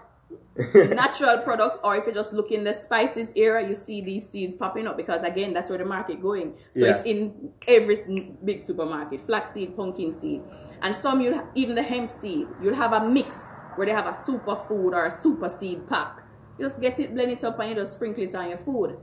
natural 0.56 1.38
products, 1.42 1.80
or 1.82 1.96
if 1.96 2.06
you 2.06 2.12
just 2.12 2.32
look 2.32 2.50
in 2.50 2.64
the 2.64 2.72
spices 2.72 3.32
area, 3.36 3.68
you 3.68 3.74
see 3.74 4.00
these 4.00 4.28
seeds 4.28 4.54
popping 4.54 4.86
up 4.86 4.96
because 4.96 5.22
again, 5.24 5.52
that's 5.52 5.68
where 5.68 5.78
the 5.78 5.84
market 5.84 6.22
going. 6.22 6.54
So 6.76 6.86
Yeah. 6.86 6.94
it's 6.94 7.02
in 7.02 7.50
every 7.68 7.96
big 8.44 8.62
supermarket: 8.62 9.26
flaxseed, 9.26 9.76
pumpkin 9.76 10.12
seed, 10.12 10.42
and 10.82 10.94
some 10.94 11.20
you 11.20 11.32
will 11.32 11.48
even 11.54 11.74
the 11.74 11.82
hemp 11.82 12.10
seed. 12.12 12.46
You'll 12.62 12.74
have 12.76 12.92
a 12.92 13.08
mix 13.08 13.54
where 13.76 13.86
they 13.86 13.92
have 13.92 14.06
a 14.06 14.12
superfood 14.12 14.92
or 14.92 15.06
a 15.06 15.10
super 15.10 15.48
seed 15.48 15.88
pack. 15.88 16.20
You 16.58 16.66
just 16.66 16.80
get 16.80 16.98
it, 17.00 17.14
blend 17.14 17.30
it 17.32 17.44
up, 17.44 17.58
and 17.60 17.70
you 17.70 17.74
just 17.74 17.94
sprinkle 17.94 18.22
it 18.22 18.34
on 18.34 18.48
your 18.48 18.58
food. 18.58 18.96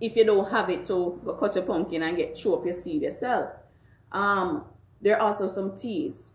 If 0.00 0.14
you 0.16 0.24
don't 0.24 0.50
have 0.50 0.68
it, 0.70 0.84
to 0.86 1.20
go 1.24 1.34
cut 1.34 1.54
your 1.54 1.64
pumpkin 1.64 2.02
and 2.02 2.16
get 2.16 2.34
chew 2.36 2.54
up 2.54 2.64
your 2.64 2.74
seed 2.74 3.02
yourself. 3.02 3.50
Um, 4.12 4.64
there 5.00 5.16
are 5.16 5.22
also 5.28 5.48
some 5.48 5.76
teas. 5.76 6.32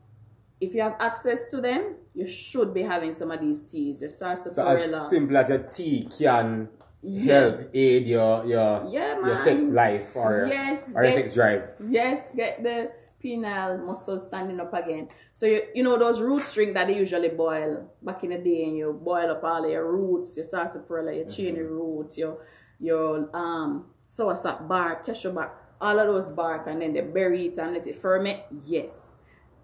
If 0.59 0.73
you 0.73 0.81
have 0.81 0.95
access 0.99 1.47
to 1.51 1.61
them, 1.61 1.95
you 2.13 2.27
should 2.27 2.73
be 2.73 2.83
having 2.83 3.13
some 3.13 3.31
of 3.31 3.39
these 3.41 3.63
teas. 3.63 4.01
Your 4.01 4.09
So 4.09 4.29
as 4.31 4.43
sarsaparilla. 4.43 5.07
simple 5.09 5.37
as 5.37 5.49
a 5.49 5.59
tea 5.59 6.07
can 6.17 6.69
Yeah. 7.01 7.33
help 7.33 7.61
aid 7.73 8.07
your 8.07 8.45
your 8.45 8.85
Yeah, 8.89 9.19
your 9.25 9.35
sex 9.35 9.67
life 9.69 10.15
or 10.15 10.45
Yes, 10.47 10.93
or 10.95 11.03
your 11.03 11.11
sex 11.11 11.33
drive. 11.33 11.63
yes, 11.89 12.33
get 12.35 12.63
the 12.63 12.91
penile 13.23 13.85
muscles 13.85 14.27
standing 14.27 14.59
up 14.59 14.73
again. 14.73 15.07
So 15.31 15.45
you 15.45 15.61
you 15.75 15.83
know 15.83 15.97
those 15.97 16.21
root 16.21 16.43
string 16.43 16.73
that 16.73 16.87
they 16.87 16.97
usually 16.97 17.29
boil 17.29 17.89
back 18.01 18.23
in 18.23 18.31
the 18.31 18.37
day, 18.37 18.65
and 18.65 18.77
you 18.77 18.99
boil 19.03 19.31
up 19.31 19.43
all 19.43 19.63
of 19.63 19.71
your 19.71 19.91
roots, 19.91 20.37
your 20.37 20.45
sarsaparilla, 20.45 21.13
your 21.13 21.29
chini 21.29 21.61
root, 21.61 22.17
your 22.17 22.37
your 22.79 23.29
um 23.35 23.85
soursop 24.09 24.67
bark, 24.67 25.05
cashew 25.05 25.31
bark, 25.31 25.55
all 25.79 25.99
of 25.99 26.07
those 26.07 26.29
bark, 26.29 26.67
and 26.67 26.81
then 26.81 26.93
they 26.93 27.01
bury 27.01 27.47
it 27.47 27.57
and 27.57 27.73
let 27.73 27.87
it 27.87 27.95
ferment. 27.95 28.39
Yes, 28.65 29.15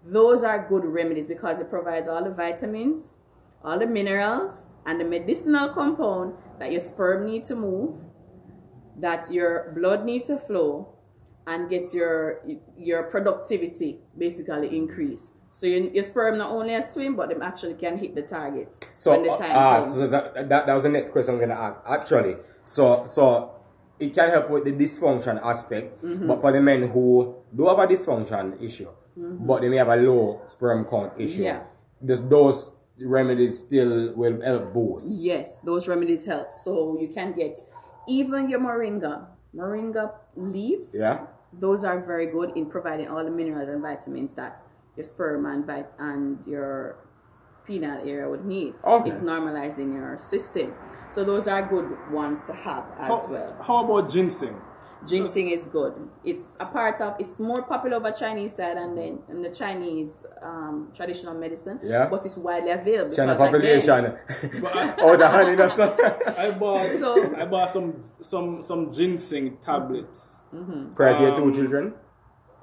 those 0.04 0.44
are 0.44 0.66
good 0.68 0.84
remedies 0.84 1.26
because 1.26 1.60
it 1.60 1.70
provides 1.70 2.08
all 2.08 2.24
the 2.24 2.30
vitamins, 2.30 3.16
all 3.62 3.78
the 3.78 3.86
minerals, 3.86 4.66
and 4.86 5.00
the 5.00 5.04
medicinal 5.04 5.68
compound 5.68 6.34
that 6.58 6.72
your 6.72 6.80
sperm 6.80 7.26
need 7.26 7.44
to 7.44 7.54
move 7.54 7.96
that 9.00 9.30
your 9.32 9.72
blood 9.74 10.04
needs 10.04 10.26
to 10.26 10.38
flow 10.38 10.88
and 11.46 11.68
get 11.70 11.92
your 11.94 12.40
your 12.78 13.04
productivity 13.04 13.98
basically 14.16 14.76
increase. 14.76 15.32
So 15.52 15.66
your, 15.66 15.90
your 15.90 16.04
sperm 16.04 16.38
not 16.38 16.50
only 16.52 16.74
a 16.74 16.82
swim, 16.82 17.16
but 17.16 17.28
them 17.28 17.42
actually 17.42 17.74
can 17.74 17.98
hit 17.98 18.14
the 18.14 18.22
target 18.22 18.68
So, 18.92 19.10
when 19.10 19.24
the 19.24 19.32
uh, 19.32 19.38
time 19.38 19.50
ah, 19.52 19.80
comes. 19.80 19.94
so 19.94 20.06
that, 20.06 20.34
that, 20.48 20.66
that 20.66 20.74
was 20.74 20.84
the 20.84 20.90
next 20.90 21.10
question 21.10 21.30
I 21.30 21.38
was 21.38 21.40
going 21.40 21.56
to 21.56 21.62
ask. 21.62 21.80
Actually, 21.88 22.36
so 22.64 23.04
so 23.06 23.56
it 23.98 24.14
can 24.14 24.30
help 24.30 24.48
with 24.50 24.64
the 24.64 24.72
dysfunction 24.72 25.40
aspect, 25.42 26.02
Mm-hmm. 26.04 26.28
but 26.28 26.40
for 26.40 26.52
the 26.52 26.60
men 26.60 26.88
who 26.88 27.34
do 27.54 27.66
have 27.66 27.78
a 27.80 27.86
dysfunction 27.86 28.62
issue, 28.62 28.88
but 29.16 29.60
they 29.62 29.68
may 29.68 29.76
have 29.78 29.88
a 29.88 29.96
low 29.96 30.40
sperm 30.46 30.84
count 30.84 31.20
issue, 31.20 31.42
Yeah. 31.42 31.64
does 32.04 32.22
those 32.22 32.72
remedies 33.02 33.58
still 33.58 34.12
will 34.14 34.40
help 34.42 34.72
boost? 34.72 35.22
Yes, 35.24 35.60
those 35.60 35.88
remedies 35.88 36.24
help. 36.24 36.54
So 36.54 36.96
you 37.00 37.08
can 37.08 37.32
get 37.32 37.58
even 38.06 38.48
your 38.48 38.60
moringa, 38.60 39.26
moringa 39.54 40.12
leaves. 40.36 40.94
Yeah. 40.98 41.26
Those 41.52 41.84
are 41.84 42.00
very 42.00 42.26
good 42.26 42.56
in 42.56 42.66
providing 42.66 43.08
all 43.08 43.24
the 43.24 43.30
minerals 43.30 43.68
and 43.68 43.82
vitamins 43.82 44.34
that 44.34 44.62
your 44.96 45.04
sperm 45.04 45.46
and 45.46 45.66
vit- 45.66 45.92
and 45.98 46.38
your 46.46 46.96
penile 47.68 48.06
area 48.06 48.28
would 48.28 48.44
need. 48.44 48.74
Okay. 48.84 49.10
It's 49.10 49.22
normalizing 49.22 49.92
your 49.92 50.18
system. 50.18 50.74
So 51.10 51.24
those 51.24 51.48
are 51.48 51.62
good 51.62 51.90
ones 52.12 52.44
to 52.44 52.52
have 52.52 52.84
as 52.98 53.08
how, 53.08 53.26
well. 53.28 53.56
how 53.62 53.84
about 53.84 54.10
ginseng? 54.10 54.60
Ginseng 55.06 55.48
is 55.50 55.66
good. 55.68 55.94
It's 56.24 56.56
a 56.60 56.66
part 56.66 57.00
of. 57.00 57.16
It's 57.18 57.38
more 57.38 57.62
popular 57.62 57.96
over 57.96 58.10
Chinese 58.12 58.54
side 58.56 58.76
and 58.76 58.96
then 58.96 59.18
in 59.28 59.42
the 59.42 59.50
Chinese 59.50 60.26
um, 60.42 60.90
traditional 60.94 61.34
medicine. 61.34 61.80
Yeah. 61.82 62.08
But 62.08 62.24
it's 62.26 62.36
widely 62.36 62.70
available. 62.70 63.14
China 63.16 63.32
because 63.34 63.50
population 63.50 64.04
again- 64.04 64.60
But 64.62 64.76
I, 64.76 64.88
out 65.12 65.18
the 65.18 65.28
honey, 65.28 65.50
you 65.50 65.56
know, 65.56 65.68
so. 65.68 65.96
I 66.36 66.50
bought 66.50 66.98
So- 66.98 67.34
I 67.36 67.44
bought 67.46 67.70
some 67.70 68.04
some 68.20 68.62
some 68.62 68.92
ginseng 68.92 69.56
tablets. 69.58 70.40
Prior 70.94 71.14
to 71.16 71.22
your 71.22 71.36
two 71.36 71.42
Um, 71.44 71.52
children. 71.54 71.94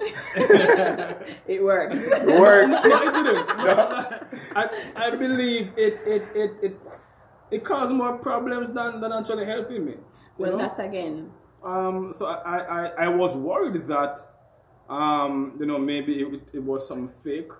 it 0.00 1.62
works. 1.62 1.98
Work. 2.26 2.68
No, 2.70 2.80
it 2.84 3.12
didn't. 3.14 3.50
I, 4.56 4.68
I 4.96 5.10
believe 5.16 5.72
it 5.76 5.94
it, 6.06 6.22
it 6.34 6.52
it 6.62 6.80
it 7.50 7.64
caused 7.64 7.92
more 7.94 8.18
problems 8.18 8.72
than, 8.72 9.00
than 9.00 9.12
actually 9.12 9.46
helping 9.46 9.84
me. 9.86 9.94
well, 10.36 10.52
know? 10.52 10.58
that's 10.58 10.78
again. 10.78 11.30
Um 11.64 12.12
so 12.14 12.26
I, 12.26 12.58
I, 12.58 12.86
I 13.04 13.08
was 13.08 13.34
worried 13.36 13.86
that 13.88 14.18
um 14.88 15.56
you 15.60 15.66
know 15.66 15.78
maybe 15.78 16.20
it, 16.20 16.40
it 16.52 16.62
was 16.62 16.86
some 16.88 17.08
fake 17.24 17.50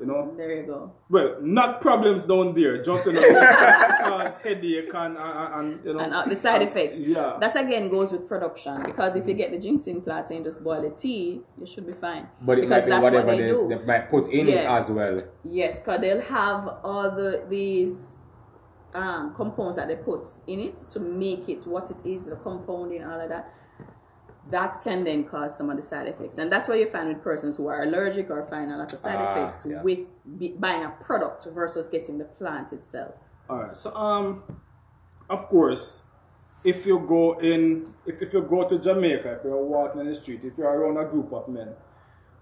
you 0.00 0.06
know 0.06 0.32
There 0.36 0.54
you 0.60 0.66
go. 0.66 0.92
well 1.10 1.36
not 1.40 1.80
problems 1.80 2.22
down 2.22 2.54
there 2.54 2.82
just 2.82 3.06
you 3.06 3.12
know 3.14 3.20
because 3.28 4.34
headache 4.44 4.90
and, 4.94 5.16
and, 5.16 5.54
and 5.76 5.84
you 5.84 5.92
know 5.94 6.00
And 6.00 6.14
uh, 6.14 6.24
the 6.24 6.36
side 6.36 6.62
effects. 6.62 7.00
yeah 7.00 7.36
That 7.40 7.56
again 7.56 7.88
goes 7.88 8.12
with 8.12 8.28
production 8.28 8.82
because 8.84 9.16
if 9.16 9.26
you 9.26 9.34
get 9.34 9.50
the 9.50 9.58
ginseng 9.58 10.02
plant 10.02 10.30
and 10.30 10.44
just 10.44 10.62
boil 10.62 10.82
the 10.82 10.90
tea, 10.90 11.40
you 11.58 11.66
should 11.66 11.86
be 11.86 11.92
fine. 11.92 12.28
But 12.42 12.58
it 12.58 12.68
because 12.68 12.82
might 12.82 12.84
be 12.84 12.90
that's 12.90 13.02
whatever 13.02 13.26
what 13.26 13.36
they 13.38 13.42
they, 13.44 13.50
do. 13.50 13.68
they 13.68 13.84
might 13.84 14.08
put 14.10 14.28
in 14.32 14.48
it 14.48 14.66
as 14.66 14.88
well. 14.90 15.22
Yes, 15.44 15.80
because 15.80 16.00
they'll 16.00 16.20
have 16.22 16.68
all 16.84 17.10
the 17.10 17.42
these 17.48 18.14
um, 18.94 19.34
compounds 19.34 19.76
that 19.76 19.88
they 19.88 19.96
put 19.96 20.28
in 20.46 20.60
it 20.60 20.78
to 20.90 21.00
make 21.00 21.48
it 21.48 21.66
what 21.66 21.90
it 21.90 22.04
is, 22.06 22.26
the 22.26 22.36
compounding, 22.36 23.02
and 23.02 23.12
all 23.12 23.20
of 23.20 23.28
that. 23.28 23.52
That 24.50 24.78
can 24.82 25.04
then 25.04 25.24
cause 25.24 25.58
some 25.58 25.68
of 25.68 25.76
the 25.76 25.82
side 25.82 26.08
effects, 26.08 26.38
and 26.38 26.50
that's 26.50 26.68
why 26.68 26.76
you 26.76 26.88
find 26.88 27.08
with 27.08 27.22
persons 27.22 27.58
who 27.58 27.66
are 27.66 27.82
allergic 27.82 28.30
or 28.30 28.44
find 28.46 28.72
a 28.72 28.78
lot 28.78 28.90
of 28.92 28.98
side 28.98 29.16
Ah, 29.18 29.32
effects 29.32 29.66
yeah. 29.68 29.82
with 29.82 30.06
be, 30.38 30.48
buying 30.58 30.84
a 30.84 30.90
product 31.02 31.46
versus 31.52 31.88
getting 31.90 32.16
the 32.16 32.24
plant 32.24 32.72
itself. 32.72 33.14
All 33.50 33.58
right. 33.58 33.76
So, 33.76 33.94
um, 33.94 34.42
of 35.28 35.46
course, 35.48 36.00
if 36.64 36.86
you 36.86 36.98
go 37.00 37.38
in, 37.40 37.92
if, 38.06 38.22
if 38.22 38.32
you 38.32 38.40
go 38.40 38.66
to 38.66 38.78
Jamaica, 38.78 39.34
if 39.38 39.44
you're 39.44 39.62
walking 39.62 40.00
in 40.00 40.06
the 40.06 40.14
street, 40.14 40.40
if 40.42 40.56
you're 40.56 40.66
around 40.70 40.96
a 40.96 41.08
group 41.08 41.30
of 41.32 41.48
men, 41.48 41.74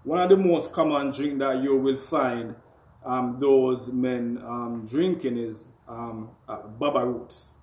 one 0.05 0.21
of 0.21 0.29
the 0.31 0.37
most 0.37 0.71
common 0.73 1.11
drink 1.11 1.41
that 1.41 1.61
you 1.61 1.77
will 1.77 1.99
find 1.99 2.55
um, 3.05 3.39
those 3.41 3.89
men 3.91 4.39
um, 4.45 4.87
drinking 4.89 5.37
is 5.39 5.65
um, 5.89 6.31
uh, 6.49 6.63
Baba 6.67 7.05
Roots. 7.05 7.57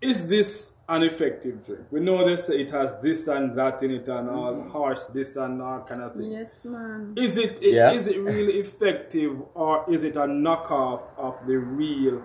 Is 0.00 0.28
this 0.28 0.76
an 0.88 1.02
effective 1.02 1.66
drink? 1.66 1.86
We 1.90 1.98
know 2.00 2.24
they 2.24 2.36
say 2.36 2.60
it 2.60 2.70
has 2.70 3.00
this 3.00 3.26
and 3.26 3.58
that 3.58 3.82
in 3.82 3.90
it 3.90 4.08
and 4.08 4.30
all 4.30 4.62
horse 4.68 5.06
this 5.08 5.34
and 5.34 5.60
all 5.60 5.80
kind 5.80 6.02
of 6.02 6.12
things. 6.14 6.28
Yes, 6.30 6.64
man. 6.64 7.14
Is 7.16 7.36
it 7.36 7.58
Yeah. 7.60 7.90
is 7.92 8.06
it 8.06 8.20
really 8.20 8.54
effective 8.60 9.42
or 9.54 9.84
is 9.90 10.04
it 10.04 10.16
a 10.16 10.20
knockoff 10.26 11.02
of 11.16 11.44
the 11.48 11.56
real 11.58 12.22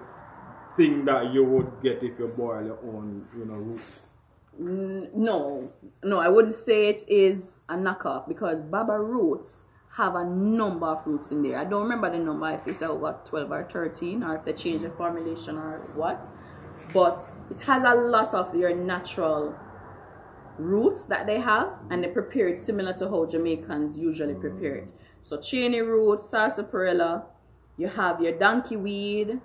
thing 0.77 1.05
that 1.05 1.33
you 1.33 1.43
would 1.43 1.81
get 1.81 2.03
if 2.03 2.19
you 2.19 2.27
boil 2.27 2.63
your 2.63 2.79
own, 2.83 3.27
you 3.35 3.45
know, 3.45 3.55
roots? 3.55 4.13
No, 4.59 5.71
no, 6.03 6.19
I 6.19 6.27
wouldn't 6.27 6.53
say 6.53 6.89
it 6.89 7.03
is 7.09 7.61
a 7.69 7.75
knockoff 7.75 8.27
because 8.27 8.61
Baba 8.61 8.99
Roots 8.99 9.65
have 9.95 10.15
a 10.15 10.25
number 10.25 10.87
of 10.87 11.05
roots 11.05 11.31
in 11.31 11.43
there. 11.43 11.59
I 11.59 11.65
don't 11.65 11.83
remember 11.83 12.09
the 12.09 12.17
number 12.17 12.49
if 12.51 12.67
it's 12.67 12.81
over 12.81 13.15
12 13.25 13.51
or 13.51 13.63
13 13.71 14.23
or 14.23 14.35
if 14.35 14.43
they 14.43 14.53
change 14.53 14.81
the 14.81 14.89
formulation 14.89 15.57
or 15.57 15.79
what. 15.95 16.27
But 16.93 17.27
it 17.51 17.61
has 17.61 17.83
a 17.83 17.93
lot 17.93 18.33
of 18.33 18.55
your 18.55 18.75
natural 18.75 19.55
roots 20.57 21.05
that 21.07 21.27
they 21.27 21.39
have 21.39 21.79
and 21.91 22.03
they 22.03 22.07
prepare 22.07 22.47
it 22.47 22.59
similar 22.59 22.93
to 22.93 23.09
how 23.09 23.25
Jamaicans 23.25 23.97
usually 23.97 24.33
prepare 24.33 24.75
it. 24.75 24.89
So 25.21 25.39
chini 25.39 25.79
root, 25.81 26.21
sarsaparilla, 26.23 27.25
you 27.77 27.87
have 27.87 28.19
your 28.19 28.33
donkey 28.33 28.77
weed, 28.77 29.39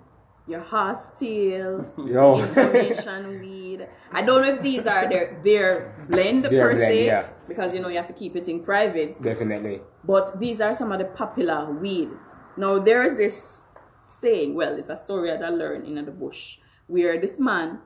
your 0.47 0.61
horse 0.61 1.11
tail, 1.19 1.85
Yo. 2.07 2.39
inflammation 2.39 3.39
weed. 3.39 3.68
I 4.11 4.21
don't 4.21 4.41
know 4.41 4.53
if 4.55 4.61
these 4.61 4.87
are 4.87 5.07
their 5.09 5.39
their 5.43 5.95
blend 6.09 6.45
Their 6.45 6.69
per 6.69 6.73
blend, 6.75 6.93
se, 6.93 7.05
yeah. 7.05 7.29
because 7.47 7.73
you 7.73 7.79
know 7.81 7.89
you 7.89 7.97
have 7.97 8.07
to 8.07 8.13
keep 8.13 8.35
it 8.35 8.47
in 8.47 8.63
private. 8.63 9.17
Definitely. 9.21 9.81
But 10.03 10.39
these 10.39 10.61
are 10.61 10.73
some 10.73 10.91
of 10.91 10.99
the 10.99 11.05
popular 11.05 11.71
weed. 11.71 12.09
Now 12.57 12.79
there 12.79 13.03
is 13.03 13.17
this 13.17 13.61
saying. 14.07 14.55
Well, 14.55 14.75
it's 14.77 14.89
a 14.89 14.95
story 14.97 15.29
that 15.29 15.43
I 15.43 15.49
learned 15.49 15.85
in 15.85 16.03
the 16.05 16.11
bush. 16.11 16.57
where 16.87 17.19
this 17.21 17.37
man 17.39 17.79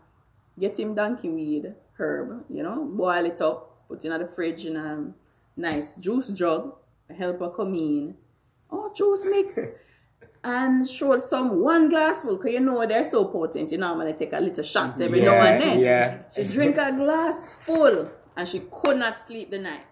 get 0.60 0.80
him 0.80 0.96
donkey 0.96 1.30
weed 1.30 1.74
herb, 2.00 2.46
you 2.50 2.64
know, 2.64 2.86
boil 2.86 3.26
it 3.26 3.42
up, 3.42 3.88
put 3.88 4.04
it 4.06 4.12
in 4.12 4.20
the 4.20 4.28
fridge 4.28 4.66
in 4.66 4.76
a 4.78 5.12
nice 5.58 5.98
juice 5.98 6.30
jug, 6.30 6.74
help 7.18 7.40
her 7.40 7.50
come 7.50 7.76
in. 7.76 8.16
Oh, 8.72 8.92
juice 8.96 9.26
mix. 9.30 9.60
And 10.44 10.88
showed 10.90 11.24
some 11.24 11.62
one 11.62 11.90
glass 11.90 12.24
full, 12.24 12.36
because 12.38 12.52
you 12.54 12.60
know 12.60 12.86
they're 12.86 13.06
so 13.06 13.26
potent. 13.26 13.72
You 13.72 13.78
normally 13.78 14.14
take 14.14 14.34
a 14.34 14.40
little 14.40 14.64
shot 14.64 15.00
every 15.00 15.22
now 15.22 15.34
and 15.36 15.62
then. 15.62 15.80
yeah. 15.80 16.24
She 16.36 16.44
drink 16.44 16.78
a 16.78 16.92
glass 16.92 17.54
full 17.66 18.10
and 18.36 18.48
she 18.48 18.62
could 18.72 18.98
not 18.98 19.20
sleep 19.22 19.52
the 19.52 19.60
night. 19.60 19.86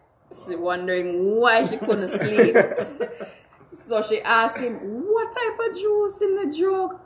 She 0.48 0.56
wondering 0.56 1.36
why 1.36 1.66
she 1.66 1.78
couldn't 1.78 2.08
sleep. 2.22 2.56
so 3.74 4.02
she 4.02 4.22
asked 4.22 4.58
him, 4.58 4.76
What 5.12 5.32
type 5.34 5.70
of 5.70 5.76
juice 5.78 6.22
in 6.22 6.36
the 6.36 6.58
jug? 6.58 7.00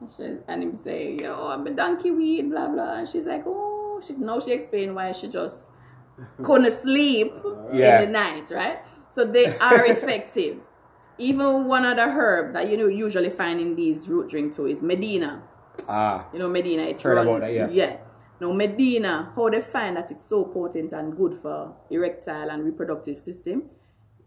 And, 0.00 0.10
she, 0.16 0.36
and 0.48 0.62
him 0.62 0.76
say, 0.76 1.14
Yo, 1.20 1.48
I'm 1.48 1.66
a 1.66 1.70
donkey 1.70 2.10
weed, 2.10 2.50
blah 2.50 2.68
blah. 2.68 2.98
And 2.98 3.08
she's 3.08 3.26
like, 3.26 3.44
Oh, 3.46 4.00
she 4.06 4.12
now 4.14 4.40
she 4.40 4.52
explained 4.52 4.94
why 4.94 5.12
she 5.12 5.28
just 5.28 5.70
couldn't 6.42 6.74
sleep 6.74 7.32
Yeah. 7.72 8.00
in 8.02 8.06
the 8.06 8.18
night, 8.18 8.50
right? 8.50 8.78
So 9.12 9.24
they 9.24 9.46
are 9.58 9.84
effective. 9.86 10.58
Even 11.18 11.64
one 11.66 11.84
other 11.86 12.10
herb 12.10 12.52
that 12.52 12.68
you 12.68 12.76
know 12.76 12.88
usually 12.88 13.30
find 13.30 13.60
in 13.60 13.74
these 13.74 14.08
root 14.08 14.28
drink 14.30 14.54
too 14.54 14.66
is 14.66 14.82
Medina. 14.82 15.42
Ah, 15.88 16.26
You 16.32 16.38
know, 16.38 16.48
Medina, 16.48 16.82
it 16.82 17.00
Heard 17.02 17.16
run- 17.16 17.26
about 17.26 17.40
that, 17.40 17.52
yeah. 17.52 17.68
Yeah. 17.70 17.96
Now, 18.40 18.52
Medina, 18.52 19.32
how 19.34 19.48
they 19.48 19.60
find 19.62 19.96
that 19.96 20.10
it's 20.10 20.26
so 20.26 20.44
potent 20.44 20.92
and 20.92 21.16
good 21.16 21.34
for 21.38 21.74
erectile 21.90 22.50
and 22.50 22.64
reproductive 22.64 23.18
system, 23.20 23.64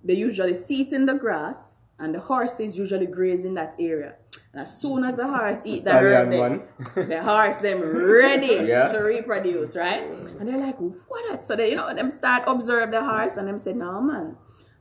they 0.03 0.13
usually 0.15 0.53
see 0.55 0.81
it 0.81 0.93
in 0.93 1.05
the 1.05 1.13
grass, 1.15 1.77
and 1.99 2.15
the 2.15 2.19
horses 2.19 2.77
usually 2.77 3.05
graze 3.07 3.45
in 3.45 3.53
that 3.55 3.75
area. 3.79 4.13
And 4.53 4.61
as 4.63 4.79
soon 4.81 5.03
as 5.03 5.17
the 5.17 5.27
horse 5.27 5.61
eat 5.65 5.83
that 5.85 6.01
herb, 6.03 6.29
they- 6.31 7.05
the 7.05 7.21
horse 7.23 7.57
them 7.59 7.81
ready 7.81 8.65
Yeah. 8.67 8.89
to 8.89 8.99
reproduce, 8.99 9.75
right? 9.75 10.03
And 10.39 10.47
they're 10.47 10.57
like, 10.57 10.77
what? 10.79 11.43
So 11.43 11.55
they, 11.55 11.71
you 11.71 11.75
know, 11.77 11.93
them 11.93 12.09
start 12.11 12.43
observe 12.47 12.89
the 12.91 13.03
horse, 13.03 13.37
and 13.37 13.47
them 13.47 13.59
say, 13.59 13.73
no 13.73 14.01
man. 14.01 14.37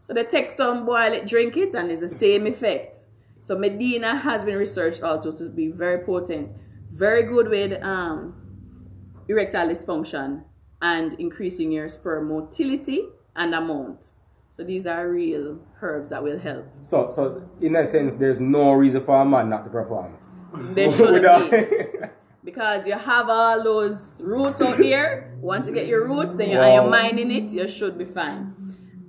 So 0.08 0.14
they 0.14 0.24
take 0.24 0.50
some, 0.50 0.86
boil 0.86 1.12
it, 1.12 1.26
drink 1.26 1.54
it, 1.58 1.74
and 1.74 1.90
it's 1.90 2.00
the 2.00 2.08
same 2.08 2.46
effect. 2.46 2.96
So 3.42 3.58
Medina 3.58 4.16
has 4.16 4.42
been 4.42 4.56
researched 4.56 5.02
also 5.02 5.32
to 5.32 5.50
be 5.50 5.68
very 5.68 5.98
potent, 6.02 6.50
very 6.90 7.24
good 7.24 7.48
with 7.50 7.82
um, 7.82 8.34
erectile 9.28 9.68
dysfunction 9.68 10.44
and 10.80 11.12
increasing 11.20 11.70
your 11.70 11.90
sperm 11.90 12.30
motility 12.30 13.02
and 13.36 13.54
amount. 13.54 13.98
So 14.56 14.64
these 14.64 14.86
are 14.86 15.06
real 15.10 15.60
herbs 15.82 16.08
that 16.08 16.22
will 16.22 16.38
help. 16.38 16.64
so 16.80 17.10
so 17.10 17.46
in 17.60 17.76
a 17.76 17.84
sense, 17.84 18.14
there's 18.14 18.40
no 18.40 18.72
reason 18.72 19.02
for 19.02 19.20
a 19.20 19.26
man 19.26 19.50
not 19.50 19.64
to 19.64 19.70
perform. 19.70 20.16
There 20.74 20.90
shouldn't 20.96 21.50
be. 21.50 21.98
Because 22.44 22.86
you 22.86 22.94
have 22.94 23.28
all 23.28 23.62
those 23.62 24.22
roots 24.24 24.62
out 24.62 24.78
there. 24.78 25.34
Once 25.42 25.66
you 25.66 25.74
get 25.74 25.86
your 25.86 26.08
roots, 26.08 26.34
then 26.34 26.48
you, 26.48 26.58
and 26.58 26.66
Wow. 26.66 26.82
you're 26.82 26.90
mining 26.90 27.30
it, 27.30 27.52
you 27.52 27.68
should 27.68 27.98
be 27.98 28.06
fine. 28.06 28.54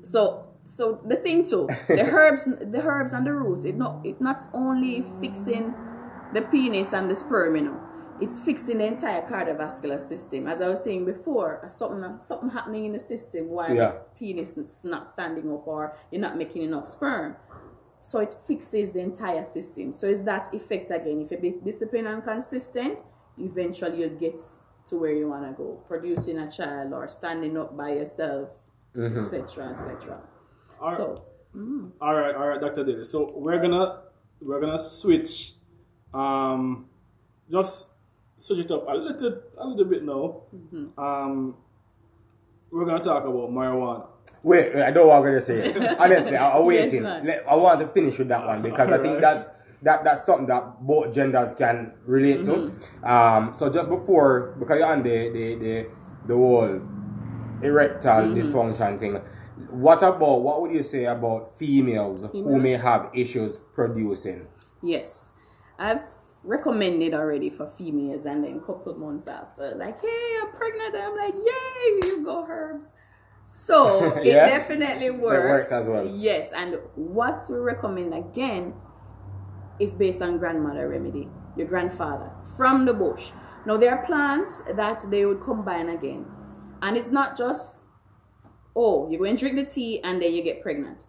So 0.04 0.49
so 0.70 1.02
the 1.06 1.16
thing 1.16 1.44
too, 1.44 1.68
the 1.88 2.04
herbs 2.12 2.46
the 2.46 2.82
herbs 2.82 3.14
and 3.14 3.26
the 3.26 3.34
roots, 3.34 3.66
it 3.66 3.76
not 3.76 4.06
it 4.06 4.22
not 4.22 4.42
only 4.54 5.04
fixing 5.20 5.74
the 6.34 6.42
penis 6.44 6.94
and 6.94 7.10
the 7.10 7.16
sperm, 7.16 7.56
you 7.56 7.62
know. 7.64 7.82
It's 8.22 8.38
fixing 8.38 8.80
the 8.80 8.86
entire 8.86 9.22
cardiovascular 9.22 10.00
system. 10.00 10.46
As 10.46 10.60
I 10.62 10.68
was 10.68 10.84
saying 10.84 11.06
before, 11.06 11.62
uh, 11.66 11.70
something 11.70 12.20
something 12.22 12.50
happening 12.50 12.86
in 12.86 12.92
the 12.94 13.00
system 13.00 13.48
while 13.50 13.74
Yeah. 13.74 13.92
the 13.92 14.02
penis 14.20 14.58
is 14.58 14.80
not 14.84 15.10
standing 15.10 15.52
up 15.54 15.66
or 15.66 15.96
you're 16.12 16.22
not 16.22 16.36
making 16.38 16.64
enough 16.64 16.88
sperm. 16.88 17.36
So 18.02 18.20
it 18.20 18.36
fixes 18.46 18.94
the 18.94 19.00
entire 19.00 19.44
system. 19.44 19.94
So 19.94 20.08
it's 20.08 20.24
that 20.24 20.54
effect 20.54 20.92
again. 20.92 21.22
If 21.22 21.32
you're 21.32 21.42
be 21.42 21.52
disciplined 21.64 22.08
and 22.08 22.24
consistent, 22.24 23.00
eventually 23.38 24.02
you'll 24.02 24.20
get 24.20 24.42
to 24.88 24.98
where 24.98 25.14
you 25.14 25.30
want 25.30 25.46
to 25.50 25.54
go, 25.54 25.80
producing 25.88 26.38
a 26.40 26.52
child 26.52 26.94
or 26.94 27.08
standing 27.08 27.58
up 27.58 27.76
by 27.76 27.90
yourself, 27.94 28.50
etc., 28.96 29.70
etc. 29.72 30.20
All 30.82 30.96
So 30.96 31.24
All 32.02 32.16
right, 32.16 32.36
all 32.36 32.48
right, 32.48 32.62
Dr. 32.62 32.84
Davis. 32.84 33.12
So 33.12 33.32
we're 33.36 33.60
gonna 33.62 34.02
we're 34.42 34.62
gonna 34.62 34.80
switch, 34.80 35.54
um, 36.14 36.86
just 37.52 37.90
switch 38.38 38.60
it 38.66 38.72
up 38.72 38.88
a 38.88 38.94
little 38.94 39.40
a 39.58 39.68
little 39.68 39.86
bit 39.86 40.04
now. 40.04 40.42
Um, 40.98 41.56
we're 42.72 42.86
gonna 42.86 43.04
talk 43.04 43.24
about 43.24 43.50
marijuana. 43.52 44.08
Wait, 44.44 44.74
wait, 44.74 44.84
I 44.84 44.92
don't 44.92 45.08
want 45.08 45.26
to 45.26 45.42
say 45.42 45.70
it. 45.70 45.76
Honestly, 46.00 46.38
I, 46.38 46.52
I'm 46.58 46.66
waiting. 46.66 47.04
man. 47.04 47.26
Let- 47.26 47.48
I 47.50 47.56
want 47.56 47.80
to 47.82 47.88
finish 47.88 48.18
with 48.18 48.30
that 48.30 48.46
one 48.46 48.62
because 48.62 48.88
I 48.90 48.98
think 48.98 49.16
Alright. 49.16 49.22
that's 49.22 49.50
that 49.82 50.04
that's 50.04 50.26
something 50.26 50.48
that 50.48 50.80
both 50.86 51.14
genders 51.14 51.54
can 51.56 51.94
relate 52.06 52.46
to. 52.46 52.72
Um, 53.04 53.54
so 53.54 53.70
just 53.70 53.90
before, 53.90 54.56
because 54.60 54.78
you're 54.80 54.88
on 54.88 55.04
the 55.04 55.30
the 55.30 55.56
the, 55.56 55.88
the 56.28 56.36
whole 56.36 56.82
erectile 57.62 58.28
dysfunction 58.28 59.00
thing, 59.00 59.20
what 59.70 60.00
about 60.00 60.42
what 60.42 60.62
would 60.62 60.72
you 60.72 60.84
say 60.84 61.06
about 61.06 61.58
females 61.58 62.28
who 62.32 62.60
may 62.60 62.72
have 62.78 63.10
issues 63.14 63.58
producing? 63.74 64.48
yes, 64.82 65.34
I've 65.78 66.02
recommended 66.44 67.14
already 67.14 67.50
for 67.50 67.68
females, 67.78 68.26
and 68.26 68.44
then 68.44 68.58
a 68.58 68.60
couple 68.66 68.96
months 68.96 69.28
after, 69.28 69.76
like, 69.76 70.00
hey, 70.02 70.38
I'm 70.42 70.52
pregnant. 70.52 70.96
I'm 70.96 71.16
like, 71.18 71.34
yay, 71.36 72.08
you 72.08 72.24
go 72.24 72.46
herbs. 72.48 72.94
So 73.46 74.16
it 74.24 74.26
Yeah? 74.28 74.48
definitely 74.48 75.10
works. 75.12 75.50
works 75.50 75.72
as 75.72 75.88
well. 75.90 76.06
Yes, 76.08 76.52
and 76.56 76.78
what 76.96 77.42
we 77.50 77.58
recommend 77.58 78.14
again 78.14 78.74
is 79.80 79.96
based 79.96 80.22
on 80.22 80.38
grandmother 80.38 80.88
remedy, 80.88 81.28
your 81.58 81.68
grandfather 81.68 82.32
from 82.56 82.86
the 82.86 82.94
bush. 82.94 83.32
Now 83.66 83.76
there 83.78 83.98
are 83.98 84.06
plants 84.06 84.62
that 84.76 85.04
they 85.10 85.26
would 85.26 85.42
combine 85.42 85.90
again, 85.90 86.26
and 86.82 86.96
it's 86.96 87.12
not 87.12 87.38
just 87.38 87.84
oh 88.76 89.10
you 89.10 89.18
go 89.18 89.26
and 89.26 89.38
drink 89.38 89.56
the 89.56 89.66
tea 89.66 90.00
and 90.04 90.22
then 90.22 90.34
you 90.34 90.42
get 90.42 90.62
pregnant. 90.62 91.00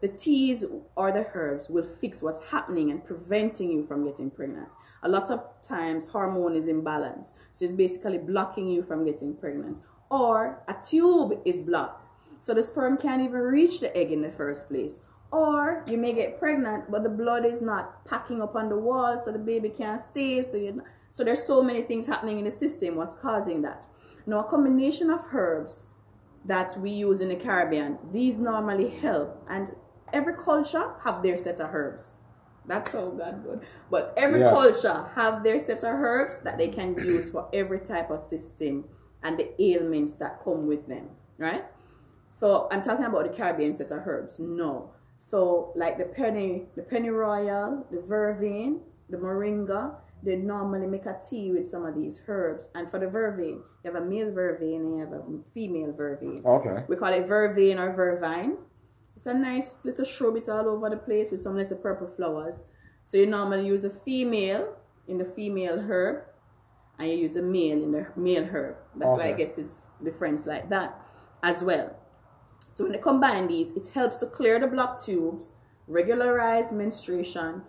The 0.00 0.08
teas 0.08 0.64
or 0.94 1.10
the 1.10 1.26
herbs 1.34 1.68
will 1.68 1.84
fix 1.84 2.22
what's 2.22 2.44
happening 2.44 2.90
and 2.92 3.04
preventing 3.04 3.72
you 3.72 3.84
from 3.84 4.04
getting 4.04 4.30
pregnant. 4.30 4.68
A 5.02 5.08
lot 5.08 5.30
of 5.30 5.44
times 5.62 6.06
hormone 6.06 6.54
is 6.54 6.68
imbalance, 6.68 7.34
so 7.52 7.64
it's 7.64 7.74
basically 7.74 8.18
blocking 8.18 8.68
you 8.68 8.82
from 8.82 9.04
getting 9.04 9.34
pregnant. 9.34 9.78
Or 10.10 10.62
a 10.68 10.74
tube 10.80 11.40
is 11.44 11.62
blocked, 11.62 12.08
so 12.40 12.54
the 12.54 12.62
sperm 12.62 12.96
can't 12.96 13.22
even 13.22 13.40
reach 13.40 13.80
the 13.80 13.94
egg 13.96 14.12
in 14.12 14.22
the 14.22 14.30
first 14.30 14.68
place. 14.68 15.00
Or 15.30 15.84
you 15.86 15.98
may 15.98 16.12
get 16.12 16.38
pregnant, 16.38 16.90
but 16.90 17.02
the 17.02 17.08
blood 17.08 17.44
is 17.44 17.60
not 17.60 18.04
packing 18.06 18.40
up 18.40 18.54
on 18.54 18.68
the 18.68 18.78
wall, 18.78 19.20
so 19.22 19.32
the 19.32 19.38
baby 19.38 19.68
can't 19.68 20.00
stay. 20.00 20.42
So 20.42 20.56
you, 20.56 20.82
so 21.12 21.24
there's 21.24 21.44
so 21.44 21.62
many 21.62 21.82
things 21.82 22.06
happening 22.06 22.38
in 22.38 22.44
the 22.44 22.50
system. 22.50 22.94
What's 22.94 23.16
causing 23.16 23.62
that? 23.62 23.84
Now, 24.26 24.40
a 24.40 24.44
combination 24.44 25.10
of 25.10 25.20
herbs 25.32 25.88
that 26.48 26.76
we 26.80 26.90
use 26.90 27.20
in 27.20 27.28
the 27.28 27.36
Caribbean, 27.36 27.98
these 28.12 28.40
normally 28.40 28.88
help, 28.88 29.44
and 29.48 29.68
every 30.12 30.34
culture 30.34 30.92
have 31.04 31.22
their 31.22 31.36
set 31.36 31.60
of 31.60 31.72
herbs. 31.72 32.16
That's 32.66 32.94
all 32.94 33.12
God 33.12 33.44
good. 33.44 33.60
But 33.90 34.12
every 34.16 34.40
Yeah. 34.40 34.50
culture 34.50 35.04
have 35.14 35.42
their 35.44 35.60
set 35.60 35.84
of 35.84 35.94
herbs 35.94 36.40
that 36.42 36.58
they 36.58 36.68
can 36.68 36.94
use 37.14 37.30
for 37.30 37.48
every 37.52 37.80
type 37.80 38.10
of 38.10 38.20
system 38.20 38.84
and 39.22 39.38
the 39.38 39.48
ailments 39.62 40.16
that 40.16 40.42
come 40.44 40.66
with 40.66 40.86
them, 40.86 41.08
right? 41.38 41.64
So 42.30 42.68
I'm 42.70 42.82
talking 42.82 43.04
about 43.06 43.24
the 43.30 43.36
Caribbean 43.36 43.72
set 43.74 43.90
of 43.90 44.06
herbs. 44.06 44.38
No. 44.38 44.90
So 45.18 45.72
like 45.76 45.98
the 45.98 46.04
penny, 46.04 46.66
the 46.76 46.82
penny 46.82 47.10
royal, 47.10 47.86
the 47.90 47.98
vervain, 47.98 48.80
the 49.10 49.16
moringa, 49.16 49.94
they 50.22 50.36
normally 50.36 50.86
make 50.86 51.06
a 51.06 51.16
tea 51.28 51.52
with 51.52 51.68
some 51.68 51.84
of 51.86 51.94
these 51.94 52.20
herbs. 52.26 52.68
And 52.74 52.90
for 52.90 52.98
the 52.98 53.06
vervain, 53.06 53.62
you 53.84 53.92
have 53.92 53.94
a 53.94 54.04
male 54.04 54.30
vervain 54.32 54.80
and 54.80 54.96
you 54.96 55.00
have 55.00 55.12
a 55.12 55.22
female 55.54 55.92
vervain. 55.92 56.44
Okay. 56.44 56.84
We 56.88 56.96
call 56.96 57.12
it 57.12 57.26
vervain 57.28 57.78
or 57.78 57.92
vervine. 57.92 58.56
It's 59.16 59.26
a 59.26 59.34
nice 59.34 59.84
little 59.84 60.04
shrub. 60.04 60.36
It's 60.36 60.48
all 60.48 60.68
over 60.68 60.90
the 60.90 60.96
place 60.96 61.30
with 61.30 61.42
some 61.42 61.56
little 61.56 61.76
purple 61.78 62.08
flowers. 62.08 62.64
So 63.04 63.16
you 63.16 63.26
normally 63.26 63.66
use 63.66 63.84
a 63.84 63.90
female 63.90 64.76
in 65.06 65.18
the 65.18 65.24
female 65.24 65.78
herb, 65.80 66.24
and 66.98 67.08
you 67.10 67.16
use 67.16 67.36
a 67.36 67.42
male 67.42 67.82
in 67.82 67.92
the 67.92 68.06
male 68.16 68.44
herb. 68.44 68.76
That's 68.96 69.08
why 69.10 69.20
Okay. 69.20 69.30
it 69.30 69.36
gets 69.38 69.58
its 69.58 69.88
difference 70.04 70.46
like 70.46 70.68
that 70.68 71.00
as 71.42 71.62
well. 71.62 71.96
So 72.74 72.84
when 72.84 72.92
they 72.92 72.98
combine 72.98 73.48
these, 73.48 73.72
it 73.76 73.86
helps 73.94 74.20
to 74.20 74.26
clear 74.26 74.60
the 74.60 74.66
blocked 74.66 75.04
tubes, 75.06 75.52
regularize 75.86 76.70
menstruation, 76.70 77.62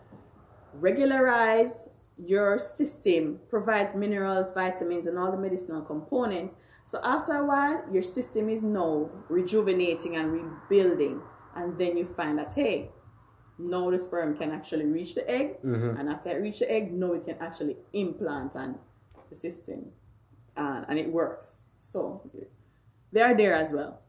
regularize 0.74 1.90
your 2.26 2.60
system, 2.60 3.40
provides 3.50 3.96
minerals, 3.96 4.54
vitamins, 4.54 5.08
and 5.08 5.18
all 5.18 5.32
the 5.32 5.38
medicinal 5.38 5.82
components. 5.82 6.58
So 6.86 7.00
after 7.04 7.34
a 7.34 7.46
while, 7.46 7.84
your 7.92 8.04
system 8.04 8.50
is 8.50 8.64
now 8.64 9.10
rejuvenating 9.30 10.16
and 10.18 10.32
rebuilding. 10.32 11.22
And 11.56 11.78
then 11.78 11.98
you 11.98 12.06
find 12.06 12.38
that, 12.38 12.54
hey, 12.54 12.90
now 13.58 13.90
the 13.90 14.00
sperm 14.00 14.38
can 14.38 14.52
actually 14.52 14.86
reach 14.86 15.16
the 15.16 15.30
egg. 15.30 15.58
And 15.98 16.10
after 16.10 16.30
it 16.32 16.42
reach 16.42 16.60
the 16.60 16.72
egg, 16.72 16.92
now 16.92 17.14
it 17.14 17.26
can 17.26 17.38
actually 17.40 17.78
implant 17.94 18.56
on 18.56 18.80
the 19.30 19.36
system. 19.36 19.92
Uh, 20.58 20.84
and 20.88 20.98
it 21.00 21.12
works. 21.12 21.60
So 21.80 22.30
they 23.12 23.22
are 23.22 23.36
there 23.36 23.54
as 23.54 23.72
well. 23.72 24.02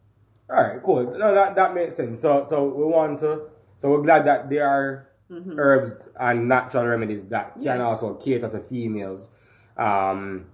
All 0.48 0.62
right, 0.62 0.82
cool. 0.82 1.16
No, 1.16 1.32
that 1.32 1.54
that 1.54 1.74
makes 1.74 1.96
sense. 1.96 2.20
So 2.20 2.44
so 2.44 2.64
we 2.64 2.84
want 2.84 3.20
to. 3.20 3.42
So 3.76 3.90
we're 3.90 4.02
glad 4.02 4.24
that 4.26 4.50
they 4.50 4.58
are 4.58 5.09
herbs 5.56 6.08
and 6.18 6.48
natural 6.48 6.86
remedies 6.86 7.26
that 7.26 7.54
can 7.54 7.62
Yes. 7.62 7.80
also 7.80 8.14
cater 8.14 8.48
to 8.48 8.60
females. 8.60 9.28
Um, 9.76 10.46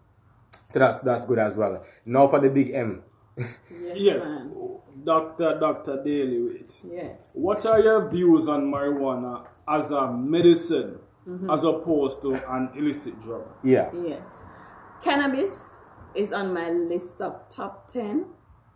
so 0.71 0.79
that's 0.79 1.01
that's 1.01 1.27
good 1.27 1.39
as 1.39 1.57
well. 1.57 1.85
Now 2.05 2.27
for 2.29 2.41
the 2.41 2.51
big 2.51 2.71
M. 2.75 3.03
Yes, 3.37 3.97
Yes. 3.97 4.47
Dr. 5.05 5.59
Dr. 5.61 6.03
Daly 6.03 6.43
Waite. 6.43 6.81
Yes. 6.91 7.31
What 7.35 7.65
are 7.67 7.81
your 7.81 8.09
views 8.09 8.49
on 8.49 8.71
marijuana 8.71 9.47
as 9.69 9.91
a 9.91 10.13
medicine 10.13 10.99
as 11.51 11.65
opposed 11.65 12.23
to 12.23 12.35
an 12.53 12.71
illicit 12.77 13.21
drug? 13.23 13.45
Yeah. 13.63 13.91
Yes. 13.95 14.37
Cannabis 15.03 15.83
is 16.15 16.33
on 16.33 16.53
my 16.55 16.71
list 16.71 17.21
of 17.21 17.49
top 17.51 17.89
10 17.93 18.27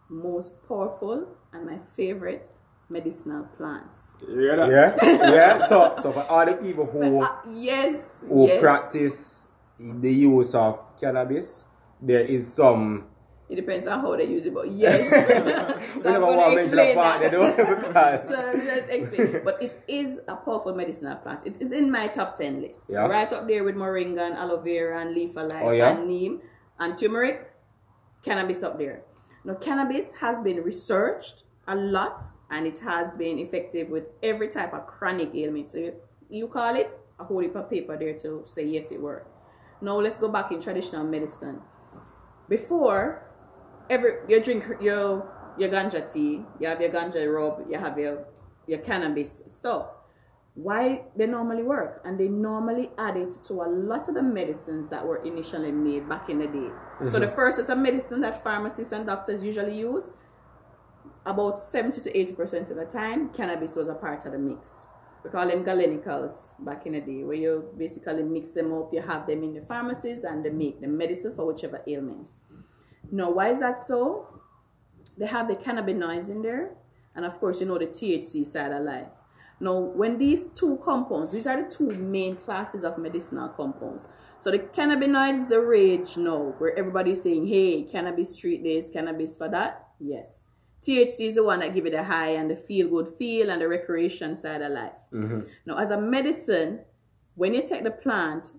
most 0.09 0.53
powerful 0.69 1.27
and 1.53 1.67
my 1.67 1.79
favorite 1.97 2.51
medicinal 2.91 3.45
plants. 3.57 4.15
You 4.29 4.39
hear 4.39 4.57
that? 4.57 4.69
Yeah. 4.69 5.31
Yeah. 5.33 5.67
So 5.67 5.95
so 6.03 6.13
for 6.13 6.25
all 6.29 6.45
the 6.45 6.55
people 6.55 6.87
who 6.87 7.23
Uh, 7.23 7.29
yes. 7.55 8.25
who 8.29 8.47
yes. 8.47 8.61
practice 8.61 9.49
the 9.79 10.13
use 10.13 10.55
of 10.55 10.79
cannabis, 11.01 11.65
there 12.03 12.21
is 12.21 12.53
some 12.53 13.07
It 13.51 13.57
depends 13.57 13.87
on 13.91 13.99
how 13.99 14.15
they 14.15 14.27
use 14.31 14.47
it, 14.47 14.55
but 14.55 14.71
yes. 14.71 14.95
so 16.03 16.07
I'm 16.07 16.13
never 16.15 16.27
gonna 16.27 16.37
want 16.39 16.51
to 16.51 16.57
mention 16.57 16.79
explain 16.79 16.91
a 16.91 16.95
part 17.03 17.19
they 17.21 17.29
that. 17.31 17.35
don't 17.35 17.57
because 17.83 18.23
so 18.31 18.39
just 18.63 18.87
explain. 18.91 19.43
But 19.45 19.57
it 19.63 19.75
is 19.89 20.21
a 20.29 20.37
powerful 20.37 20.75
medicinal 20.75 21.17
plant. 21.17 21.47
It 21.47 21.59
is 21.61 21.73
in 21.73 21.91
my 21.91 22.07
top 22.09 22.37
10 22.39 22.61
list. 22.63 22.87
Yeah. 22.89 23.07
Right 23.11 23.27
up 23.33 23.49
there 23.49 23.65
with 23.65 23.75
moringa 23.75 24.23
and 24.23 24.35
aloe 24.39 24.61
vera 24.63 25.01
and 25.03 25.15
leaf 25.15 25.35
alive 25.37 25.63
Oh, 25.67 25.71
yeah? 25.73 25.91
and 25.99 26.07
neem 26.07 26.41
and 26.79 26.99
turmeric. 26.99 27.51
Cannabis 28.23 28.63
up 28.63 28.77
there. 28.79 29.03
Now, 29.45 29.55
cannabis 29.55 30.13
has 30.21 30.39
been 30.45 30.63
researched 30.63 31.43
a 31.67 31.75
lot 31.75 32.23
and 32.51 32.67
it 32.67 32.79
has 32.81 33.11
been 33.13 33.39
effective 33.39 33.89
with 33.89 34.05
every 34.23 34.49
type 34.49 34.75
of 34.75 34.87
chronic 34.87 35.35
ailment. 35.35 35.71
So 35.71 35.79
you, 35.79 35.95
you 36.29 36.49
call 36.49 36.75
it 36.77 36.99
a 37.19 37.25
whole 37.25 37.41
heap 37.41 37.55
of 37.55 37.71
paper 37.71 37.97
there 37.97 38.19
to 38.19 38.43
say 38.47 38.67
yes, 38.67 38.91
it 38.91 39.01
worked. 39.01 39.29
Now 39.81 39.99
let's 40.01 40.19
go 40.19 40.29
back 40.29 40.53
in 40.53 40.61
traditional 40.61 41.05
medicine. 41.05 41.61
Before, 42.49 43.23
every 43.89 44.13
you 44.29 44.43
drink 44.43 44.65
your 44.81 45.27
your 45.59 45.69
ganja 45.69 46.13
tea, 46.13 46.43
you 46.59 46.67
have 46.67 46.81
your 46.81 46.91
ganja 46.91 47.33
rub, 47.33 47.71
you 47.71 47.79
have 47.79 47.99
your 47.99 48.27
your 48.67 48.81
cannabis 48.81 49.43
stuff. 49.47 49.87
Why 50.55 51.03
they 51.17 51.27
normally 51.27 51.63
work, 51.63 52.03
and 52.05 52.19
they 52.19 52.29
normally 52.29 52.91
add 52.99 53.17
it 53.17 53.33
to 53.45 53.55
a 53.63 53.69
lot 53.69 54.09
of 54.09 54.15
the 54.15 54.23
medicines 54.23 54.89
that 54.89 55.07
were 55.07 55.25
initially 55.25 55.71
made 55.71 56.09
back 56.09 56.29
in 56.29 56.41
the 56.41 56.49
day. 56.49 56.71
So 56.99 57.05
mm-hmm. 57.05 57.21
the 57.21 57.29
first 57.29 57.59
set 57.59 57.71
of 57.71 57.79
medicine 57.79 58.21
that 58.23 58.43
pharmacists 58.43 58.93
and 58.93 59.07
doctors 59.07 59.45
usually 59.45 59.79
use, 59.79 60.11
about 61.31 61.61
70 61.61 62.01
to 62.03 62.19
80 62.19 62.33
percent 62.33 62.71
of 62.71 62.77
the 62.77 62.85
time, 62.85 63.31
cannabis 63.31 63.77
was 63.77 63.89
a 63.89 63.95
part 63.95 64.27
of 64.27 64.33
the 64.33 64.39
mix. 64.39 64.87
We 65.23 65.31
call 65.31 65.49
them 65.49 65.65
galenicals 65.65 66.65
back 66.65 66.87
in 66.87 66.93
the 66.93 67.01
day, 67.01 67.25
where 67.25 67.37
you 67.37 67.69
basically 67.77 68.23
mix 68.23 68.53
them 68.53 68.73
up, 68.73 68.93
you 68.93 69.03
have 69.03 69.27
them 69.27 69.43
in 69.43 69.55
the 69.55 69.61
pharmacies, 69.61 70.25
and 70.25 70.45
they 70.45 70.51
make 70.51 70.81
the 70.81 70.87
medicine 70.87 71.35
for 71.35 71.47
whichever 71.47 71.83
ailment. 71.87 72.33
Now, 73.11 73.31
why 73.31 73.51
is 73.51 73.61
that 73.61 73.83
so? 73.83 74.27
They 75.19 75.27
have 75.27 75.49
the 75.49 75.57
cannabinoids 75.57 76.31
in 76.31 76.43
there, 76.43 76.71
and 77.15 77.25
of 77.27 77.39
course, 77.39 77.61
you 77.61 77.67
know 77.67 77.77
the 77.77 77.87
THC 77.87 78.47
side 78.47 78.73
of 78.73 78.83
life. 78.83 79.13
Now, 79.61 79.79
when 79.79 80.17
these 80.17 80.49
two 80.49 80.79
compounds, 80.83 81.33
these 81.33 81.47
are 81.47 81.63
the 81.63 81.71
two 81.71 81.91
main 81.91 82.37
classes 82.37 82.83
of 82.83 82.97
medicinal 82.97 83.49
compounds. 83.49 84.09
So 84.41 84.51
the 84.51 84.59
cannabinoids, 84.59 85.51
the 85.51 85.61
rage 85.61 86.17
now, 86.17 86.55
where 86.57 86.75
everybody's 86.79 87.23
saying, 87.23 87.47
"Hey, 87.47 87.83
cannabis 87.83 88.37
treat 88.37 88.63
this, 88.63 88.89
cannabis 88.91 89.37
for 89.37 89.49
that." 89.49 89.89
Yes, 89.99 90.43
THC 90.83 91.29
is 91.29 91.35
the 91.35 91.45
one 91.45 91.61
that 91.61 91.75
give 91.75 91.87
it 91.87 91.95
a 91.95 92.03
high 92.03 92.31
and 92.31 92.51
the 92.51 92.57
feel 92.57 92.89
good 92.89 93.15
feel 93.19 93.51
and 93.51 93.61
the 93.61 93.69
recreation 93.69 94.37
side 94.37 94.63
of 94.63 94.73
life. 94.73 94.93
Now, 95.67 95.79
as 95.79 95.91
a 95.91 96.01
medicine, 96.01 96.81
when 97.35 97.55
you 97.55 97.63
take 97.67 97.85
the 97.85 97.91
plant, 97.91 98.51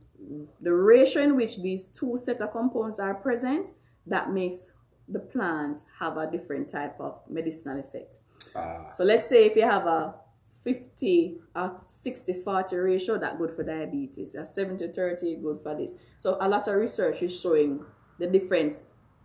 the 0.62 0.74
ratio 0.74 1.24
in 1.24 1.36
which 1.36 1.62
these 1.62 1.88
two 1.88 2.18
set 2.18 2.42
of 2.42 2.52
compounds 2.52 3.00
are 3.00 3.16
present, 3.16 3.70
that 4.08 4.32
makes 4.32 4.72
the 5.08 5.20
plant 5.20 5.80
have 6.00 6.18
a 6.18 6.30
different 6.30 6.70
type 6.70 6.96
of 7.00 7.20
medicinal 7.30 7.80
effect. 7.80 8.20
So 8.94 9.04
let's 9.04 9.28
say 9.28 9.46
if 9.46 9.56
you 9.56 9.64
have 9.64 9.86
a 9.86 10.16
50 10.64 11.38
a 11.56 11.72
60 11.88 12.44
40 12.44 12.76
ratio 12.76 13.18
that 13.18 13.38
good 13.40 13.56
for 13.56 13.64
diabetes 13.64 14.36
a 14.36 14.46
70 14.46 14.90
30 14.90 15.38
good 15.38 15.60
for 15.60 15.76
this 15.76 15.96
so 16.20 16.38
a 16.40 16.48
lot 16.48 16.68
of 16.68 16.76
research 16.76 17.24
is 17.24 17.40
showing 17.40 17.84
the 18.20 18.28
different 18.28 18.84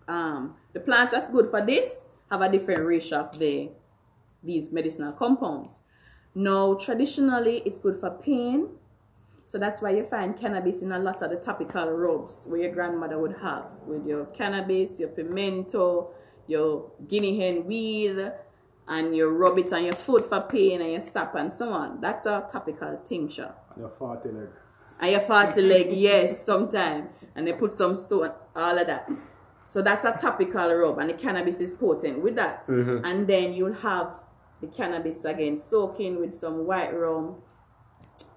um 0.08 0.54
the 0.72 0.80
plants 0.80 1.12
that's 1.12 1.30
good 1.30 1.50
for 1.50 1.60
this 1.60 2.06
have 2.30 2.40
a 2.40 2.50
different 2.50 2.84
ratio 2.84 3.20
of 3.20 3.38
the 3.38 3.70
these 4.42 4.72
medicinal 4.72 5.12
compounds 5.12 5.80
now 6.34 6.74
traditionally 6.74 7.62
it's 7.64 7.80
good 7.80 7.98
for 7.98 8.10
pain 8.10 8.68
so 9.48 9.58
that's 9.58 9.80
why 9.80 9.90
you 9.90 10.02
find 10.04 10.36
cannabis 10.38 10.82
in 10.82 10.90
a 10.90 10.98
lot 10.98 11.22
of 11.22 11.30
the 11.30 11.36
topical 11.36 11.88
rubs 11.90 12.46
where 12.46 12.62
your 12.62 12.72
grandmother 12.72 13.16
would 13.18 13.36
have 13.38 13.66
with 13.86 14.04
your 14.04 14.26
cannabis, 14.26 14.98
your 14.98 15.08
pimento, 15.10 16.10
your 16.48 16.90
guinea 17.08 17.38
hen 17.38 17.64
weed, 17.64 18.32
and 18.88 19.16
you 19.16 19.28
rub 19.28 19.58
it 19.58 19.72
on 19.72 19.84
your 19.84 19.94
foot 19.94 20.28
for 20.28 20.40
pain 20.40 20.80
and 20.80 20.90
your 20.90 21.00
sap 21.00 21.36
and 21.36 21.52
so 21.52 21.72
on. 21.72 22.00
That's 22.00 22.26
a 22.26 22.48
topical 22.50 23.00
tincture. 23.06 23.54
And 23.74 23.82
your 23.82 23.90
farty 23.90 24.34
leg. 24.34 24.48
And 24.98 25.10
your 25.12 25.20
farty 25.20 25.68
leg, 25.68 25.92
yes, 25.92 26.44
sometimes. 26.44 27.08
And 27.36 27.46
they 27.46 27.52
put 27.52 27.72
some 27.72 27.94
stone, 27.94 28.32
all 28.54 28.78
of 28.78 28.86
that. 28.88 29.08
So 29.68 29.82
that's 29.82 30.04
a 30.04 30.12
topical 30.12 30.72
rub, 30.74 30.98
and 30.98 31.10
the 31.10 31.14
cannabis 31.14 31.60
is 31.60 31.74
potent 31.74 32.20
with 32.22 32.36
that. 32.36 32.64
And 33.04 33.26
then 33.26 33.52
you'll 33.52 33.74
have 33.74 34.12
the 34.60 34.68
cannabis 34.68 35.24
again, 35.24 35.58
soaking 35.58 36.20
with 36.20 36.34
some 36.34 36.66
white 36.66 36.90
rum, 36.94 37.36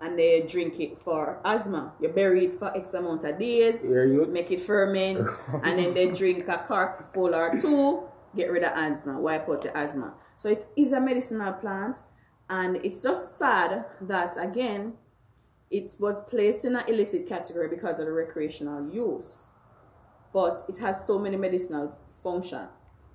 and 0.02 0.18
they 0.18 0.42
drink 0.42 0.80
it 0.80 0.98
for 0.98 1.40
asthma. 1.46 1.94
You 2.02 2.10
bury 2.10 2.46
it 2.46 2.56
for 2.56 2.76
X 2.76 2.94
amount 2.94 3.24
of 3.26 3.38
days, 3.40 3.84
make 4.30 4.52
it 4.52 4.62
ferment, 4.62 5.20
and 5.64 5.78
then 5.80 5.94
they 5.94 6.08
drink 6.12 6.48
a 6.48 6.58
cork 6.58 7.14
full 7.14 7.36
or 7.36 7.60
two, 7.62 8.04
get 8.36 8.52
rid 8.52 8.64
of 8.64 8.72
asthma, 8.76 9.20
wipe 9.20 9.48
out 9.50 9.62
the 9.62 9.76
asthma. 9.78 10.14
So 10.38 10.50
it 10.50 10.66
is 10.76 10.92
a 10.94 11.00
medicinal 11.00 11.54
plant, 11.54 11.98
and 12.50 12.78
it's 12.78 13.04
just 13.04 13.38
sad 13.38 13.86
that 14.02 14.36
again, 14.38 14.94
it 15.70 15.96
was 16.00 16.20
placed 16.30 16.66
in 16.66 16.76
an 16.76 16.84
illicit 16.88 17.28
category 17.30 17.68
because 17.70 18.00
of 18.00 18.08
the 18.08 18.12
recreational 18.12 18.90
use. 18.92 19.44
But 20.34 20.64
it 20.70 20.78
has 20.80 21.06
so 21.06 21.18
many 21.20 21.38
medicinal 21.38 21.98
function. 22.24 22.68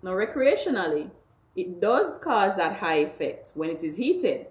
Now 0.02 0.10
recreationally, 0.12 1.10
it 1.56 1.80
does 1.80 2.18
cause 2.18 2.56
that 2.56 2.76
high 2.76 2.96
effect 3.08 3.52
when 3.54 3.70
it 3.70 3.82
is 3.84 3.96
heated. 3.96 4.46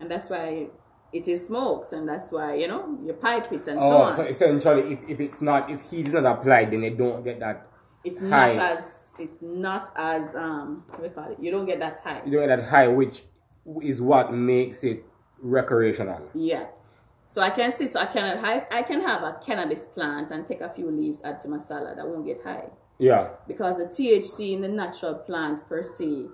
And 0.00 0.10
that's 0.10 0.28
why 0.28 0.68
it 1.12 1.28
is 1.28 1.46
smoked 1.46 1.92
and 1.92 2.08
that's 2.08 2.32
why, 2.32 2.54
you 2.54 2.68
know, 2.68 2.98
you 3.04 3.12
pipe 3.14 3.50
it 3.52 3.66
and 3.68 3.78
so 3.78 3.84
Oh, 3.84 4.02
on. 4.02 4.12
so 4.12 4.22
essentially, 4.22 4.92
if, 4.94 5.02
if 5.08 5.20
it's 5.20 5.40
not, 5.40 5.70
if 5.70 5.80
heat 5.90 6.06
is 6.06 6.12
not 6.14 6.26
applied, 6.26 6.70
then 6.70 6.80
they 6.82 6.90
don't 6.90 7.22
get 7.22 7.40
that. 7.40 7.66
it's 8.04 8.18
high. 8.20 8.54
not 8.54 8.58
as 8.78 9.14
it's 9.18 9.38
not 9.42 9.92
as 9.94 10.34
um 10.34 10.82
what 10.88 10.98
do 11.02 11.04
you 11.04 11.10
call 11.10 11.30
it? 11.32 11.38
You 11.40 11.50
don't 11.50 11.66
get 11.66 11.78
that 11.80 12.00
high. 12.00 12.22
You 12.24 12.32
don't 12.32 12.48
get 12.48 12.56
that 12.60 12.68
high, 12.68 12.88
which 12.88 13.24
is 13.82 14.00
what 14.02 14.32
makes 14.32 14.82
it 14.84 15.04
recreational. 15.40 16.28
Yeah. 16.34 16.66
So 17.32 17.40
I 17.40 17.48
can 17.48 17.72
see, 17.72 17.86
so 17.86 17.98
I 17.98 18.04
can 18.04 18.44
I, 18.44 18.66
I 18.70 18.82
can 18.82 19.00
have 19.00 19.22
a 19.22 19.40
cannabis 19.44 19.86
plant 19.86 20.30
and 20.30 20.46
take 20.46 20.60
a 20.60 20.68
few 20.68 20.90
leaves, 20.90 21.22
add 21.24 21.40
to 21.40 21.48
my 21.48 21.58
salad. 21.58 21.98
I 21.98 22.04
won't 22.04 22.26
get 22.26 22.42
high 22.44 22.66
Yeah. 22.98 23.30
because 23.48 23.78
the 23.78 23.86
THC 23.86 24.52
in 24.52 24.60
the 24.60 24.68
natural 24.68 25.14
plant 25.14 25.66
per 25.66 25.82
se 25.82 26.26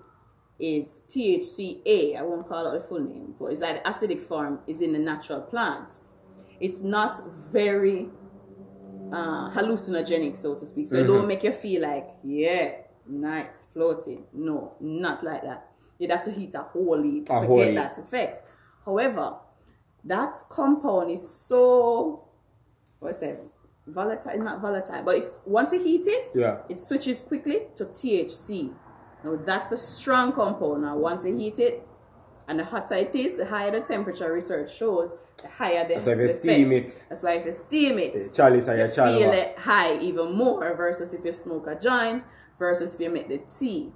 is 0.58 1.02
THCA. 1.08 2.16
I 2.18 2.22
won't 2.22 2.48
call 2.48 2.66
it 2.72 2.82
the 2.82 2.84
full 2.88 2.98
name, 2.98 3.36
but 3.38 3.46
it's 3.52 3.60
that 3.60 3.84
acidic 3.84 4.22
form 4.26 4.58
is 4.66 4.82
in 4.82 4.92
the 4.92 4.98
natural 4.98 5.40
plant. 5.40 5.88
It's 6.58 6.82
not 6.82 7.22
very 7.52 8.08
uh, 9.12 9.50
hallucinogenic, 9.52 10.36
so 10.36 10.56
to 10.56 10.66
speak. 10.66 10.88
So 10.88 10.96
it 10.96 11.06
don't 11.06 11.28
make 11.28 11.44
you 11.44 11.52
feel 11.52 11.82
like, 11.82 12.08
yeah, 12.24 12.72
nice, 13.08 13.68
floating. 13.72 14.24
No, 14.32 14.74
not 14.80 15.22
like 15.22 15.42
that. 15.44 15.68
You'd 16.00 16.10
have 16.10 16.24
to 16.24 16.32
heat 16.32 16.56
a 16.56 16.62
whole 16.62 16.98
leaf 17.00 17.26
to 17.26 17.46
get 17.56 17.74
that 17.76 17.98
effect. 17.98 18.42
However, 18.84 19.36
that 20.08 20.36
compound 20.50 21.10
is 21.10 21.28
so 21.28 22.24
what's 22.98 23.22
it? 23.22 23.40
Volatile, 23.86 24.38
not 24.38 24.60
volatile, 24.60 25.02
but 25.02 25.16
it's 25.16 25.40
once 25.46 25.72
you 25.72 25.82
heat 25.82 26.06
it, 26.06 26.28
Yeah. 26.34 26.58
it 26.68 26.80
switches 26.82 27.22
quickly 27.22 27.68
to 27.76 27.86
THC. 27.86 28.70
Now 29.24 29.36
that's 29.44 29.72
a 29.72 29.76
strong 29.78 30.32
compound. 30.32 30.82
Now 30.82 30.96
once 30.96 31.24
you 31.24 31.34
heat 31.36 31.58
it, 31.58 31.86
and 32.48 32.58
the 32.58 32.64
hotter 32.64 32.96
it 32.96 33.14
is, 33.14 33.36
the 33.36 33.46
higher 33.46 33.70
the 33.70 33.80
temperature. 33.80 34.32
Research 34.32 34.74
shows 34.74 35.12
the 35.42 35.48
higher 35.48 35.86
the. 35.88 36.00
So 36.00 36.10
if 36.10 36.18
you 36.18 36.28
steam 36.28 36.72
it- 36.72 36.96
That's 37.08 37.22
why 37.22 37.32
if 37.32 37.46
you 37.46 37.52
steam 37.52 37.98
it, 37.98 38.14
The 38.14 38.30
chalice 38.34 38.66
you 38.68 38.88
feel 38.94 39.32
it 39.32 39.58
high 39.58 39.98
even 39.98 40.32
more 40.32 40.74
versus 40.74 41.12
if 41.14 41.24
you 41.24 41.32
smoke 41.32 41.66
a 41.66 41.74
joint 41.74 42.24
versus 42.58 42.94
if 42.94 43.00
you 43.00 43.10
make 43.10 43.28
the 43.28 43.38
tea. 43.38 43.92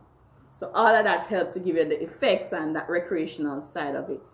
So 0.55 0.71
all 0.75 0.95
of 0.95 1.05
that 1.05 1.25
help 1.27 1.51
to 1.53 1.61
give 1.61 1.77
you 1.77 1.85
the 1.85 2.03
effects 2.03 2.53
and 2.53 2.77
that 2.77 2.89
recreational 2.89 3.61
side 3.63 3.95
of 3.97 4.11
it. 4.11 4.29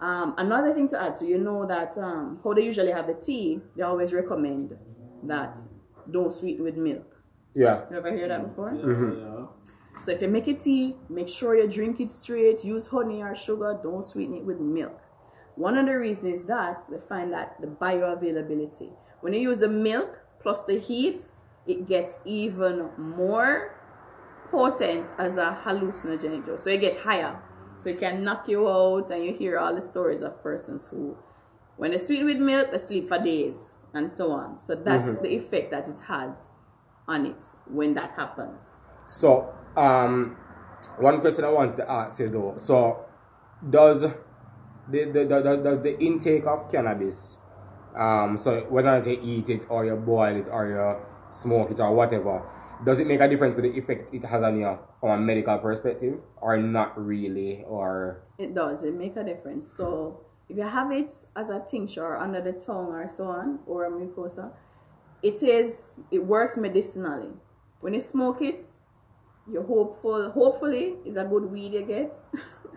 Um, 0.00 0.34
another 0.36 0.74
thing 0.74 0.88
to 0.88 1.00
add 1.00 1.16
to 1.18 1.26
you 1.26 1.38
know 1.38 1.66
that 1.66 1.96
um, 1.96 2.38
how 2.44 2.52
they 2.52 2.62
usually 2.62 2.92
have 2.92 3.06
the 3.06 3.14
tea, 3.14 3.60
they 3.76 3.82
always 3.82 4.12
recommend 4.12 4.76
that 5.22 5.56
don't 6.10 6.32
sweeten 6.32 6.64
with 6.64 6.76
milk. 6.76 7.16
Yeah. 7.54 7.84
You 7.90 7.96
ever 7.96 8.14
hear 8.14 8.28
that 8.28 8.46
before? 8.46 8.74
Yeah. 8.74 9.46
So 10.02 10.12
if 10.12 10.20
you 10.20 10.28
make 10.28 10.46
a 10.46 10.54
tea, 10.54 10.94
make 11.08 11.28
sure 11.28 11.56
you 11.56 11.66
drink 11.66 12.00
it 12.00 12.12
straight. 12.12 12.62
Use 12.64 12.86
honey 12.86 13.22
or 13.22 13.34
sugar. 13.34 13.78
Don't 13.82 14.04
sweeten 14.04 14.36
it 14.36 14.44
with 14.44 14.60
milk. 14.60 15.00
One 15.54 15.78
of 15.78 15.86
the 15.86 15.96
reasons 15.96 16.40
is 16.40 16.44
that 16.46 16.80
they 16.90 16.98
find 16.98 17.32
that 17.32 17.56
the 17.60 17.66
bioavailability. 17.66 18.90
When 19.20 19.32
you 19.32 19.40
use 19.40 19.60
the 19.60 19.68
milk, 19.68 20.20
plus 20.40 20.64
the 20.64 20.78
heat, 20.78 21.24
it 21.66 21.88
gets 21.88 22.18
even 22.26 22.90
more 22.98 23.74
potent 24.50 25.10
as 25.18 25.38
a 25.38 25.58
hallucinogenic 25.64 26.44
drug. 26.44 26.60
So 26.60 26.70
you 26.70 26.78
get 26.78 26.98
higher. 26.98 27.40
So 27.78 27.90
it 27.90 28.00
can 28.00 28.24
knock 28.24 28.48
you 28.48 28.68
out, 28.68 29.10
and 29.10 29.24
you 29.24 29.32
hear 29.32 29.58
all 29.58 29.74
the 29.74 29.80
stories 29.80 30.22
of 30.22 30.42
persons 30.42 30.88
who, 30.88 31.16
when 31.76 31.90
they 31.90 31.98
sweet 31.98 32.24
with 32.24 32.38
milk, 32.38 32.72
they 32.72 32.78
sleep 32.78 33.08
for 33.08 33.18
days 33.18 33.74
and 33.92 34.10
so 34.10 34.32
on. 34.32 34.58
So 34.60 34.74
that's 34.74 35.10
the 35.20 35.28
effect 35.28 35.70
that 35.70 35.88
it 35.88 36.00
has 36.06 36.50
on 37.08 37.26
it 37.26 37.42
when 37.66 37.94
that 37.94 38.12
happens. 38.12 38.76
So, 39.06 39.54
um, 39.76 40.36
one 40.98 41.20
question 41.20 41.44
I 41.44 41.50
wanted 41.50 41.76
to 41.76 41.90
ask 41.90 42.18
you 42.20 42.28
though. 42.28 42.54
So, 42.58 43.04
does 43.68 44.02
the, 44.02 45.04
the, 45.04 45.24
the, 45.24 45.60
does 45.62 45.80
the 45.82 45.98
intake 46.00 46.46
of 46.46 46.70
cannabis, 46.70 47.36
um, 47.96 48.36
so 48.36 48.60
whether 48.68 48.98
you 49.08 49.18
eat 49.22 49.48
it 49.48 49.62
or 49.68 49.86
you 49.86 49.96
boil 49.96 50.36
it 50.36 50.46
or 50.50 50.66
you 50.66 51.34
smoke 51.34 51.70
it 51.70 51.80
or 51.80 51.94
whatever, 51.94 52.42
does 52.84 53.00
it 53.00 53.06
make 53.06 53.20
a 53.20 53.28
difference 53.28 53.56
to 53.56 53.62
the 53.62 53.70
effect 53.78 54.12
it 54.14 54.24
has 54.24 54.42
on 54.42 54.58
you 54.60 54.78
from 55.00 55.10
a 55.10 55.18
medical 55.18 55.58
perspective 55.58 56.20
or 56.40 56.56
not 56.58 56.98
really 56.98 57.64
or 57.66 58.22
It 58.38 58.54
does. 58.54 58.84
It 58.84 58.94
make 58.94 59.16
a 59.16 59.24
difference. 59.24 59.70
So 59.70 60.20
if 60.48 60.56
you 60.56 60.62
have 60.62 60.92
it 60.92 61.14
as 61.34 61.50
a 61.50 61.64
tincture 61.66 62.16
under 62.16 62.40
the 62.40 62.52
tongue 62.52 62.88
or 62.92 63.08
so 63.08 63.24
on, 63.24 63.60
or 63.66 63.86
a 63.86 63.90
mucosa, 63.90 64.52
it 65.22 65.42
is 65.42 65.98
it 66.10 66.24
works 66.24 66.56
medicinally. 66.56 67.30
When 67.80 67.94
you 67.94 68.00
smoke 68.00 68.42
it, 68.42 68.62
you're 69.50 69.64
hopeful. 69.66 70.30
Hopefully, 70.30 70.94
it's 71.04 71.16
a 71.16 71.24
good 71.24 71.44
weed 71.50 71.72
you 71.72 71.82
get, 71.82 72.16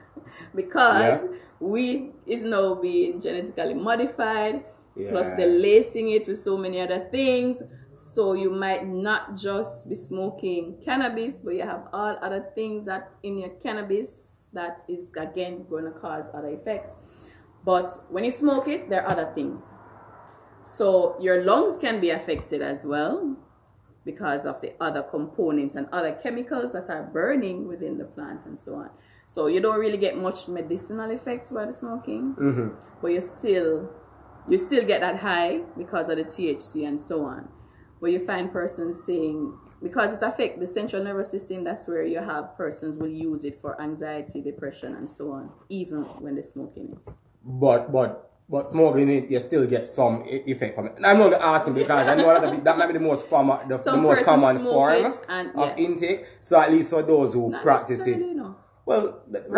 because 0.56 1.24
Yeah. 1.24 1.38
weed 1.60 2.14
is 2.26 2.44
now 2.44 2.76
being 2.76 3.20
genetically 3.20 3.74
modified. 3.74 4.64
Plus, 5.10 5.30
they're 5.38 5.48
lacing 5.48 6.12
it 6.12 6.28
with 6.28 6.40
so 6.40 6.58
many 6.58 6.82
other 6.82 7.00
things. 7.10 7.64
So 8.00 8.32
you 8.32 8.50
might 8.50 8.88
not 8.88 9.36
just 9.36 9.90
be 9.90 9.96
smoking 9.96 10.78
cannabis, 10.86 11.42
but 11.42 11.56
you 11.56 11.64
have 11.64 11.90
all 11.92 12.18
other 12.22 12.46
things 12.56 12.86
that 12.86 13.12
in 13.24 13.38
your 13.38 13.50
cannabis 13.62 14.44
that 14.54 14.84
is 14.88 15.12
again 15.18 15.66
going 15.70 15.84
to 15.84 15.92
cause 15.92 16.24
other 16.34 16.48
effects. 16.48 16.96
But 17.66 17.92
when 18.10 18.24
you 18.24 18.32
smoke 18.32 18.70
it, 18.70 18.90
there 18.90 19.04
are 19.04 19.12
other 19.12 19.30
things. 19.36 19.74
So 20.64 21.18
your 21.20 21.44
lungs 21.44 21.76
can 21.76 22.00
be 22.00 22.12
affected 22.12 22.62
as 22.62 22.86
well 22.86 23.36
because 24.06 24.46
of 24.46 24.62
the 24.62 24.72
other 24.80 25.04
components 25.04 25.76
and 25.76 25.86
other 25.92 26.14
chemicals 26.14 26.72
that 26.72 26.90
are 26.90 27.04
burning 27.04 27.68
within 27.68 27.98
the 27.98 28.06
plant 28.06 28.46
and 28.46 28.58
so 28.58 28.76
on. 28.76 28.92
So 29.28 29.48
you 29.48 29.60
don't 29.60 29.78
really 29.78 29.98
get 29.98 30.18
much 30.18 30.48
medicinal 30.48 31.12
effects 31.12 31.52
by 31.52 31.66
the 31.66 31.74
smoking, 31.74 32.34
mm-hmm. 32.40 32.70
but 33.02 33.10
you 33.10 33.20
still 33.20 33.90
you 34.48 34.58
still 34.58 34.86
get 34.86 35.02
that 35.02 35.20
high 35.20 35.58
because 35.78 36.08
of 36.08 36.16
the 36.16 36.24
THC 36.24 36.88
and 36.88 37.00
so 37.00 37.26
on. 37.26 37.50
But 38.02 38.12
you 38.12 38.26
find 38.26 38.52
persons 38.52 39.04
saying 39.04 39.58
because 39.82 40.14
it 40.14 40.22
affects 40.24 40.60
the 40.60 40.68
central 40.68 41.04
nervous 41.04 41.32
system, 41.32 41.64
that's 41.64 41.88
where 41.88 42.04
you 42.04 42.20
have 42.20 42.56
persons 42.58 42.98
will 42.98 43.08
use 43.08 43.44
it 43.46 43.60
for 43.62 43.80
anxiety, 43.82 44.42
depression, 44.42 44.96
and 44.96 45.10
so 45.10 45.32
on, 45.32 45.50
even 45.70 46.04
when 46.22 46.36
they're 46.36 46.44
smoking 46.44 46.90
it. 46.94 47.14
but 47.44 47.92
but 47.92 48.26
but 48.50 48.68
smoking 48.68 49.08
it 49.10 49.30
you 49.30 49.40
still 49.40 49.66
get 49.68 49.88
some 49.88 50.24
effect 50.28 50.76
from 50.76 50.88
it. 50.88 50.94
And 50.98 51.06
I'm 51.06 51.20
not 51.20 51.34
asking 51.34 51.76
because 51.76 52.08
I 52.08 52.16
know 52.16 52.28
that, 52.40 52.64
that, 52.64 52.78
might 52.78 52.88
be 52.88 52.94
the 52.94 53.00
most 53.00 53.30
common 53.30 53.68
the, 53.70 53.78
the 53.78 53.96
most 53.98 54.24
common 54.24 54.64
form 54.64 55.14
and- 55.30 55.56
of 55.56 55.78
intake. 55.78 56.26
So 56.42 56.60
at 56.60 56.72
least 56.72 56.90
for 56.90 57.04
those 57.04 57.34
who 57.34 57.52
Not 57.52 57.62
practice 57.64 58.06
it. 58.08 58.18
no. 58.18 58.56
Well, 58.86 59.22
the 59.28 59.42
person, 59.42 59.54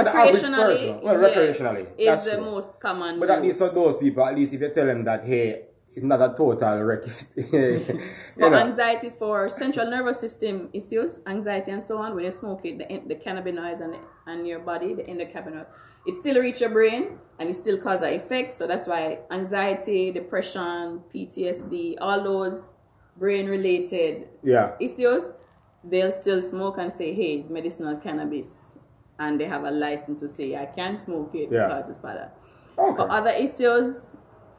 Recreationally, 0.51 1.01
well, 1.01 1.21
yeah, 1.21 1.29
recreationally, 1.29 1.87
is 1.97 2.23
the 2.25 2.31
true. 2.35 2.41
most 2.51 2.81
common. 2.81 3.17
But 3.17 3.29
at 3.29 3.41
least 3.41 3.59
for 3.59 3.69
those 3.69 3.95
people, 3.95 4.25
at 4.25 4.35
least 4.35 4.51
if 4.53 4.59
you 4.59 4.69
tell 4.73 4.85
them 4.85 5.05
that, 5.05 5.23
hey, 5.23 5.67
it's 5.93 6.03
not 6.03 6.21
a 6.21 6.33
total 6.35 6.79
wreck. 6.83 7.03
for 8.35 8.49
know. 8.49 8.53
anxiety, 8.53 9.11
for 9.17 9.49
central 9.49 9.89
nervous 9.89 10.19
system 10.19 10.69
issues, 10.73 11.19
anxiety 11.27 11.71
and 11.71 11.83
so 11.83 11.97
on, 11.97 12.15
when 12.15 12.23
you 12.25 12.31
smoke 12.31 12.61
it, 12.65 12.77
the, 12.77 13.13
the 13.13 13.15
cannabinoids 13.15 13.81
and, 13.81 13.95
and 14.25 14.47
your 14.47 14.59
body, 14.59 14.93
the 14.93 15.03
endocannabinoids, 15.03 15.67
it 16.05 16.15
still 16.15 16.39
reach 16.41 16.61
your 16.61 16.69
brain 16.69 17.19
and 17.39 17.49
it 17.49 17.55
still 17.55 17.77
cause 17.77 18.01
an 18.01 18.13
effect. 18.13 18.55
So 18.55 18.67
that's 18.67 18.87
why 18.87 19.19
anxiety, 19.31 20.11
depression, 20.11 21.01
PTSD, 21.13 21.95
all 21.99 22.23
those 22.23 22.71
brain 23.17 23.47
related 23.47 24.29
Yeah. 24.43 24.71
issues, 24.79 25.33
they'll 25.83 26.11
still 26.11 26.41
smoke 26.41 26.77
and 26.77 26.91
say, 26.91 27.13
hey, 27.13 27.35
it's 27.35 27.49
medicinal 27.49 27.97
cannabis. 27.97 28.77
And 29.19 29.39
they 29.39 29.45
have 29.45 29.65
a 29.65 29.71
license 29.71 30.21
to 30.21 30.29
say, 30.29 30.55
I 30.55 30.65
can't 30.67 30.99
smoke 30.99 31.35
it 31.35 31.49
Yeah. 31.51 31.67
because 31.67 31.89
it's 31.89 31.99
better. 31.99 32.31
Okay. 32.77 32.95
For 32.95 33.11
other 33.11 33.29
issues, 33.31 34.11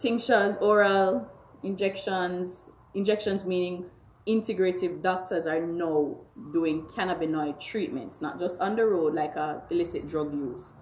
tinctures, 0.03 0.57
oral 0.57 1.31
injections, 1.63 2.69
injections 2.95 3.45
meaning 3.45 3.85
integrative 4.27 5.03
doctors 5.03 5.47
are 5.47 5.65
now 5.65 6.17
doing 6.53 6.83
cannabinoid 6.97 7.61
treatments, 7.61 8.21
not 8.21 8.39
just 8.39 8.61
on 8.61 8.77
the 8.77 8.85
road 8.85 9.15
like 9.15 9.37
a 9.37 9.63
illicit 9.71 10.09
drug 10.09 10.35
use. 10.35 10.73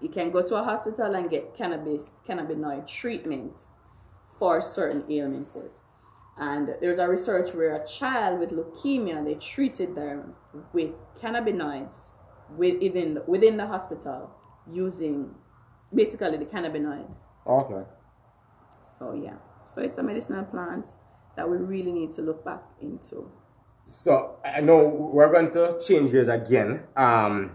You 0.00 0.10
can 0.10 0.30
go 0.30 0.42
to 0.42 0.56
a 0.56 0.62
hospital 0.62 1.14
and 1.14 1.30
get 1.30 1.56
cannabis 1.56 2.10
cannabinoid 2.28 2.86
treatment 2.86 3.54
for 4.38 4.60
certain 4.60 5.04
illnesses. 5.10 5.72
And 6.38 6.68
there's 6.82 6.98
a 6.98 7.08
research 7.08 7.54
where 7.54 7.82
a 7.82 7.86
child 7.88 8.40
with 8.40 8.50
leukemia 8.50 9.24
they 9.24 9.34
treated 9.34 9.94
them 9.94 10.34
with 10.74 10.92
cannabinoids 11.18 12.14
within 12.56 13.20
within 13.26 13.56
the 13.56 13.66
hospital 13.66 14.30
using 14.70 15.34
basically 15.94 16.36
the 16.36 16.44
cannabinoid. 16.44 17.08
Okay. 17.46 17.88
So 18.98 19.12
yeah, 19.12 19.34
so 19.72 19.80
it's 19.82 19.98
a 19.98 20.02
medicinal 20.02 20.44
plant 20.44 20.86
that 21.36 21.48
we 21.48 21.56
really 21.58 21.92
need 21.92 22.12
to 22.14 22.22
look 22.22 22.44
back 22.44 22.62
into. 22.80 23.30
So 23.86 24.38
I 24.44 24.60
know 24.62 25.10
we're 25.12 25.30
going 25.30 25.52
to 25.52 25.78
change 25.86 26.10
gears 26.10 26.28
again. 26.28 26.82
Um, 26.96 27.52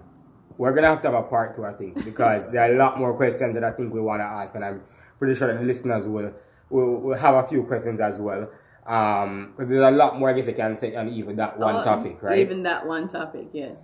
we're 0.58 0.74
gonna 0.74 0.88
have 0.88 1.02
to 1.02 1.08
have 1.12 1.16
a 1.16 1.24
part 1.28 1.56
two, 1.56 1.66
I 1.66 1.74
think, 1.74 2.06
because 2.06 2.50
there 2.52 2.62
are 2.62 2.74
a 2.74 2.78
lot 2.78 3.00
more 3.00 3.16
questions 3.16 3.56
that 3.56 3.64
I 3.64 3.72
think 3.72 3.94
we 3.94 4.00
want 4.02 4.22
to 4.22 4.26
ask, 4.26 4.54
and 4.56 4.64
I'm 4.64 4.82
pretty 5.18 5.36
sure 5.38 5.48
that 5.52 5.60
the 5.60 5.66
listeners 5.66 6.08
will 6.08 6.34
will, 6.70 7.02
will 7.02 7.18
have 7.18 7.36
a 7.36 7.44
few 7.44 7.64
questions 7.64 8.00
as 8.00 8.20
well. 8.20 8.50
Um, 8.86 9.54
because 9.56 9.70
there's 9.70 9.82
a 9.82 9.92
lot 9.92 10.20
more 10.20 10.30
I 10.30 10.34
guess 10.34 10.48
I 10.48 10.54
can 10.54 10.76
say 10.76 10.96
on 10.96 11.10
even 11.10 11.36
that 11.38 11.58
one 11.58 11.78
Oh, 11.78 11.84
topic, 11.84 12.22
right? 12.22 12.40
Even 12.40 12.64
that 12.64 12.86
one 12.88 13.10
topic, 13.10 13.48
yes. 13.54 13.78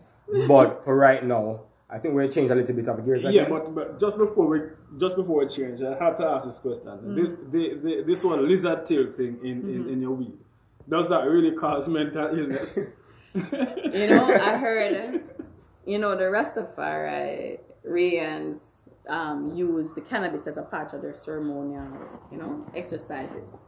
but 0.48 0.84
for 0.84 0.96
right 0.96 1.24
now, 1.24 1.62
I 1.90 2.00
think 2.00 2.14
we'll 2.16 2.30
change 2.30 2.52
a 2.52 2.56
little 2.56 2.76
bit 2.76 2.88
of 2.88 3.06
gears 3.06 3.24
Yeah, 3.24 3.48
but, 3.48 3.74
but 3.74 4.00
just 4.00 4.18
before 4.18 4.48
we 4.48 4.60
just 4.98 5.16
before 5.16 5.40
we 5.40 5.48
change, 5.48 5.82
I 5.82 5.98
have 6.04 6.18
to 6.18 6.26
ask 6.26 6.46
this 6.46 6.60
question. 6.60 7.16
This, 7.16 7.30
the, 7.50 7.80
the, 7.82 8.04
this 8.06 8.24
one 8.24 8.46
lizard 8.48 8.86
tail 8.86 9.12
thing 9.14 9.40
in, 9.42 9.62
in, 9.70 9.90
in 9.90 10.02
your 10.02 10.12
weed, 10.12 10.38
does 10.90 11.08
that 11.10 11.24
really 11.26 11.52
cause 11.52 11.88
mental 11.88 12.28
illness? 12.38 12.78
You 13.34 14.08
know, 14.10 14.26
I 14.26 14.58
heard, 14.58 15.24
you 15.86 15.98
know, 16.00 16.16
the 16.16 16.24
Rastafari 16.24 17.60
Rians 17.88 18.90
um, 19.08 19.56
use 19.56 19.94
the 19.94 20.02
cannabis 20.02 20.48
as 20.48 20.58
a 20.58 20.64
part 20.64 20.94
of 20.94 21.02
their 21.02 21.14
ceremonial, 21.14 21.88
you 22.32 22.38
know, 22.38 22.66
exercises, 22.76 23.60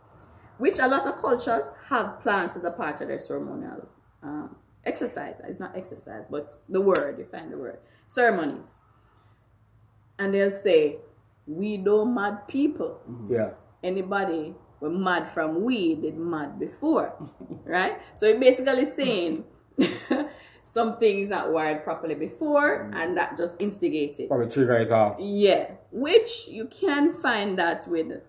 which 0.58 0.80
a 0.80 0.88
lot 0.88 1.06
of 1.06 1.22
cultures 1.22 1.72
have 1.88 2.20
plants 2.22 2.56
as 2.56 2.64
a 2.64 2.72
part 2.72 3.00
of 3.02 3.08
their 3.08 3.20
ceremonial 3.20 3.88
um, 4.24 4.56
exercise. 4.86 5.36
It's 5.46 5.60
not 5.60 5.78
exercise, 5.78 6.26
but 6.30 6.52
the 6.68 6.82
word, 6.82 7.20
you 7.20 7.26
find 7.26 7.52
the 7.52 7.58
word, 7.58 7.80
ceremonies. 8.10 8.80
And 10.18 10.34
they'll 10.34 10.52
say, 10.52 10.98
we 11.48 11.78
don't 11.78 12.14
mad 12.14 12.48
people 12.48 13.00
mm-hmm. 13.10 13.34
yeah. 13.34 13.52
anybody 13.82 14.54
were 14.80 14.90
mad 14.90 15.32
from 15.34 15.64
weed 15.64 16.02
did 16.02 16.18
mad 16.18 16.60
before, 16.60 17.14
right? 17.66 18.00
So 18.16 18.26
it 18.28 18.40
basically 18.40 18.86
saying 18.86 19.46
something 20.64 21.20
is 21.20 21.30
not 21.30 21.52
wired 21.52 21.84
properly 21.84 22.16
before, 22.16 22.86
mm-hmm. 22.86 22.94
and 22.94 23.18
that 23.18 23.38
just 23.38 23.62
instigates 23.62 24.20
it. 24.20 24.30
Probably 24.30 24.50
trigger 24.50 24.78
it 24.78 24.92
off. 24.92 25.18
Yeah, 25.20 25.72
which 25.92 26.48
you 26.48 26.68
can 26.68 27.14
find 27.22 27.58
that 27.58 27.88
with 27.88 28.22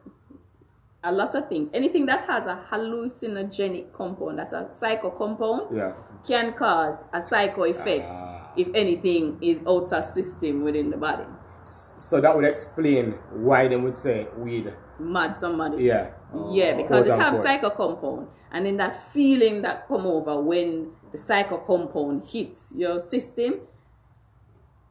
a 1.05 1.13
lot 1.13 1.35
of 1.35 1.49
things. 1.49 1.71
Anything 1.73 2.07
that 2.07 2.27
has 2.27 2.47
a 2.47 2.65
hallucinogenic 2.71 3.93
compound, 3.93 4.39
that's 4.39 4.53
a 4.53 4.69
psycho 4.73 5.11
compound, 5.11 5.77
Yeah. 5.77 5.93
can 6.27 6.53
cause 6.53 7.05
a 7.13 7.23
psycho 7.23 7.65
effect 7.65 8.07
ah. 8.09 8.40
If 8.57 8.69
anything 8.75 9.39
is 9.41 9.65
outer 9.67 10.03
system 10.03 10.63
within 10.63 10.91
the 10.91 10.97
body. 10.97 11.25
So 11.65 12.21
that 12.21 12.35
would 12.35 12.45
explain 12.45 13.13
why 13.33 13.69
they 13.69 13.77
would 13.77 13.95
say 13.95 14.27
weed. 14.37 14.73
Mad 14.99 15.37
somebody. 15.37 15.85
Yeah. 15.85 16.11
Yeah, 16.51 16.73
oh. 16.75 16.77
because 16.77 17.07
it 17.07 17.17
have 17.17 17.37
psycho 17.37 17.71
compound, 17.71 18.29
and 18.53 18.67
then 18.67 18.77
that 18.79 19.13
feeling 19.13 19.63
that 19.63 19.87
come 19.89 20.07
over 20.07 20.41
when 20.41 20.91
the 21.13 21.19
psycho 21.19 21.59
compound 21.59 22.25
hits 22.29 22.73
your 22.75 23.01
system. 23.01 23.61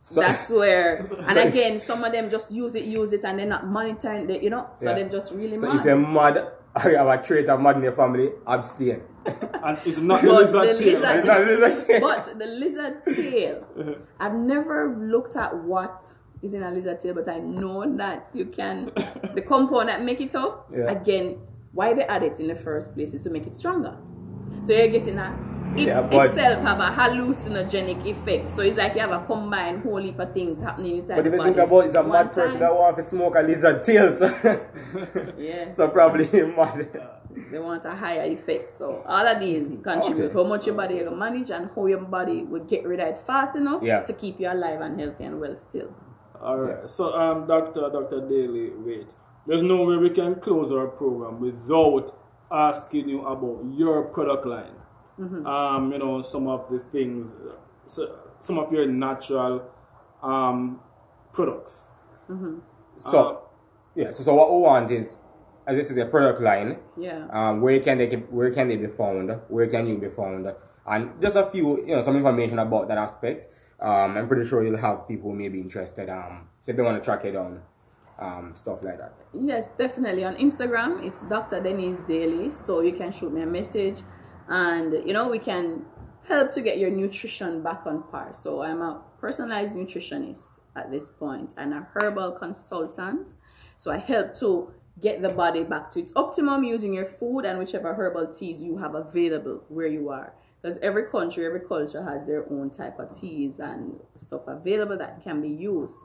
So- 0.01 0.21
that's 0.21 0.49
where, 0.49 0.97
and 1.27 1.33
So- 1.37 1.43
again, 1.43 1.79
some 1.79 2.03
of 2.03 2.11
them 2.11 2.29
just 2.29 2.51
use 2.51 2.75
it, 2.75 2.85
use 2.85 3.13
it, 3.13 3.21
and 3.23 3.39
they're 3.39 3.45
not 3.45 3.67
monitoring 3.67 4.29
it, 4.29 4.41
you 4.41 4.49
know. 4.49 4.67
So 4.77 4.89
Yeah. 4.89 4.95
they're 4.95 5.09
just 5.09 5.33
really 5.33 5.57
So 5.57 5.67
mad. 5.67 5.79
if 5.79 5.85
you're 5.85 5.97
mad, 5.97 6.37
or 6.83 6.91
you 6.91 6.97
have 6.97 7.07
a 7.07 7.21
trait 7.21 7.49
of 7.49 7.59
mad 7.61 7.77
in 7.77 7.83
your 7.83 7.91
family, 7.93 8.29
abstain. 8.47 9.01
and 9.63 9.77
it's 9.85 9.97
not 9.99 10.21
the 10.21 10.27
But 10.27 10.39
lizard 10.41 10.77
the 10.77 10.83
tail. 10.83 10.99
lizard- 10.99 11.17
It's 11.17 11.25
not 11.27 11.41
lizard. 11.45 12.01
but 12.01 12.39
the 12.39 12.45
lizard 12.45 13.03
tail, 13.03 13.65
I've 14.19 14.33
never 14.35 14.95
looked 14.97 15.35
at 15.35 15.55
what 15.63 16.03
is 16.41 16.53
in 16.53 16.63
a 16.63 16.71
lizard 16.71 17.01
tail, 17.01 17.13
but 17.13 17.27
I 17.27 17.39
know 17.39 17.95
that 17.97 18.29
you 18.33 18.45
can, 18.45 18.91
the 19.35 19.41
compound 19.45 19.89
that 19.89 20.03
make 20.03 20.21
it 20.21 20.35
up, 20.35 20.69
Yeah. 20.71 20.89
again, 20.91 21.37
why 21.73 21.93
they 21.93 22.03
add 22.03 22.23
it 22.23 22.39
in 22.39 22.47
the 22.47 22.55
first 22.55 22.93
place 22.95 23.13
is 23.13 23.23
to 23.23 23.29
make 23.29 23.45
it 23.45 23.55
stronger. 23.55 23.95
So 24.63 24.73
you're 24.73 24.87
getting 24.87 25.17
that 25.17 25.33
it 25.75 25.87
Yeah, 25.87 26.01
but- 26.09 26.27
itself 26.27 26.61
have 26.63 26.79
a 26.79 26.87
hallucinogenic 26.95 28.05
effect. 28.05 28.51
So 28.51 28.61
it's 28.63 28.77
like 28.77 28.95
you 28.95 29.01
have 29.01 29.11
a 29.11 29.23
combined 29.25 29.83
whole 29.83 29.97
heap 30.01 30.17
of 30.17 30.33
things 30.33 30.61
happening 30.61 30.95
inside 30.97 31.17
But 31.17 31.27
if 31.27 31.33
you 31.33 31.43
think 31.43 31.57
about 31.57 31.79
it, 31.81 31.85
it's 31.87 31.95
a 31.95 32.03
mad 32.03 32.33
person 32.33 32.59
time. 32.59 32.69
that 32.69 32.75
wants 32.75 32.97
to 32.97 33.03
smoke 33.03 33.35
a 33.35 33.41
lizard 33.41 33.83
tail. 33.83 34.11
So, 34.11 34.27
Yeah. 35.37 35.69
so 35.77 35.87
probably 35.89 36.25
mad. 36.41 36.87
They 37.51 37.59
want 37.59 37.85
a 37.85 37.95
higher 37.95 38.23
effect. 38.23 38.73
So 38.73 39.03
all 39.07 39.25
of 39.27 39.39
these 39.39 39.79
contribute 39.83 40.25
Okay. 40.25 40.33
how 40.33 40.43
much 40.43 40.65
your 40.65 40.75
body 40.75 40.99
can 41.03 41.17
manage 41.17 41.51
and 41.51 41.69
how 41.75 41.85
your 41.85 41.99
body 41.99 42.43
will 42.43 42.63
get 42.63 42.85
rid 42.87 42.99
of 42.99 43.07
it 43.09 43.19
fast 43.19 43.55
enough 43.55 43.83
Yeah. 43.83 44.01
to 44.03 44.13
keep 44.13 44.39
you 44.39 44.51
alive 44.51 44.81
and 44.81 44.99
healthy 44.99 45.25
and 45.25 45.39
well 45.39 45.55
still. 45.55 45.89
All 46.41 46.57
right. 46.57 46.89
So, 46.89 47.13
um, 47.13 47.45
Doctor, 47.47 47.89
Doctor 47.91 48.21
Daly 48.27 48.71
Waite. 48.71 49.15
There's 49.45 49.61
no 49.63 49.83
way 49.83 49.97
we 49.97 50.09
can 50.09 50.35
close 50.35 50.71
our 50.71 50.87
program 50.87 51.39
without 51.39 52.13
asking 52.51 53.09
you 53.09 53.25
about 53.25 53.63
your 53.73 54.03
product 54.05 54.45
line. 54.45 54.75
Um, 55.45 55.91
you 55.91 55.97
know, 55.99 56.21
some 56.21 56.47
of 56.47 56.69
the 56.69 56.79
things, 56.79 57.27
uh, 57.45 57.55
so, 57.85 58.09
some 58.39 58.57
of 58.57 58.71
your 58.71 58.85
natural 58.87 59.63
um, 60.23 60.79
products. 61.33 61.91
So, 62.97 63.17
Uh, 63.19 63.37
yeah, 63.95 64.11
so, 64.11 64.23
so 64.23 64.33
what 64.33 64.51
we 64.53 64.59
want 64.61 64.91
is, 64.91 65.17
as 65.69 65.77
this 65.77 65.91
is 65.91 65.97
a 65.97 66.05
product 66.05 66.41
line, 66.41 66.79
Yeah. 66.97 67.27
um, 67.29 67.61
where 67.61 67.79
can 67.79 67.99
they 67.99 68.07
where 68.37 68.51
can 68.51 68.67
they 68.69 68.77
be 68.77 68.87
found? 68.87 69.29
Where 69.49 69.67
can 69.67 69.85
you 69.87 69.97
be 69.99 70.09
found? 70.09 70.51
And 70.87 71.21
just 71.21 71.35
a 71.35 71.45
few, 71.51 71.79
you 71.85 71.93
know, 71.95 72.01
some 72.01 72.15
information 72.17 72.57
about 72.57 72.87
that 72.87 72.97
aspect. 72.97 73.47
Um, 73.79 74.17
I'm 74.17 74.27
pretty 74.27 74.45
sure 74.49 74.63
you'll 74.63 74.77
have 74.89 75.07
people 75.07 75.29
who 75.29 75.37
may 75.37 75.49
be 75.49 75.61
interested. 75.61 76.09
Um, 76.09 76.47
if 76.65 76.75
they 76.75 76.81
want 76.81 76.97
to 76.97 77.05
track 77.05 77.23
it 77.25 77.33
down, 77.33 77.61
um, 78.17 78.53
stuff 78.55 78.83
like 78.83 78.97
that. 78.97 79.13
Yes, 79.33 79.69
definitely. 79.77 80.25
On 80.25 80.35
Instagram, 80.35 81.05
it's 81.05 81.21
Dr. 81.29 81.61
Denise 81.61 82.01
Daly. 82.07 82.49
So 82.49 82.81
you 82.81 82.93
can 82.93 83.11
shoot 83.11 83.31
me 83.31 83.43
a 83.43 83.45
message 83.45 84.01
and, 84.49 84.91
you 85.07 85.13
know, 85.13 85.29
we 85.29 85.39
can 85.39 85.85
help 86.27 86.51
to 86.53 86.61
get 86.61 86.79
your 86.79 86.89
nutrition 86.89 87.61
back 87.61 87.85
on 87.85 88.03
par. 88.11 88.31
So 88.33 88.61
I'm 88.63 88.81
a 88.81 89.01
personalized 89.21 89.73
nutritionist 89.73 90.59
at 90.75 90.91
this 90.91 91.09
point 91.09 91.53
and 91.57 91.73
a 91.73 91.87
herbal 91.93 92.31
consultant. 92.33 93.35
So 93.77 93.91
I 93.91 93.97
help 93.97 94.33
to 94.39 94.71
get 95.01 95.21
the 95.21 95.29
body 95.29 95.63
back 95.63 95.91
to 95.91 95.99
its 95.99 96.13
optimum 96.15 96.63
using 96.63 96.93
your 96.93 97.05
food 97.05 97.45
and 97.45 97.59
whichever 97.59 97.93
herbal 97.93 98.27
teas 98.27 98.61
you 98.61 98.77
have 98.77 98.95
available 98.95 99.63
where 99.69 99.87
you 99.87 100.09
are. 100.09 100.33
Because 100.61 100.77
every 100.79 101.05
country, 101.05 101.45
every 101.45 101.61
culture 101.61 102.03
has 102.03 102.25
their 102.25 102.45
own 102.51 102.69
type 102.69 102.99
of 102.99 103.17
teas 103.17 103.59
and 103.59 103.97
stuff 104.15 104.47
available 104.47 104.97
that 104.97 105.23
can 105.23 105.41
be 105.41 105.47
used. 105.49 105.97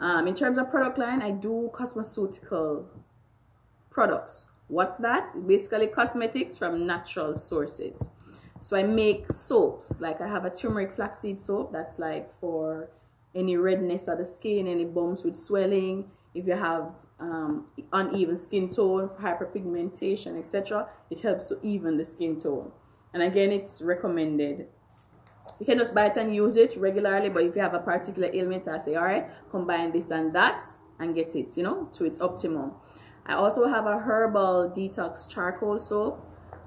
Um, 0.00 0.26
in 0.26 0.34
terms 0.34 0.56
of 0.58 0.70
product 0.70 0.98
line, 0.98 1.20
I 1.20 1.32
do 1.32 1.70
cosmeceutical 1.74 2.86
products. 3.90 4.46
What's 4.68 4.96
that? 4.98 5.34
Basically, 5.46 5.88
cosmetics 5.88 6.56
from 6.56 6.86
natural 6.86 7.36
sources. 7.36 8.02
So 8.60 8.78
I 8.78 8.82
make 8.82 9.30
soaps. 9.30 10.00
Like 10.00 10.22
I 10.22 10.28
have 10.28 10.46
a 10.46 10.50
turmeric 10.50 10.92
flaxseed 10.92 11.38
soap 11.38 11.70
that's 11.70 11.98
like 11.98 12.32
for 12.40 12.88
any 13.34 13.56
redness 13.56 14.08
of 14.08 14.18
the 14.18 14.24
skin, 14.24 14.66
any 14.66 14.86
bumps 14.86 15.22
with 15.22 15.36
swelling. 15.36 16.10
If 16.34 16.46
you 16.46 16.54
have 16.54 16.92
um, 17.20 17.66
uneven 17.92 18.36
skin 18.36 18.68
tone, 18.68 19.08
hyperpigmentation, 19.08 20.38
etc., 20.38 20.88
it 21.10 21.20
helps 21.20 21.48
to 21.48 21.58
even 21.62 21.96
the 21.96 22.04
skin 22.04 22.40
tone. 22.40 22.72
And 23.12 23.22
again, 23.22 23.52
it's 23.52 23.80
recommended 23.80 24.66
you 25.60 25.66
can 25.66 25.78
just 25.78 25.94
buy 25.94 26.06
it 26.06 26.16
and 26.16 26.34
use 26.34 26.56
it 26.56 26.76
regularly 26.76 27.28
but 27.28 27.44
if 27.44 27.54
you 27.54 27.62
have 27.62 27.74
a 27.74 27.78
particular 27.78 28.30
ailment 28.32 28.66
i 28.68 28.78
say 28.78 28.94
all 28.94 29.04
right 29.04 29.28
combine 29.50 29.92
this 29.92 30.10
and 30.10 30.34
that 30.34 30.62
and 30.98 31.14
get 31.14 31.34
it 31.34 31.56
you 31.56 31.62
know 31.62 31.88
to 31.92 32.04
its 32.04 32.20
optimum 32.20 32.72
i 33.26 33.34
also 33.34 33.66
have 33.68 33.86
a 33.86 33.98
herbal 33.98 34.72
detox 34.74 35.28
charcoal 35.28 35.78
soap 35.78 36.24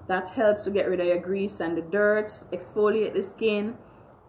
that 0.07 0.29
helps 0.29 0.63
to 0.63 0.71
get 0.71 0.87
rid 0.87 0.99
of 0.99 1.07
your 1.07 1.19
grease 1.19 1.59
and 1.59 1.77
the 1.77 1.81
dirt 1.81 2.27
exfoliate 2.53 3.13
the 3.13 3.23
skin 3.23 3.75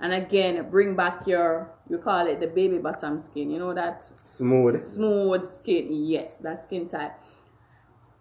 and 0.01 0.13
again 0.13 0.69
bring 0.71 0.95
back 0.95 1.27
your 1.27 1.71
you 1.89 1.99
call 1.99 2.27
it 2.27 2.41
the 2.41 2.47
baby 2.47 2.79
bottom 2.79 3.19
skin 3.19 3.51
you 3.51 3.59
know 3.59 3.75
that? 3.75 4.05
Smooth. 4.25 4.81
smooth 4.81 5.47
skin 5.47 5.89
yes 5.91 6.39
that 6.39 6.61
skin 6.63 6.89
type. 6.89 7.13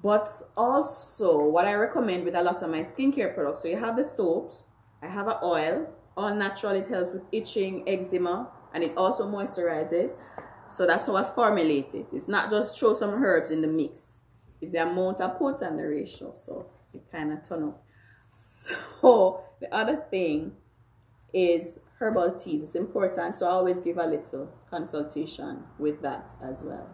But 0.03 0.27
also 0.55 1.47
what 1.49 1.65
i 1.65 1.73
recommend 1.73 2.23
with 2.23 2.35
a 2.35 2.41
lot 2.41 2.61
of 2.61 2.69
my 2.69 2.79
skincare 2.79 3.33
products 3.33 3.61
so 3.63 3.67
you 3.67 3.77
have 3.77 3.95
the 3.95 4.03
soaps 4.03 4.63
i 5.01 5.07
have 5.07 5.27
an 5.27 5.37
oil. 5.43 5.93
All 6.15 6.33
natural 6.33 6.73
it 6.73 6.87
helps 6.87 7.13
with 7.13 7.23
itching 7.31 7.87
eczema 7.87 8.49
and 8.73 8.83
it 8.83 8.97
also 8.97 9.27
moisturizes. 9.27 10.11
So 10.69 10.87
that's 10.87 11.05
how 11.05 11.15
i 11.15 11.23
formulate 11.23 11.93
it. 11.93 12.07
It's 12.11 12.27
not 12.27 12.49
just 12.49 12.79
throw 12.79 12.95
some 12.95 13.23
herbs 13.23 13.51
in 13.51 13.61
the 13.61 13.67
mix. 13.67 14.21
It's 14.61 14.71
the 14.71 14.81
amount 14.81 15.21
i 15.21 15.27
put 15.27 15.61
and 15.61 15.77
the 15.77 15.83
ratio 15.83 16.33
so 16.33 16.71
it 16.93 17.03
kind 17.11 17.33
of 17.33 17.47
turn 17.47 17.63
up. 17.65 17.83
So 18.35 19.43
the 19.59 19.73
other 19.73 19.95
thing 19.95 20.53
is 21.33 21.79
herbal 21.99 22.31
teas 22.31 22.63
it's 22.63 22.75
important 22.75 23.35
so 23.35 23.45
i 23.47 23.49
always 23.51 23.81
give 23.81 23.97
a 23.97 24.05
little 24.05 24.51
consultation 24.69 25.63
with 25.79 26.01
that 26.01 26.33
as 26.43 26.63
well 26.63 26.87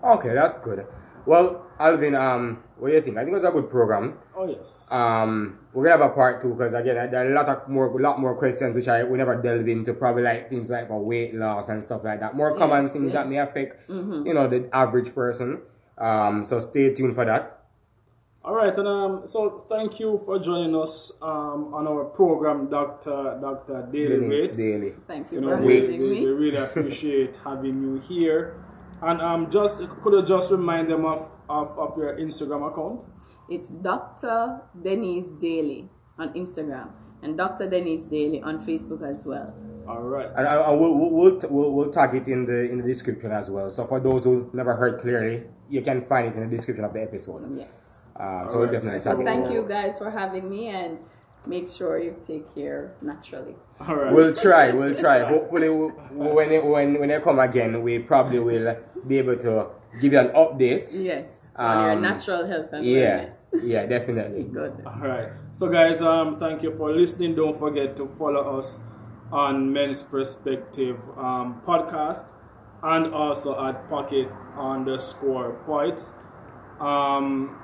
Okay, 0.00 0.32
that's 0.32 0.58
good. 0.58 0.86
Well, 1.26 1.66
Alvin, 1.80 2.14
um, 2.14 2.62
what 2.76 2.90
do 2.90 2.94
you 2.94 3.00
think? 3.00 3.16
I 3.18 3.24
think 3.24 3.32
it 3.32 3.34
was 3.34 3.42
a 3.42 3.50
good 3.50 3.68
program. 3.68 4.16
oh 4.36 4.46
yes. 4.46 4.86
Um, 4.92 5.58
we're 5.72 5.82
gonna 5.90 6.00
have 6.00 6.12
a 6.12 6.14
part 6.14 6.40
two 6.40 6.54
because 6.54 6.72
again, 6.72 7.10
there 7.10 7.26
are 7.26 7.28
a 7.28 7.34
lot 7.34 7.48
of 7.48 7.68
more, 7.68 8.00
lot 8.00 8.20
more 8.20 8.36
questions 8.36 8.76
which 8.76 8.86
I 8.86 9.02
we 9.02 9.18
never 9.18 9.34
delve 9.42 9.66
into. 9.66 9.94
Probably 9.94 10.22
like 10.22 10.48
things 10.48 10.70
like 10.70 10.84
about 10.86 11.00
weight 11.04 11.34
loss 11.34 11.68
and 11.68 11.82
stuff 11.82 12.04
like 12.04 12.20
that. 12.20 12.36
More 12.36 12.56
common 12.56 12.84
Yes, 12.84 12.92
things 12.92 13.12
yeah. 13.12 13.22
that 13.24 13.28
may 13.28 13.38
affect, 13.38 13.90
you 13.90 14.32
know, 14.34 14.46
the 14.46 14.68
average 14.72 15.12
person. 15.12 15.62
Um, 15.98 16.44
so 16.44 16.60
stay 16.60 16.94
tuned 16.94 17.16
for 17.16 17.24
that. 17.24 17.57
All 18.48 18.54
right, 18.54 18.74
and 18.74 18.88
um, 18.88 19.28
so 19.28 19.66
thank 19.68 20.00
you 20.00 20.22
for 20.24 20.38
joining 20.38 20.74
us 20.74 21.12
um, 21.20 21.74
on 21.74 21.86
our 21.86 22.06
program, 22.06 22.70
Doctor 22.70 23.36
Doctor 23.42 23.86
Daly 23.92 24.08
Denise 24.08 24.48
Waite. 24.48 24.56
Daly. 24.56 24.94
thank 25.06 25.30
you 25.30 25.42
You 25.42 25.44
for 25.44 25.56
know, 25.56 25.62
we, 25.66 25.74
having 25.82 26.00
we, 26.00 26.10
me 26.14 26.20
we 26.24 26.32
really 26.32 26.56
appreciate 26.56 27.36
having 27.44 27.82
you 27.82 28.00
here. 28.08 28.64
And 29.02 29.20
um, 29.20 29.50
just 29.50 29.86
could 30.00 30.14
you 30.14 30.24
just 30.24 30.50
remind 30.50 30.88
them 30.90 31.04
of, 31.04 31.28
of, 31.50 31.78
of 31.78 31.98
your 31.98 32.16
Instagram 32.16 32.72
account? 32.72 33.04
It's 33.50 33.68
Dr. 33.68 34.62
Denise 34.82 35.28
Daly 35.42 35.90
on 36.18 36.32
Instagram 36.32 36.88
and 37.22 37.36
Dr. 37.36 37.68
Denise 37.68 38.04
Daly 38.04 38.40
on 38.40 38.64
Facebook 38.64 39.04
as 39.04 39.26
well. 39.26 39.52
All 39.86 40.00
right. 40.00 40.30
And 40.34 40.48
I, 40.48 40.54
I 40.54 40.70
we'll, 40.70 40.94
we'll, 40.94 41.38
we'll, 41.50 41.72
we'll 41.74 41.90
tag 41.90 42.14
it 42.14 42.26
in 42.26 42.46
the 42.46 42.70
in 42.70 42.78
the 42.78 42.84
description 42.84 43.30
as 43.30 43.50
well. 43.50 43.68
So 43.68 43.84
for 43.84 44.00
those 44.00 44.24
who 44.24 44.48
never 44.54 44.74
heard 44.74 45.02
clearly, 45.02 45.44
you 45.68 45.82
can 45.82 46.06
find 46.06 46.28
it 46.28 46.34
in 46.34 46.48
the 46.48 46.56
description 46.56 46.86
of 46.86 46.94
the 46.94 47.02
episode. 47.02 47.44
Yes. 47.54 47.97
Um, 48.18 48.48
so 48.50 48.58
we'll 48.58 48.70
definitely 48.72 49.00
So. 49.00 49.22
Thank 49.24 49.50
you 49.52 49.62
guys 49.68 49.98
for 49.98 50.10
having 50.10 50.50
me 50.50 50.68
and 50.68 50.98
make 51.46 51.70
sure 51.70 51.98
you 51.98 52.16
take 52.26 52.52
care 52.54 52.92
naturally. 53.00 53.54
All 53.80 53.94
right. 53.94 54.12
We'll 54.12 54.34
try. 54.34 54.72
We'll 54.72 54.96
try. 54.96 55.22
Hopefully, 55.34 55.70
we- 55.70 55.92
when 56.12 56.50
it, 56.52 56.64
when 56.64 56.98
when 56.98 57.08
they 57.10 57.20
come 57.20 57.38
again, 57.38 57.82
we 57.82 57.98
probably 58.00 58.40
will 58.40 58.76
be 59.06 59.18
able 59.18 59.36
to 59.38 59.68
give 60.00 60.12
you 60.12 60.18
an 60.18 60.28
update. 60.34 60.88
Yes. 60.92 61.54
on 61.56 61.78
your 61.84 61.92
Um, 61.94 62.02
natural 62.02 62.46
health 62.46 62.70
and 62.72 62.84
Yeah, 62.84 63.24
wellness. 63.30 63.44
yeah, 63.62 63.86
definitely. 63.86 64.42
Good. 64.58 64.82
All 64.86 65.00
right. 65.08 65.28
So, 65.52 65.68
guys, 65.68 66.02
um, 66.02 66.38
thank 66.38 66.62
you 66.62 66.74
for 66.76 66.90
listening. 66.92 67.34
Don't 67.34 67.58
forget 67.58 67.96
to 67.96 68.06
follow 68.18 68.58
us 68.58 68.78
on 69.32 69.72
Men's 69.72 70.02
Perspective 70.02 70.98
um, 71.16 71.60
podcast 71.66 72.26
and 72.82 73.12
also 73.14 73.54
at 73.64 73.88
Pocket 73.90 74.28
underscore 74.58 75.52
poets. 75.66 76.12
Um, 76.80 77.58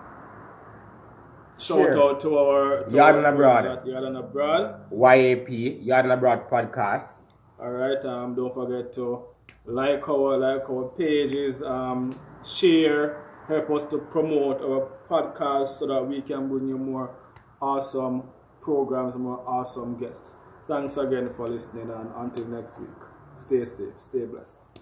shout 1.59 1.79
Sure. 1.79 2.03
out 2.11 2.21
to 2.21 2.39
our 2.39 2.85
to 2.85 2.95
Yard 2.95 3.17
and 3.17 3.27
Abroad. 3.27 3.87
Yard 3.87 4.05
and 4.05 4.17
Abroad. 4.17 4.81
YAP 4.91 5.49
Yard 5.83 6.05
and 6.07 6.13
Abroad 6.13 6.49
podcast. 6.51 7.27
All 7.61 7.71
right. 7.71 8.05
Um, 8.05 8.35
don't 8.35 8.53
forget 8.55 8.93
to 8.95 9.25
like 9.65 10.09
our 10.09 10.37
like 10.37 10.69
our 10.69 10.89
pages. 10.97 11.63
Um, 11.63 12.19
share. 12.45 13.23
Help 13.49 13.71
us 13.71 13.85
to 13.91 13.99
promote 13.99 14.63
our 14.63 14.89
podcast 15.09 15.69
so 15.79 15.87
that 15.87 16.03
we 16.07 16.23
can 16.23 16.49
bring 16.49 16.67
you 16.69 16.79
more 16.79 17.15
awesome 17.61 18.23
programs, 18.63 19.17
more 19.17 19.43
awesome 19.47 19.99
guests. 19.99 20.37
Thanks 20.67 20.97
again 20.97 21.29
for 21.37 21.47
listening, 21.49 21.91
and 21.91 22.09
until 22.17 22.47
next 22.47 22.79
week, 22.81 22.89
stay 23.37 23.65
safe, 23.67 23.93
stay 23.99 24.25
blessed. 24.25 24.79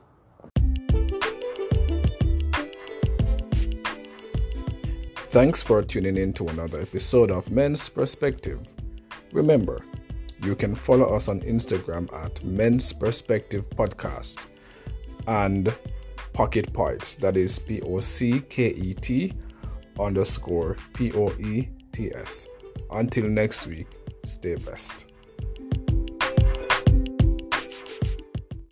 Thanks 5.32 5.62
for 5.62 5.80
tuning 5.80 6.18
in 6.18 6.34
to 6.34 6.46
another 6.48 6.82
episode 6.82 7.30
of 7.30 7.50
Men's 7.50 7.88
Perspective. 7.88 8.60
Remember, 9.32 9.82
you 10.42 10.54
can 10.54 10.74
follow 10.74 11.06
us 11.06 11.28
on 11.28 11.40
Instagram 11.40 12.12
at 12.12 12.44
Men's 12.44 12.92
Perspective 12.92 13.64
Podcast 13.70 14.48
and 15.26 15.74
Pocket 16.34 16.70
Poets, 16.74 17.14
that 17.16 17.38
is 17.38 17.58
P 17.58 17.80
O 17.80 18.00
C 18.00 18.40
K 18.40 18.72
E 18.72 18.92
T 18.92 19.32
underscore 19.98 20.76
P 20.92 21.12
O 21.14 21.32
E 21.40 21.66
T 21.92 22.14
S. 22.14 22.46
Until 22.90 23.24
next 23.24 23.66
week, 23.66 23.86
stay 24.26 24.56
blessed. 24.56 25.11